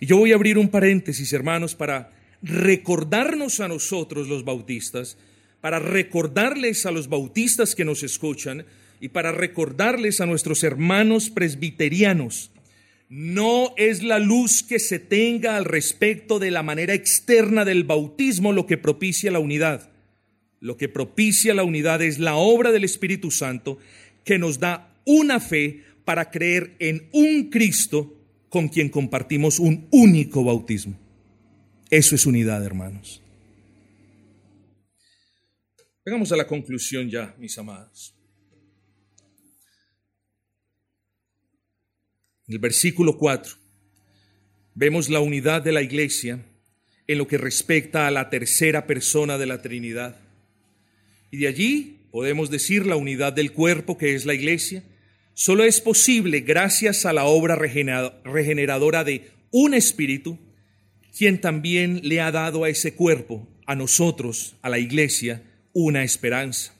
Y 0.00 0.06
yo 0.06 0.16
voy 0.16 0.32
a 0.32 0.36
abrir 0.36 0.56
un 0.56 0.70
paréntesis, 0.70 1.32
hermanos, 1.32 1.74
para 1.74 2.10
recordarnos 2.42 3.60
a 3.60 3.68
nosotros 3.68 4.28
los 4.28 4.44
bautistas, 4.44 5.18
para 5.60 5.78
recordarles 5.78 6.86
a 6.86 6.90
los 6.90 7.08
bautistas 7.08 7.74
que 7.74 7.84
nos 7.84 8.02
escuchan 8.02 8.64
y 8.98 9.08
para 9.08 9.32
recordarles 9.32 10.20
a 10.20 10.26
nuestros 10.26 10.64
hermanos 10.64 11.28
presbiterianos. 11.28 12.50
No 13.10 13.74
es 13.76 14.04
la 14.04 14.20
luz 14.20 14.62
que 14.62 14.78
se 14.78 15.00
tenga 15.00 15.56
al 15.56 15.64
respecto 15.64 16.38
de 16.38 16.52
la 16.52 16.62
manera 16.62 16.94
externa 16.94 17.64
del 17.64 17.82
bautismo 17.82 18.52
lo 18.52 18.66
que 18.66 18.78
propicia 18.78 19.32
la 19.32 19.40
unidad. 19.40 19.90
Lo 20.60 20.76
que 20.76 20.88
propicia 20.88 21.52
la 21.52 21.64
unidad 21.64 22.02
es 22.02 22.20
la 22.20 22.36
obra 22.36 22.70
del 22.70 22.84
Espíritu 22.84 23.32
Santo 23.32 23.78
que 24.24 24.38
nos 24.38 24.60
da 24.60 24.94
una 25.06 25.40
fe 25.40 25.82
para 26.04 26.30
creer 26.30 26.76
en 26.78 27.08
un 27.12 27.50
Cristo 27.50 28.16
con 28.48 28.68
quien 28.68 28.88
compartimos 28.88 29.58
un 29.58 29.88
único 29.90 30.44
bautismo. 30.44 30.96
Eso 31.90 32.14
es 32.14 32.26
unidad, 32.26 32.64
hermanos. 32.64 33.20
Llegamos 36.04 36.30
a 36.30 36.36
la 36.36 36.46
conclusión 36.46 37.10
ya, 37.10 37.34
mis 37.40 37.58
amados. 37.58 38.14
En 42.50 42.54
el 42.54 42.58
versículo 42.58 43.16
4 43.16 43.54
vemos 44.74 45.08
la 45.08 45.20
unidad 45.20 45.62
de 45.62 45.70
la 45.70 45.82
iglesia 45.82 46.44
en 47.06 47.18
lo 47.18 47.28
que 47.28 47.38
respecta 47.38 48.08
a 48.08 48.10
la 48.10 48.28
tercera 48.28 48.88
persona 48.88 49.38
de 49.38 49.46
la 49.46 49.62
Trinidad. 49.62 50.16
Y 51.30 51.36
de 51.36 51.46
allí 51.46 52.00
podemos 52.10 52.50
decir 52.50 52.86
la 52.86 52.96
unidad 52.96 53.32
del 53.32 53.52
cuerpo 53.52 53.96
que 53.96 54.16
es 54.16 54.26
la 54.26 54.34
iglesia, 54.34 54.82
solo 55.32 55.62
es 55.62 55.80
posible 55.80 56.40
gracias 56.40 57.06
a 57.06 57.12
la 57.12 57.22
obra 57.22 57.54
regeneradora 57.54 59.04
de 59.04 59.30
un 59.52 59.72
espíritu, 59.72 60.36
quien 61.16 61.40
también 61.40 62.00
le 62.02 62.20
ha 62.20 62.32
dado 62.32 62.64
a 62.64 62.68
ese 62.68 62.94
cuerpo, 62.94 63.46
a 63.64 63.76
nosotros, 63.76 64.56
a 64.62 64.70
la 64.70 64.80
iglesia, 64.80 65.40
una 65.72 66.02
esperanza. 66.02 66.74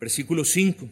Versículo 0.00 0.46
5. 0.46 0.88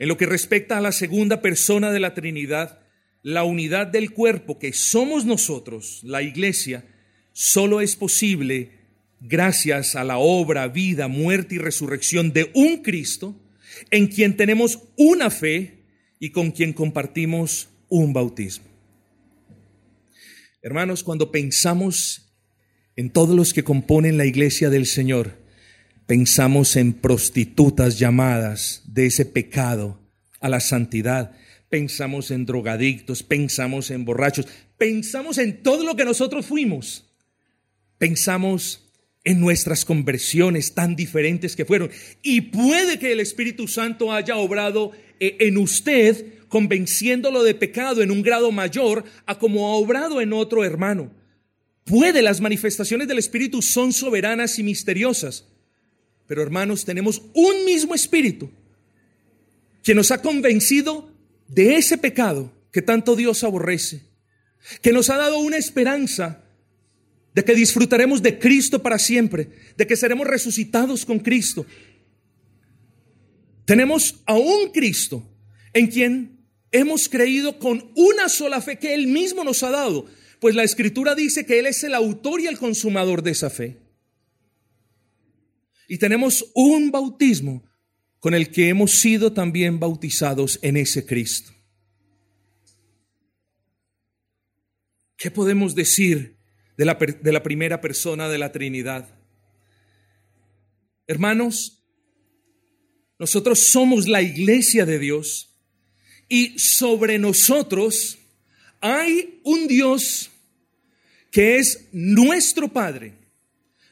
En 0.00 0.08
lo 0.08 0.16
que 0.16 0.26
respecta 0.26 0.76
a 0.76 0.80
la 0.80 0.90
segunda 0.90 1.40
persona 1.40 1.92
de 1.92 2.00
la 2.00 2.14
Trinidad, 2.14 2.81
la 3.22 3.44
unidad 3.44 3.86
del 3.86 4.12
cuerpo 4.12 4.58
que 4.58 4.72
somos 4.72 5.24
nosotros, 5.24 6.00
la 6.02 6.22
iglesia, 6.22 6.84
solo 7.32 7.80
es 7.80 7.96
posible 7.96 8.82
gracias 9.20 9.94
a 9.94 10.04
la 10.04 10.18
obra, 10.18 10.68
vida, 10.68 11.08
muerte 11.08 11.54
y 11.54 11.58
resurrección 11.58 12.32
de 12.32 12.50
un 12.54 12.82
Cristo, 12.82 13.36
en 13.90 14.08
quien 14.08 14.36
tenemos 14.36 14.80
una 14.96 15.30
fe 15.30 15.84
y 16.18 16.30
con 16.30 16.50
quien 16.50 16.72
compartimos 16.72 17.68
un 17.88 18.12
bautismo. 18.12 18.66
Hermanos, 20.60 21.02
cuando 21.02 21.30
pensamos 21.30 22.32
en 22.96 23.10
todos 23.10 23.34
los 23.34 23.52
que 23.52 23.64
componen 23.64 24.18
la 24.18 24.26
iglesia 24.26 24.70
del 24.70 24.86
Señor, 24.86 25.38
pensamos 26.06 26.76
en 26.76 26.92
prostitutas 26.92 27.98
llamadas 27.98 28.82
de 28.86 29.06
ese 29.06 29.24
pecado 29.24 30.00
a 30.40 30.48
la 30.48 30.60
santidad, 30.60 31.36
pensamos 31.72 32.30
en 32.30 32.44
drogadictos, 32.44 33.22
pensamos 33.22 33.90
en 33.90 34.04
borrachos, 34.04 34.46
pensamos 34.76 35.38
en 35.38 35.62
todo 35.62 35.84
lo 35.84 35.96
que 35.96 36.04
nosotros 36.04 36.44
fuimos, 36.44 37.10
pensamos 37.96 38.90
en 39.24 39.40
nuestras 39.40 39.86
conversiones 39.86 40.74
tan 40.74 40.94
diferentes 40.96 41.56
que 41.56 41.64
fueron. 41.64 41.90
Y 42.22 42.42
puede 42.42 42.98
que 42.98 43.12
el 43.12 43.20
Espíritu 43.20 43.68
Santo 43.68 44.12
haya 44.12 44.36
obrado 44.36 44.92
eh, 45.18 45.38
en 45.40 45.56
usted 45.56 46.40
convenciéndolo 46.48 47.42
de 47.42 47.54
pecado 47.54 48.02
en 48.02 48.10
un 48.10 48.20
grado 48.20 48.52
mayor 48.52 49.04
a 49.24 49.38
como 49.38 49.66
ha 49.66 49.76
obrado 49.76 50.20
en 50.20 50.34
otro 50.34 50.64
hermano. 50.64 51.10
Puede, 51.84 52.20
las 52.20 52.42
manifestaciones 52.42 53.08
del 53.08 53.18
Espíritu 53.18 53.62
son 53.62 53.94
soberanas 53.94 54.58
y 54.58 54.62
misteriosas. 54.62 55.48
Pero 56.26 56.42
hermanos, 56.42 56.84
tenemos 56.84 57.22
un 57.32 57.64
mismo 57.64 57.94
Espíritu 57.94 58.50
que 59.82 59.94
nos 59.94 60.10
ha 60.10 60.20
convencido 60.20 61.11
de 61.52 61.76
ese 61.76 61.98
pecado 61.98 62.50
que 62.72 62.80
tanto 62.80 63.14
Dios 63.14 63.44
aborrece, 63.44 64.02
que 64.80 64.92
nos 64.92 65.10
ha 65.10 65.16
dado 65.16 65.38
una 65.38 65.58
esperanza 65.58 66.44
de 67.34 67.44
que 67.44 67.54
disfrutaremos 67.54 68.22
de 68.22 68.38
Cristo 68.38 68.82
para 68.82 68.98
siempre, 68.98 69.50
de 69.76 69.86
que 69.86 69.96
seremos 69.96 70.26
resucitados 70.26 71.04
con 71.04 71.18
Cristo. 71.18 71.66
Tenemos 73.66 74.22
a 74.26 74.34
un 74.34 74.70
Cristo 74.72 75.28
en 75.74 75.88
quien 75.88 76.46
hemos 76.70 77.08
creído 77.08 77.58
con 77.58 77.92
una 77.96 78.28
sola 78.28 78.60
fe 78.62 78.78
que 78.78 78.94
Él 78.94 79.06
mismo 79.06 79.44
nos 79.44 79.62
ha 79.62 79.70
dado, 79.70 80.06
pues 80.40 80.54
la 80.54 80.64
Escritura 80.64 81.14
dice 81.14 81.44
que 81.44 81.58
Él 81.58 81.66
es 81.66 81.84
el 81.84 81.94
autor 81.94 82.40
y 82.40 82.46
el 82.46 82.58
consumador 82.58 83.22
de 83.22 83.30
esa 83.30 83.50
fe. 83.50 83.78
Y 85.86 85.98
tenemos 85.98 86.50
un 86.54 86.90
bautismo 86.90 87.62
con 88.22 88.32
el 88.32 88.50
que 88.50 88.68
hemos 88.70 88.92
sido 88.92 89.34
también 89.34 89.80
bautizados 89.80 90.58
en 90.62 90.78
ese 90.78 91.04
Cristo. 91.04 91.52
¿Qué 95.16 95.30
podemos 95.30 95.74
decir 95.74 96.38
de 96.76 96.84
la, 96.84 96.94
de 96.94 97.32
la 97.32 97.42
primera 97.42 97.80
persona 97.80 98.28
de 98.28 98.38
la 98.38 98.52
Trinidad. 98.52 99.08
Hermanos, 101.06 101.84
nosotros 103.18 103.60
somos 103.60 104.08
la 104.08 104.22
iglesia 104.22 104.86
de 104.86 104.98
Dios 104.98 105.54
y 106.28 106.58
sobre 106.58 107.18
nosotros 107.18 108.18
hay 108.80 109.40
un 109.44 109.68
Dios 109.68 110.30
que 111.30 111.58
es 111.58 111.88
nuestro 111.92 112.68
Padre, 112.68 113.14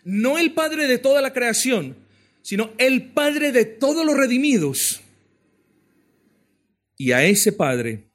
no 0.04 0.38
el 0.38 0.52
Padre 0.52 0.86
de 0.86 0.98
toda 0.98 1.20
la 1.20 1.32
creación, 1.32 1.96
sino 2.42 2.70
el 2.78 3.10
Padre 3.12 3.52
de 3.52 3.64
todos 3.64 4.04
los 4.04 4.16
redimidos. 4.16 5.00
Y 6.96 7.12
a 7.12 7.24
ese 7.24 7.52
Padre 7.52 8.10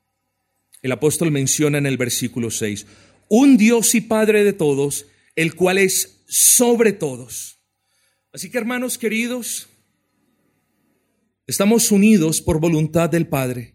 el 0.82 0.92
apóstol 0.92 1.32
menciona 1.32 1.80
en 1.80 1.88
el 1.88 1.98
versículo 1.98 2.52
6, 2.52 2.86
un 3.28 3.58
Dios 3.58 3.96
y 3.96 4.02
Padre 4.02 4.44
de 4.44 4.54
todos, 4.54 5.08
el 5.36 5.56
cual 5.56 5.80
es 5.80 6.24
sobre 6.28 6.94
todos. 6.94 7.60
Así 8.32 8.52
que 8.52 8.60
hermanos 8.60 8.98
queridos, 8.98 9.68
estamos 11.48 11.92
unidos 11.92 12.40
por 12.40 12.60
voluntad 12.60 13.10
del 13.10 13.26
Padre, 13.26 13.74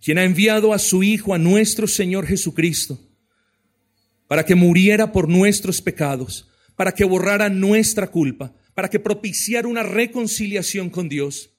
quien 0.00 0.18
ha 0.18 0.24
enviado 0.24 0.72
a 0.72 0.80
su 0.80 1.04
Hijo, 1.04 1.34
a 1.34 1.38
nuestro 1.38 1.86
Señor 1.86 2.26
Jesucristo, 2.26 2.98
para 4.26 4.44
que 4.44 4.56
muriera 4.56 5.12
por 5.12 5.28
nuestros 5.28 5.80
pecados, 5.80 6.48
para 6.74 6.92
que 6.92 7.04
borrara 7.04 7.48
nuestra 7.48 8.08
culpa, 8.08 8.52
para 8.78 8.88
que 8.88 9.00
propiciara 9.00 9.66
una 9.66 9.82
reconciliación 9.82 10.88
con 10.88 11.08
Dios. 11.08 11.50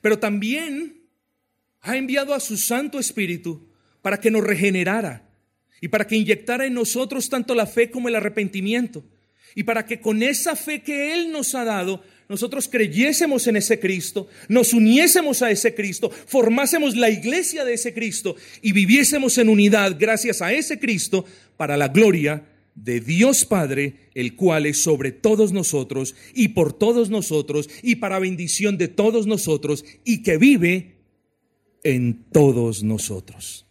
Pero 0.00 0.20
también 0.20 1.08
ha 1.80 1.96
enviado 1.96 2.34
a 2.34 2.38
su 2.38 2.56
Santo 2.56 3.00
Espíritu 3.00 3.66
para 4.00 4.20
que 4.20 4.30
nos 4.30 4.44
regenerara 4.44 5.28
y 5.80 5.88
para 5.88 6.06
que 6.06 6.14
inyectara 6.14 6.66
en 6.66 6.74
nosotros 6.74 7.28
tanto 7.30 7.56
la 7.56 7.66
fe 7.66 7.90
como 7.90 8.06
el 8.06 8.14
arrepentimiento. 8.14 9.04
Y 9.56 9.64
para 9.64 9.86
que 9.86 10.00
con 10.00 10.22
esa 10.22 10.54
fe 10.54 10.80
que 10.80 11.14
Él 11.14 11.32
nos 11.32 11.56
ha 11.56 11.64
dado, 11.64 12.04
nosotros 12.28 12.68
creyésemos 12.68 13.48
en 13.48 13.56
ese 13.56 13.80
Cristo, 13.80 14.28
nos 14.48 14.72
uniésemos 14.72 15.42
a 15.42 15.50
ese 15.50 15.74
Cristo, 15.74 16.10
formásemos 16.10 16.94
la 16.94 17.10
iglesia 17.10 17.64
de 17.64 17.74
ese 17.74 17.92
Cristo 17.92 18.36
y 18.62 18.70
viviésemos 18.70 19.36
en 19.38 19.48
unidad 19.48 19.96
gracias 19.98 20.42
a 20.42 20.52
ese 20.52 20.78
Cristo 20.78 21.24
para 21.56 21.76
la 21.76 21.88
gloria 21.88 22.44
de 22.84 23.00
Dios 23.00 23.44
Padre, 23.44 24.10
el 24.14 24.36
cual 24.36 24.66
es 24.66 24.82
sobre 24.82 25.12
todos 25.12 25.52
nosotros 25.52 26.14
y 26.34 26.48
por 26.48 26.72
todos 26.72 27.10
nosotros 27.10 27.68
y 27.82 27.96
para 27.96 28.18
bendición 28.18 28.78
de 28.78 28.88
todos 28.88 29.26
nosotros 29.26 29.84
y 30.04 30.22
que 30.22 30.38
vive 30.38 30.96
en 31.82 32.24
todos 32.32 32.82
nosotros. 32.82 33.68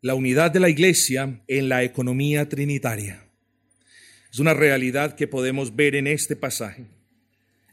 la 0.00 0.14
unidad 0.14 0.50
de 0.50 0.60
la 0.60 0.68
iglesia 0.68 1.42
en 1.48 1.68
la 1.68 1.82
economía 1.82 2.48
trinitaria. 2.48 3.24
Es 4.32 4.38
una 4.38 4.54
realidad 4.54 5.16
que 5.16 5.26
podemos 5.26 5.74
ver 5.74 5.96
en 5.96 6.06
este 6.06 6.36
pasaje. 6.36 6.86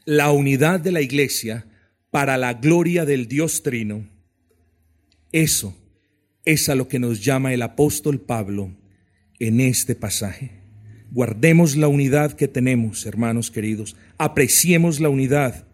La 0.04 0.30
unidad 0.32 0.80
de 0.80 0.92
la 0.92 1.00
iglesia 1.00 1.66
para 2.10 2.36
la 2.36 2.54
gloria 2.54 3.04
del 3.04 3.28
Dios 3.28 3.62
Trino. 3.62 4.08
Eso 5.32 5.76
es 6.46 6.70
a 6.70 6.74
lo 6.74 6.88
que 6.88 6.98
nos 6.98 7.22
llama 7.22 7.52
el 7.52 7.60
apóstol 7.60 8.20
Pablo 8.20 8.74
en 9.38 9.60
este 9.60 9.94
pasaje. 9.94 10.52
Guardemos 11.10 11.76
la 11.76 11.88
unidad 11.88 12.32
que 12.32 12.48
tenemos, 12.48 13.04
hermanos 13.04 13.50
queridos. 13.50 13.96
Apreciemos 14.16 15.00
la 15.00 15.08
unidad 15.08 15.66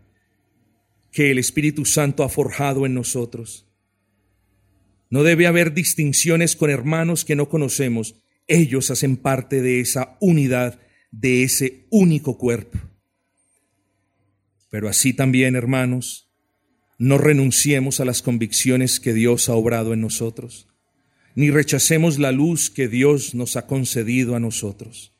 que 1.12 1.30
el 1.30 1.38
Espíritu 1.38 1.84
Santo 1.84 2.24
ha 2.24 2.28
forjado 2.28 2.86
en 2.86 2.94
nosotros. 2.94 3.68
No 5.10 5.22
debe 5.22 5.46
haber 5.46 5.74
distinciones 5.74 6.56
con 6.56 6.70
hermanos 6.70 7.24
que 7.24 7.36
no 7.36 7.48
conocemos. 7.48 8.14
Ellos 8.46 8.90
hacen 8.90 9.18
parte 9.18 9.60
de 9.60 9.80
esa 9.80 10.16
unidad, 10.20 10.80
de 11.10 11.42
ese 11.42 11.86
único 11.90 12.38
cuerpo. 12.38 12.78
Pero 14.70 14.88
así 14.88 15.12
también, 15.12 15.54
hermanos, 15.54 16.32
no 17.03 17.18
renunciemos 17.18 17.98
a 17.98 18.05
las 18.05 18.22
convicciones 18.22 19.00
que 19.00 19.12
Dios 19.12 19.48
ha 19.48 19.55
obrado 19.55 19.92
en 19.92 20.00
nosotros, 20.00 20.68
ni 21.34 21.50
rechacemos 21.50 22.20
la 22.20 22.30
luz 22.30 22.70
que 22.70 22.86
Dios 22.86 23.34
nos 23.34 23.57
ha 23.57 23.66
concedido 23.66 24.36
a 24.36 24.38
nosotros. 24.38 25.12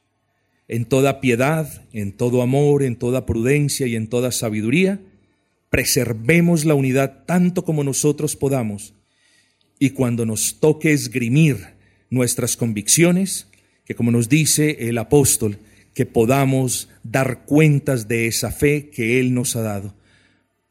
En 0.69 0.85
toda 0.85 1.21
piedad, 1.21 1.85
en 1.93 2.13
todo 2.13 2.43
amor, 2.43 2.85
en 2.85 2.95
toda 2.95 3.27
prudencia 3.27 3.89
y 3.89 3.97
en 3.97 4.07
toda 4.07 4.31
sabiduría, 4.31 5.01
preservemos 5.71 6.65
la 6.65 6.75
unidad 6.75 7.25
tanto 7.27 7.65
como 7.65 7.83
nosotros 7.83 8.37
podamos, 8.37 8.95
y 9.81 9.91
cuando 9.91 10.25
nos 10.25 10.61
toque 10.61 10.93
esgrimir 10.93 11.67
nuestras 12.11 12.57
convicciones, 12.57 13.49
que 13.85 13.97
como 13.97 14.13
nos 14.13 14.29
dice 14.29 14.89
el 14.89 14.99
apóstol, 14.99 15.59
que 15.95 16.07
podamos 16.07 16.91
dar 17.03 17.45
cuentas 17.45 18.07
de 18.07 18.29
esa 18.29 18.53
fe 18.53 18.89
que 18.89 19.19
Él 19.19 19.35
nos 19.35 19.57
ha 19.57 19.63
dado. 19.63 20.01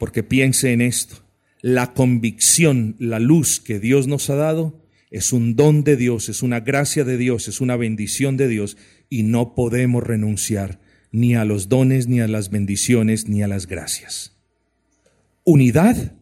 Porque 0.02 0.24
piense 0.24 0.72
en 0.72 0.82
esto, 0.82 1.18
la 1.62 1.94
convicción, 1.94 2.96
la 2.98 3.20
luz 3.20 3.60
que 3.60 3.80
Dios 3.80 4.08
nos 4.08 4.32
ha 4.32 4.36
dado, 4.36 4.84
es 5.12 5.32
un 5.32 5.56
don 5.56 5.84
de 5.84 5.96
Dios, 5.96 6.28
es 6.28 6.42
una 6.42 6.60
gracia 6.60 7.04
de 7.04 7.18
Dios, 7.18 7.48
es 7.48 7.62
una 7.62 7.76
bendición 7.76 8.36
de 8.36 8.48
Dios 8.48 8.78
y 9.10 9.22
no 9.22 9.54
podemos 9.54 10.02
renunciar 10.02 10.80
ni 11.12 11.36
a 11.36 11.46
los 11.46 11.70
dones, 11.70 12.08
ni 12.08 12.20
a 12.20 12.28
las 12.28 12.50
bendiciones, 12.50 13.30
ni 13.30 13.44
a 13.44 13.48
las 13.48 13.68
gracias. 13.68 14.36
Unidad, 15.44 16.16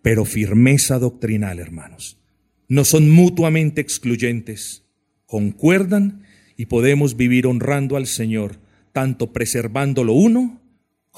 pero 0.00 0.24
firmeza 0.24 0.98
doctrinal, 0.98 1.58
hermanos. 1.58 2.18
No 2.66 2.86
son 2.86 3.10
mutuamente 3.10 3.82
excluyentes, 3.82 4.84
concuerdan 5.26 6.22
y 6.56 6.64
podemos 6.64 7.14
vivir 7.14 7.46
honrando 7.46 7.98
al 7.98 8.06
Señor, 8.06 8.58
tanto 8.94 9.34
preservando 9.34 10.02
lo 10.02 10.14
uno 10.14 10.62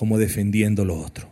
como 0.01 0.17
defendiendo 0.17 0.87
lo 0.87 0.97
otro. 0.99 1.29